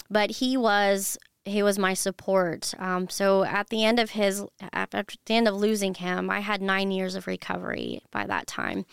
But 0.09 0.31
he 0.31 0.57
was 0.57 1.19
he 1.45 1.62
was 1.62 1.79
my 1.79 1.95
support. 1.95 2.75
Um, 2.79 3.09
so 3.09 3.45
at 3.45 3.69
the 3.69 3.85
end 3.85 4.01
of 4.01 4.11
his 4.11 4.45
after 4.73 5.05
the 5.27 5.35
end 5.35 5.49
of 5.49 5.55
losing 5.55 5.95
him, 5.95 6.29
I 6.29 6.41
had 6.41 6.61
nine 6.61 6.91
years 6.91 7.15
of 7.15 7.27
recovery 7.27 8.03
by 8.11 8.27
that 8.27 8.47
time, 8.47 8.85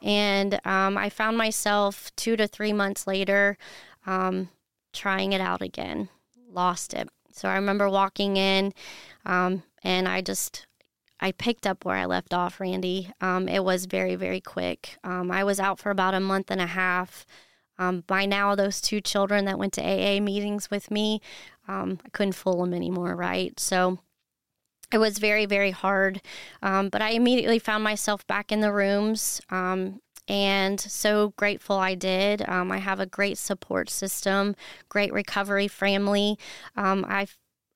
and 0.00 0.54
um, 0.66 0.96
I 0.96 1.10
found 1.10 1.36
myself 1.36 2.10
two 2.16 2.36
to 2.36 2.46
three 2.46 2.72
months 2.72 3.06
later 3.06 3.58
um, 4.06 4.48
trying 4.92 5.32
it 5.32 5.40
out 5.40 5.62
again. 5.62 6.08
Lost 6.48 6.94
it. 6.94 7.08
So 7.32 7.48
I 7.48 7.54
remember 7.54 7.88
walking 7.88 8.36
in, 8.36 8.74
um, 9.24 9.62
and 9.82 10.06
I 10.06 10.20
just 10.20 10.66
I 11.22 11.30
picked 11.30 11.68
up 11.68 11.84
where 11.84 11.96
I 11.96 12.04
left 12.04 12.34
off, 12.34 12.58
Randy. 12.58 13.10
Um, 13.20 13.48
it 13.48 13.62
was 13.62 13.86
very, 13.86 14.16
very 14.16 14.40
quick. 14.40 14.98
Um, 15.04 15.30
I 15.30 15.44
was 15.44 15.60
out 15.60 15.78
for 15.78 15.90
about 15.90 16.14
a 16.14 16.20
month 16.20 16.50
and 16.50 16.60
a 16.60 16.66
half. 16.66 17.24
Um, 17.78 18.02
by 18.08 18.26
now, 18.26 18.56
those 18.56 18.80
two 18.80 19.00
children 19.00 19.44
that 19.44 19.58
went 19.58 19.72
to 19.74 19.82
AA 19.82 20.20
meetings 20.20 20.68
with 20.68 20.90
me, 20.90 21.20
um, 21.68 22.00
I 22.04 22.08
couldn't 22.08 22.34
fool 22.34 22.60
them 22.60 22.74
anymore, 22.74 23.14
right? 23.14 23.58
So 23.58 24.00
it 24.92 24.98
was 24.98 25.18
very, 25.18 25.46
very 25.46 25.70
hard. 25.70 26.20
Um, 26.60 26.88
but 26.88 27.00
I 27.00 27.10
immediately 27.10 27.60
found 27.60 27.84
myself 27.84 28.26
back 28.26 28.50
in 28.50 28.60
the 28.60 28.72
rooms. 28.72 29.40
And 30.28 30.80
so 30.80 31.34
grateful 31.36 31.76
I 31.76 31.94
did. 31.94 32.48
Um, 32.48 32.70
I 32.70 32.78
have 32.78 33.00
a 33.00 33.06
great 33.06 33.38
support 33.38 33.90
system, 33.90 34.54
great 34.88 35.12
recovery 35.12 35.68
family. 35.68 36.38
Um, 36.76 37.04
I 37.08 37.26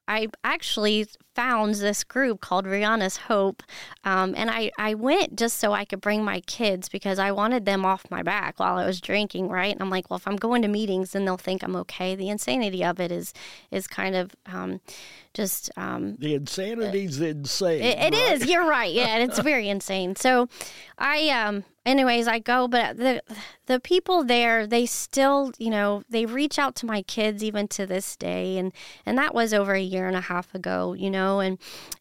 I 0.08 0.28
actually 0.44 1.06
found 1.34 1.74
this 1.74 2.04
group 2.04 2.40
called 2.40 2.64
Brianna's 2.64 3.16
Hope, 3.16 3.64
um, 4.04 4.34
and 4.36 4.48
I, 4.48 4.70
I 4.78 4.94
went 4.94 5.34
just 5.36 5.58
so 5.58 5.72
I 5.72 5.84
could 5.84 6.00
bring 6.00 6.22
my 6.24 6.38
kids 6.42 6.88
because 6.88 7.18
I 7.18 7.32
wanted 7.32 7.64
them 7.64 7.84
off 7.84 8.08
my 8.08 8.22
back 8.22 8.60
while 8.60 8.78
I 8.78 8.86
was 8.86 9.00
drinking, 9.00 9.48
right? 9.48 9.72
And 9.72 9.82
I'm 9.82 9.90
like, 9.90 10.08
well, 10.08 10.18
if 10.18 10.28
I'm 10.28 10.36
going 10.36 10.62
to 10.62 10.68
meetings, 10.68 11.10
then 11.10 11.24
they'll 11.24 11.36
think 11.36 11.64
I'm 11.64 11.74
okay. 11.74 12.14
The 12.14 12.28
insanity 12.28 12.84
of 12.84 13.00
it 13.00 13.10
is 13.10 13.34
is 13.72 13.88
kind 13.88 14.14
of 14.14 14.30
um, 14.46 14.80
just 15.34 15.70
um, 15.76 16.14
The 16.20 16.34
insanity's 16.34 17.20
insane. 17.20 17.82
it, 17.82 17.98
it 17.98 18.14
right? 18.14 18.32
is. 18.32 18.46
You're 18.46 18.68
right. 18.68 18.92
Yeah, 18.94 19.18
it's 19.18 19.40
very 19.40 19.68
insane. 19.68 20.14
So, 20.14 20.48
I 20.98 21.28
um. 21.30 21.64
Anyways, 21.86 22.26
I 22.26 22.40
go, 22.40 22.66
but 22.66 22.96
the 22.96 23.22
the 23.66 23.78
people 23.78 24.24
there, 24.24 24.66
they 24.66 24.86
still, 24.86 25.52
you 25.56 25.70
know, 25.70 26.02
they 26.10 26.26
reach 26.26 26.58
out 26.58 26.74
to 26.76 26.86
my 26.86 27.02
kids 27.02 27.44
even 27.44 27.68
to 27.68 27.86
this 27.86 28.16
day, 28.16 28.58
and 28.58 28.72
and 29.06 29.16
that 29.16 29.34
was 29.34 29.54
over 29.54 29.72
a 29.72 29.80
year 29.80 30.08
and 30.08 30.16
a 30.16 30.22
half 30.22 30.52
ago, 30.52 30.94
you 30.94 31.10
know, 31.10 31.38
and 31.38 31.58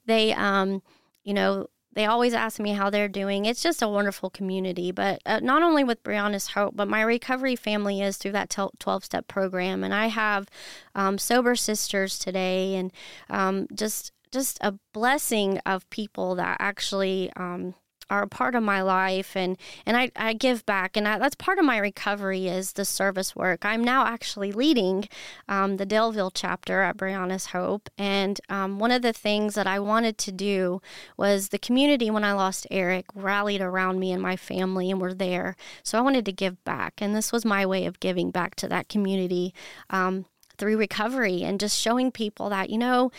they 0.08 0.34
um, 0.34 0.82
you 1.24 1.36
know, 1.36 1.68
they 1.94 2.06
always 2.08 2.34
ask 2.34 2.60
me 2.60 2.74
how 2.74 2.90
they're 2.90 3.08
doing. 3.08 3.46
It's 3.46 3.62
just 3.62 3.84
a 3.84 3.88
wonderful 3.88 4.32
community, 4.32 4.92
but 4.92 5.22
uh, 5.26 5.40
not 5.40 5.62
only 5.62 5.84
with 5.84 6.04
Brianna's 6.04 6.48
Hope, 6.48 6.76
but 6.76 6.88
my 6.88 7.02
recovery 7.02 7.56
family 7.56 8.02
is 8.02 8.18
through 8.18 8.34
that 8.34 8.50
12 8.80 9.06
step 9.06 9.28
program. 9.28 9.84
And 9.84 9.94
I 9.94 10.08
have 10.08 10.48
um, 10.96 11.20
sober 11.20 11.56
sisters 11.56 12.20
today 12.20 12.76
and 12.76 12.92
um, 13.30 13.68
just 13.74 14.12
just 14.32 14.58
a 14.60 14.74
blessing 14.94 15.60
of 15.66 15.90
people 15.90 16.36
that 16.36 16.58
actually 16.60 17.32
um, 17.38 17.76
are 18.10 18.24
a 18.24 18.28
part 18.28 18.56
of 18.56 18.64
my 18.64 18.82
life 18.82 19.36
and 19.36 19.58
and 19.86 19.98
I, 19.98 20.12
I 20.16 20.34
give 20.34 20.66
back 20.66 20.96
and 20.96 21.08
I, 21.08 21.18
that's 21.18 21.36
part 21.36 21.60
of 21.60 21.66
my 21.66 21.78
recovery 21.78 22.48
is 22.48 22.74
the 22.74 22.86
service 22.86 23.36
work. 23.36 23.66
I'm 23.66 23.84
now 23.84 24.06
actually 24.06 24.52
leading 24.52 25.08
um, 25.48 25.78
the 25.78 25.86
delville 25.86 26.32
chapter 26.32 26.82
at 26.82 26.98
brianna's 26.98 27.48
hope 27.48 27.90
and 27.98 28.40
um, 28.50 28.80
one 28.80 28.92
of 28.92 29.02
the 29.02 29.14
things 29.14 29.56
that 29.56 29.68
i 29.68 29.80
wanted 29.80 30.18
to 30.18 30.32
do 30.32 30.82
was 31.18 31.50
the 31.50 31.60
community 31.60 32.10
when 32.10 32.24
i 32.24 32.34
lost 32.34 32.68
eric 32.72 33.06
rallied 33.14 33.62
around 33.62 34.00
me 34.00 34.12
and 34.12 34.22
my 34.22 34.36
family 34.36 34.92
and 34.92 35.02
were 35.02 35.14
there. 35.14 35.56
So 35.84 35.98
i 35.98 36.02
wanted 36.02 36.26
to 36.26 36.32
give 36.32 36.64
back 36.64 36.96
and 36.98 37.16
this 37.16 37.32
was 37.32 37.46
my 37.46 37.66
way 37.66 37.86
of 37.86 38.00
giving 38.00 38.32
back 38.32 38.56
to 38.56 38.68
that 38.68 38.90
community 38.90 39.54
um, 39.90 40.26
through 40.58 40.78
recovery 40.78 41.44
and 41.44 41.60
just 41.60 41.80
showing 41.80 42.12
people 42.12 42.50
that 42.50 42.70
you 42.70 42.78
know 42.78 43.12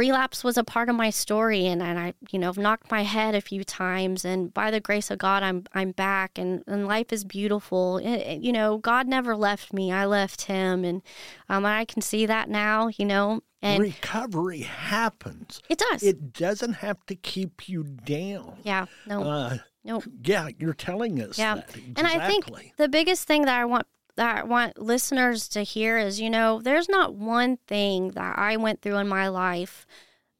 relapse 0.00 0.42
was 0.42 0.56
a 0.56 0.64
part 0.64 0.88
of 0.88 0.96
my 0.96 1.10
story 1.10 1.66
and, 1.66 1.80
and 1.82 1.98
I 1.98 2.08
you 2.32 2.38
know 2.38 2.52
knocked 2.56 2.90
my 2.90 3.02
head 3.02 3.34
a 3.34 3.40
few 3.50 3.62
times 3.64 4.24
and 4.24 4.52
by 4.60 4.70
the 4.70 4.80
grace 4.88 5.10
of 5.10 5.18
God 5.18 5.42
I'm 5.42 5.64
I'm 5.74 5.92
back 5.92 6.38
and, 6.38 6.62
and 6.66 6.86
life 6.86 7.12
is 7.12 7.22
beautiful 7.24 7.98
It- 7.98 8.40
you 8.46 8.52
know 8.52 8.78
God 8.78 9.06
never 9.06 9.36
left 9.36 9.72
me 9.72 9.92
I 9.92 10.04
left 10.06 10.40
him 10.42 10.84
and 10.84 11.02
um, 11.48 11.64
I 11.66 11.84
can 11.84 12.02
see 12.02 12.24
that 12.26 12.48
now 12.48 12.88
you 12.98 13.04
know 13.04 13.42
and 13.62 13.82
Recovery 13.82 14.62
happens. 14.62 15.60
it 15.68 15.78
does 15.78 16.02
It 16.02 16.32
doesn't 16.32 16.74
have 16.86 17.04
to 17.06 17.14
keep 17.14 17.68
you 17.68 17.82
down. 17.84 18.58
yeah 18.64 18.86
no 19.06 19.22
Uh, 19.22 19.58
no 19.84 20.02
yeah, 20.24 20.48
you're 20.58 20.74
telling 20.74 21.20
us 21.22 21.38
Yeah. 21.38 21.54
that. 21.56 21.68
Exactly. 21.76 21.94
And 21.96 22.06
I 22.06 22.26
think 22.26 22.42
the 22.76 22.88
biggest 22.88 23.26
thing 23.28 23.42
that 23.48 23.56
I 23.58 23.64
want 23.66 23.86
that 24.16 24.38
I 24.38 24.42
want 24.44 24.80
listeners 24.80 25.48
to 25.48 25.62
hear 25.62 25.98
is, 25.98 26.20
you 26.20 26.30
know, 26.30 26.60
there's 26.60 26.88
not 26.88 27.14
one 27.14 27.58
thing 27.66 28.10
that 28.12 28.38
I 28.38 28.56
went 28.56 28.82
through 28.82 28.96
in 28.96 29.08
my 29.08 29.28
life, 29.28 29.86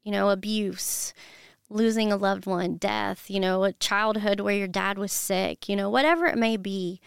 you 0.03 0.13
know, 0.13 0.31
abuse, 0.31 1.15
losing 1.69 2.13
a 2.13 2.17
loved 2.17 2.47
one, 2.47 2.77
death, 2.77 3.31
you 3.31 3.41
know, 3.41 3.65
a 3.65 3.73
childhood 3.73 4.41
where 4.41 4.57
your 4.57 4.69
dad 4.69 4.99
was 4.99 5.13
sick, 5.13 5.69
you 5.69 5.77
know, 5.77 5.89
whatever 5.89 6.27
it 6.27 6.39
may 6.39 6.57
be. 6.57 7.01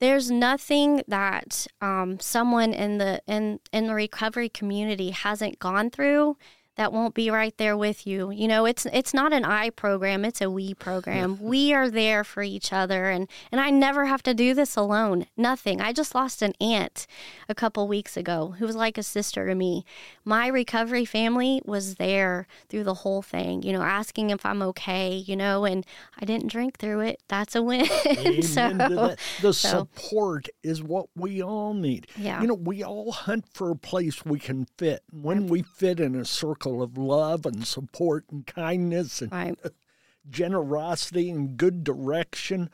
There's 0.00 0.30
nothing 0.30 1.02
that 1.08 1.66
um, 1.80 2.20
someone 2.20 2.72
in 2.72 2.98
the 2.98 3.20
in 3.26 3.58
in 3.72 3.88
the 3.88 3.94
recovery 3.94 4.48
community 4.48 5.10
hasn't 5.10 5.58
gone 5.58 5.90
through 5.90 6.36
that 6.78 6.92
won't 6.92 7.12
be 7.12 7.28
right 7.28 7.56
there 7.58 7.76
with 7.76 8.06
you. 8.06 8.30
You 8.30 8.46
know, 8.46 8.64
it's 8.64 8.86
it's 8.92 9.12
not 9.12 9.32
an 9.32 9.44
I 9.44 9.70
program, 9.70 10.24
it's 10.24 10.40
a 10.40 10.48
we 10.48 10.74
program. 10.74 11.36
we 11.42 11.74
are 11.74 11.90
there 11.90 12.22
for 12.22 12.44
each 12.44 12.72
other 12.72 13.10
and 13.10 13.28
and 13.50 13.60
I 13.60 13.70
never 13.70 14.06
have 14.06 14.22
to 14.22 14.32
do 14.32 14.54
this 14.54 14.76
alone. 14.76 15.26
Nothing. 15.36 15.80
I 15.80 15.92
just 15.92 16.14
lost 16.14 16.40
an 16.40 16.52
aunt 16.60 17.08
a 17.48 17.54
couple 17.54 17.88
weeks 17.88 18.16
ago 18.16 18.54
who 18.58 18.64
was 18.64 18.76
like 18.76 18.96
a 18.96 19.02
sister 19.02 19.48
to 19.48 19.56
me. 19.56 19.84
My 20.24 20.46
recovery 20.46 21.04
family 21.04 21.60
was 21.64 21.96
there 21.96 22.46
through 22.68 22.84
the 22.84 22.94
whole 22.94 23.22
thing, 23.22 23.62
you 23.64 23.72
know, 23.72 23.82
asking 23.82 24.30
if 24.30 24.46
I'm 24.46 24.62
okay, 24.62 25.16
you 25.16 25.34
know, 25.34 25.64
and 25.64 25.84
I 26.20 26.26
didn't 26.26 26.46
drink 26.52 26.78
through 26.78 27.00
it. 27.00 27.20
That's 27.26 27.56
a 27.56 27.62
win. 27.62 27.86
so, 28.42 28.66
Amen 28.66 28.90
to 28.90 28.94
that. 28.94 29.18
The 29.42 29.52
so- 29.52 29.68
support 29.68 30.46
is 30.62 30.80
what 30.80 31.06
we 31.16 31.42
all 31.42 31.74
need. 31.74 32.06
Yeah. 32.16 32.40
You 32.40 32.46
know, 32.46 32.54
we 32.54 32.84
all 32.84 33.10
hunt 33.10 33.46
for 33.52 33.72
a 33.72 33.76
place 33.76 34.24
we 34.24 34.38
can 34.38 34.68
fit. 34.78 35.02
When 35.10 35.48
we 35.48 35.62
fit 35.62 35.98
in 35.98 36.14
a 36.14 36.24
circle 36.24 36.67
of 36.82 36.96
love 36.98 37.46
and 37.46 37.66
support 37.66 38.24
and 38.30 38.46
kindness 38.46 39.22
and 39.22 39.32
right. 39.32 39.58
generosity 40.30 41.30
and 41.30 41.56
good 41.56 41.84
direction, 41.84 42.70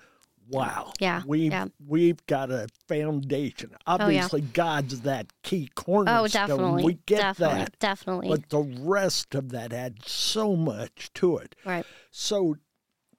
wow. 0.48 0.92
Yeah, 0.98 1.22
We've 1.26 1.52
yeah. 1.52 1.66
we've 1.86 2.24
got 2.26 2.50
a 2.50 2.68
foundation. 2.88 3.74
Obviously 3.86 4.40
God's 4.42 5.02
that 5.02 5.26
key 5.42 5.70
cornerstone. 5.74 6.24
Oh, 6.24 6.28
definitely. 6.28 6.84
We 6.84 6.98
get 7.06 7.20
definitely. 7.20 7.58
that. 7.58 7.78
Definitely. 7.78 8.28
But 8.28 8.48
the 8.50 8.62
rest 8.80 9.34
of 9.34 9.50
that 9.50 9.72
adds 9.72 10.10
so 10.10 10.56
much 10.56 11.10
to 11.14 11.38
it. 11.38 11.54
right. 11.64 11.86
So, 12.10 12.56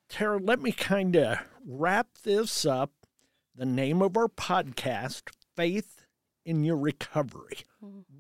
Tara, 0.09 0.38
let 0.38 0.61
me 0.61 0.71
kind 0.71 1.15
of 1.15 1.39
wrap 1.65 2.07
this 2.23 2.65
up. 2.65 2.91
The 3.55 3.65
name 3.65 4.01
of 4.01 4.17
our 4.17 4.28
podcast, 4.28 5.23
Faith 5.55 6.05
in 6.45 6.63
Your 6.65 6.76
Recovery. 6.78 7.59
Mm-hmm. 7.84 8.14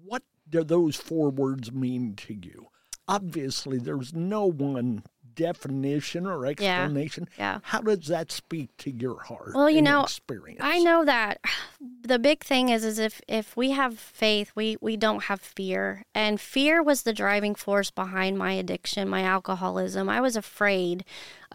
Do 0.49 0.63
those 0.63 0.95
four 0.95 1.29
words 1.29 1.71
mean 1.71 2.15
to 2.17 2.33
you? 2.33 2.67
Obviously, 3.07 3.77
there's 3.77 4.13
no 4.13 4.45
one 4.45 5.03
definition 5.35 6.25
or 6.25 6.45
explanation. 6.45 7.27
yeah. 7.37 7.59
How 7.61 7.81
does 7.81 8.07
that 8.07 8.31
speak 8.31 8.75
to 8.77 8.89
your 8.91 9.19
heart? 9.21 9.51
Well, 9.53 9.69
you 9.69 9.79
and 9.79 9.85
know, 9.85 10.03
experience. 10.03 10.61
I 10.63 10.79
know 10.79 11.05
that 11.05 11.39
the 12.01 12.17
big 12.17 12.43
thing 12.43 12.69
is 12.69 12.83
is 12.83 12.97
if 12.97 13.21
if 13.27 13.55
we 13.55 13.71
have 13.71 13.99
faith, 13.99 14.51
we 14.55 14.77
we 14.81 14.97
don't 14.97 15.23
have 15.25 15.41
fear. 15.41 16.03
And 16.15 16.39
fear 16.39 16.81
was 16.81 17.03
the 17.03 17.13
driving 17.13 17.53
force 17.55 17.91
behind 17.91 18.37
my 18.37 18.53
addiction, 18.53 19.09
my 19.09 19.21
alcoholism. 19.21 20.09
I 20.09 20.21
was 20.21 20.35
afraid 20.35 21.03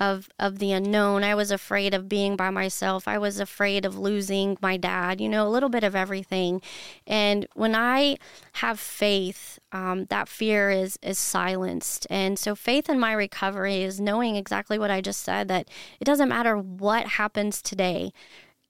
of 0.00 0.30
of 0.38 0.58
the 0.58 0.72
unknown. 0.72 1.22
I 1.22 1.34
was 1.34 1.50
afraid 1.50 1.92
of 1.92 2.08
being 2.08 2.34
by 2.34 2.48
myself. 2.48 3.06
I 3.06 3.18
was 3.18 3.38
afraid 3.38 3.84
of 3.84 3.98
losing 3.98 4.56
my 4.62 4.78
dad, 4.78 5.20
you 5.20 5.28
know, 5.28 5.46
a 5.46 5.50
little 5.50 5.68
bit 5.68 5.84
of 5.84 5.94
everything. 5.94 6.62
And 7.06 7.46
when 7.54 7.74
I 7.74 8.16
have 8.54 8.80
faith, 8.80 9.58
um, 9.70 10.06
that 10.06 10.28
fear 10.28 10.70
is 10.70 10.98
is 11.02 11.18
silenced. 11.18 12.06
And 12.08 12.38
so 12.38 12.54
faith 12.54 12.88
in 12.88 12.98
my 12.98 13.12
recovery 13.12 13.82
is 13.82 14.00
knowing 14.00 14.36
exactly 14.36 14.78
what 14.78 14.90
I 14.90 15.02
just 15.02 15.22
said 15.22 15.48
that 15.48 15.68
it 16.00 16.04
doesn't 16.04 16.30
matter 16.30 16.56
what 16.56 17.06
happens 17.06 17.60
today. 17.60 18.12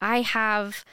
I 0.01 0.22
have 0.22 0.85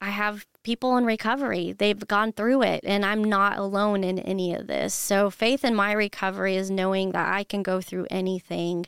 I 0.00 0.10
have 0.10 0.46
people 0.64 0.96
in 0.96 1.04
recovery. 1.04 1.72
They've 1.72 2.08
gone 2.08 2.32
through 2.32 2.62
it 2.62 2.80
and 2.84 3.04
I'm 3.04 3.22
not 3.22 3.58
alone 3.58 4.02
in 4.02 4.18
any 4.18 4.52
of 4.54 4.66
this. 4.66 4.92
So 4.92 5.30
faith 5.30 5.64
in 5.64 5.76
my 5.76 5.92
recovery 5.92 6.56
is 6.56 6.70
knowing 6.70 7.12
that 7.12 7.32
I 7.32 7.44
can 7.44 7.62
go 7.62 7.80
through 7.80 8.08
anything. 8.10 8.86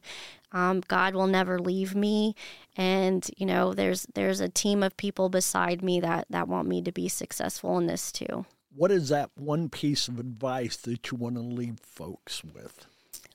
Um, 0.51 0.83
God 0.89 1.15
will 1.15 1.27
never 1.29 1.59
leave 1.59 1.95
me 1.95 2.35
and 2.77 3.29
you 3.37 3.47
know 3.47 3.73
there's 3.75 4.07
there's 4.15 4.41
a 4.41 4.49
team 4.49 4.83
of 4.83 4.97
people 4.97 5.29
beside 5.29 5.83
me 5.83 6.01
that 6.01 6.27
that 6.31 6.49
want 6.49 6.69
me 6.69 6.83
to 6.83 6.93
be 6.93 7.09
successful 7.09 7.79
in 7.79 7.87
this 7.87 8.13
too. 8.13 8.47
what 8.75 8.91
is 8.91 9.09
that 9.09 9.31
one 9.35 9.69
piece 9.69 10.09
of 10.09 10.19
advice 10.19 10.77
that 10.77 11.11
you 11.11 11.17
want 11.17 11.37
to 11.37 11.41
leave 11.41 11.81
folks 11.81 12.45
with? 12.45 12.87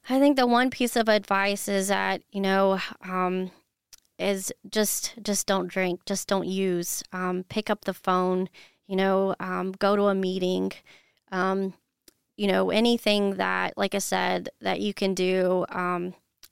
I 0.09 0.19
think 0.19 0.35
the 0.35 0.47
one 0.47 0.69
piece 0.69 0.95
of 0.95 1.09
advice 1.09 1.67
is 1.67 1.87
that 1.89 2.21
you 2.31 2.41
know 2.41 2.79
um, 3.03 3.51
is 4.21 4.53
just 4.69 5.15
just 5.21 5.47
don't 5.47 5.67
drink, 5.67 6.01
just 6.05 6.27
don't 6.27 6.47
use. 6.47 7.03
Um, 7.11 7.43
pick 7.49 7.69
up 7.69 7.85
the 7.85 7.93
phone, 7.93 8.49
you 8.87 8.95
know, 8.95 9.35
um, 9.39 9.73
go 9.73 9.95
to 9.95 10.03
a 10.03 10.15
meeting, 10.15 10.71
um, 11.31 11.73
you 12.37 12.47
know, 12.47 12.69
anything 12.69 13.35
that, 13.35 13.77
like 13.77 13.95
I 13.95 13.99
said, 13.99 14.49
that 14.61 14.79
you 14.81 14.93
can 14.93 15.13
do. 15.13 15.65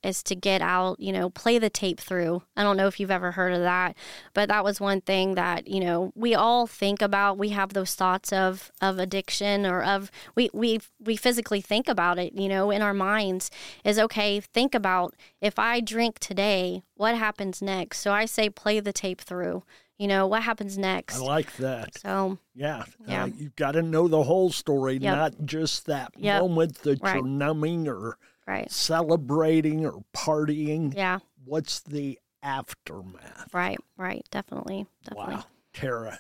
Is 0.02 0.24
to 0.24 0.36
get 0.36 0.62
out, 0.62 0.97
you 1.02 1.12
know, 1.12 1.30
play 1.30 1.58
the 1.60 1.70
tape 1.70 2.00
through. 2.00 2.41
I 2.56 2.64
don't 2.64 2.78
know 2.78 2.88
if 2.88 3.02
you've 3.02 3.12
ever 3.12 3.32
heard 3.34 3.52
of 3.54 3.60
that, 3.64 3.97
but 4.34 4.47
that 4.47 4.64
was 4.64 4.80
one 4.80 5.02
thing 5.02 5.36
that, 5.36 5.68
you 5.68 5.82
know, 5.82 6.14
we 6.16 6.34
all 6.34 6.68
think 6.68 7.02
about. 7.02 7.38
We 7.38 7.50
have 7.50 7.74
those 7.74 7.95
thoughts 7.95 8.32
of 8.32 8.72
of 8.82 8.97
addiction 8.97 9.66
or 9.66 9.84
of 9.84 10.10
we 10.36 10.50
we 10.54 10.80
we 11.02 11.18
physically 11.18 11.60
think 11.60 11.89
about 11.89 12.18
it, 12.18 12.32
you 12.34 12.47
know, 12.47 12.72
in 12.72 12.82
our 12.82 12.93
minds 12.93 13.52
is 13.84 14.00
okay, 14.00 14.39
think 14.39 14.74
about 14.74 15.16
if 15.41 15.60
I 15.60 15.82
drink 15.82 16.20
today, 16.20 16.84
what 16.95 17.16
happens 17.16 17.62
next? 17.62 18.00
So 18.00 18.14
I 18.14 18.24
say 18.24 18.50
play 18.50 18.80
the 18.80 18.93
tape 18.93 19.20
through. 19.20 19.64
You 19.97 20.08
know, 20.08 20.28
what 20.28 20.43
happens 20.43 20.78
next 20.78 21.18
I 21.18 21.20
like 21.26 21.58
that. 21.58 21.97
So, 21.97 22.38
Yeah, 22.56 22.86
Yeah. 23.06 23.24
Uh, 23.24 23.26
you've 23.26 23.56
got 23.58 23.74
to 23.74 23.82
know 23.82 24.08
the 24.08 24.24
whole 24.24 24.50
story, 24.50 24.93
Yep. 24.93 25.02
not 25.02 25.45
just 25.45 25.88
that 25.88 26.14
Yep. 26.18 26.41
moment 26.41 26.82
that 26.84 27.02
Right. 27.02 27.16
you're 27.16 27.26
numbing 27.28 27.86
or 27.89 28.18
right. 28.50 28.72
celebrating 28.72 29.86
or 29.86 30.04
partying. 30.16 30.93
Yeah, 30.95 31.20
What's 31.45 31.80
the 31.82 32.20
aftermath? 32.43 33.54
right, 33.54 33.80
right. 33.97 34.26
Definitely. 34.32 34.86
Definitely. 35.04 35.36
Wow, 35.36 35.43
Tara, 35.74 36.20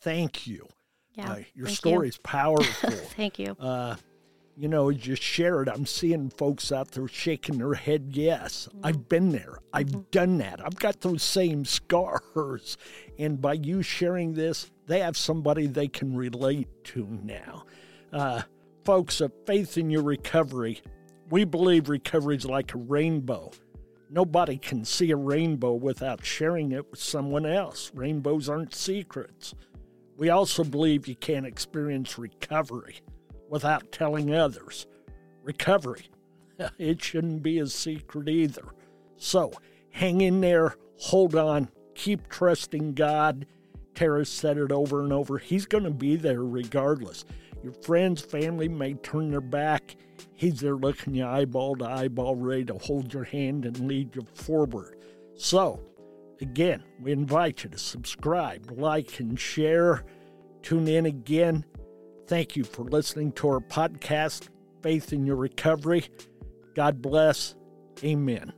thank 0.00 0.46
you. 0.46 0.68
Yeah. 1.14 1.32
Uh, 1.32 1.38
your 1.54 1.66
thank 1.66 1.78
story's 1.78 2.16
powerful. 2.18 2.90
Thank 3.16 3.38
you. 3.38 3.54
uh, 3.60 3.96
you 4.56 4.66
know, 4.68 4.88
as 4.90 5.06
you 5.06 5.14
share 5.14 5.60
it, 5.62 5.68
I'm 5.68 5.84
seeing 5.84 6.30
folks 6.30 6.72
out 6.72 6.90
there 6.92 7.06
shaking 7.06 7.58
their 7.58 7.74
head. 7.74 8.08
Yes, 8.12 8.66
Mm-hmm. 8.70 8.86
I've 8.86 9.08
been 9.10 9.30
there. 9.30 9.58
I've 9.74 10.10
done 10.10 10.38
that. 10.38 10.64
I've 10.64 10.76
got 10.76 11.00
those 11.02 11.22
same 11.22 11.66
scars. 11.66 12.78
And 13.18 13.40
by 13.42 13.54
you 13.54 13.82
sharing 13.82 14.32
this, 14.32 14.70
they 14.86 15.00
have 15.00 15.16
somebody 15.18 15.66
they 15.66 15.88
can 15.88 16.16
relate 16.16 16.68
to 16.84 17.06
now. 17.22 17.64
Uh, 18.10 18.42
folks, 18.84 19.20
of 19.20 19.32
faith 19.46 19.76
in 19.76 19.90
your 19.90 20.02
recovery, 20.02 20.80
we 21.32 21.44
believe 21.44 21.88
recovery 21.88 22.36
is 22.36 22.44
like 22.44 22.74
a 22.74 22.78
rainbow. 22.78 23.50
Nobody 24.10 24.58
can 24.58 24.84
see 24.84 25.10
a 25.12 25.16
rainbow 25.16 25.72
without 25.72 26.22
sharing 26.22 26.72
it 26.72 26.90
with 26.90 27.00
someone 27.00 27.46
else. 27.46 27.90
Rainbows 27.94 28.50
aren't 28.50 28.74
secrets. 28.74 29.54
We 30.18 30.28
also 30.28 30.62
believe 30.62 31.08
you 31.08 31.16
can't 31.16 31.46
experience 31.46 32.18
recovery 32.18 32.96
without 33.48 33.90
telling 33.92 34.34
others. 34.34 34.86
Recovery, 35.42 36.10
it 36.78 37.02
shouldn't 37.02 37.42
be 37.42 37.60
a 37.60 37.66
secret 37.66 38.28
either. 38.28 38.66
So 39.16 39.54
hang 39.88 40.20
in 40.20 40.42
there, 40.42 40.76
hold 40.98 41.34
on, 41.34 41.70
keep 41.94 42.28
trusting 42.28 42.92
God. 42.92 43.46
Tara 43.94 44.26
said 44.26 44.58
it 44.58 44.70
over 44.70 45.00
and 45.00 45.14
over. 45.14 45.38
He's 45.38 45.64
going 45.64 45.84
to 45.84 45.90
be 45.90 46.16
there 46.16 46.44
regardless. 46.44 47.24
Your 47.62 47.72
friends, 47.74 48.20
family 48.20 48.68
may 48.68 48.94
turn 48.94 49.30
their 49.30 49.40
back. 49.40 49.96
He's 50.34 50.60
there 50.60 50.76
looking 50.76 51.14
you 51.14 51.24
eyeball 51.24 51.76
to 51.76 51.84
eyeball, 51.84 52.36
ready 52.36 52.64
to 52.66 52.74
hold 52.74 53.12
your 53.12 53.24
hand 53.24 53.64
and 53.64 53.86
lead 53.86 54.14
you 54.16 54.22
forward. 54.34 54.96
So, 55.36 55.80
again, 56.40 56.82
we 57.00 57.12
invite 57.12 57.64
you 57.64 57.70
to 57.70 57.78
subscribe, 57.78 58.70
like, 58.76 59.20
and 59.20 59.38
share. 59.38 60.04
Tune 60.62 60.88
in 60.88 61.06
again. 61.06 61.64
Thank 62.26 62.56
you 62.56 62.64
for 62.64 62.82
listening 62.84 63.32
to 63.32 63.48
our 63.48 63.60
podcast, 63.60 64.48
Faith 64.82 65.12
in 65.12 65.26
Your 65.26 65.36
Recovery. 65.36 66.06
God 66.74 67.02
bless. 67.02 67.54
Amen. 68.02 68.52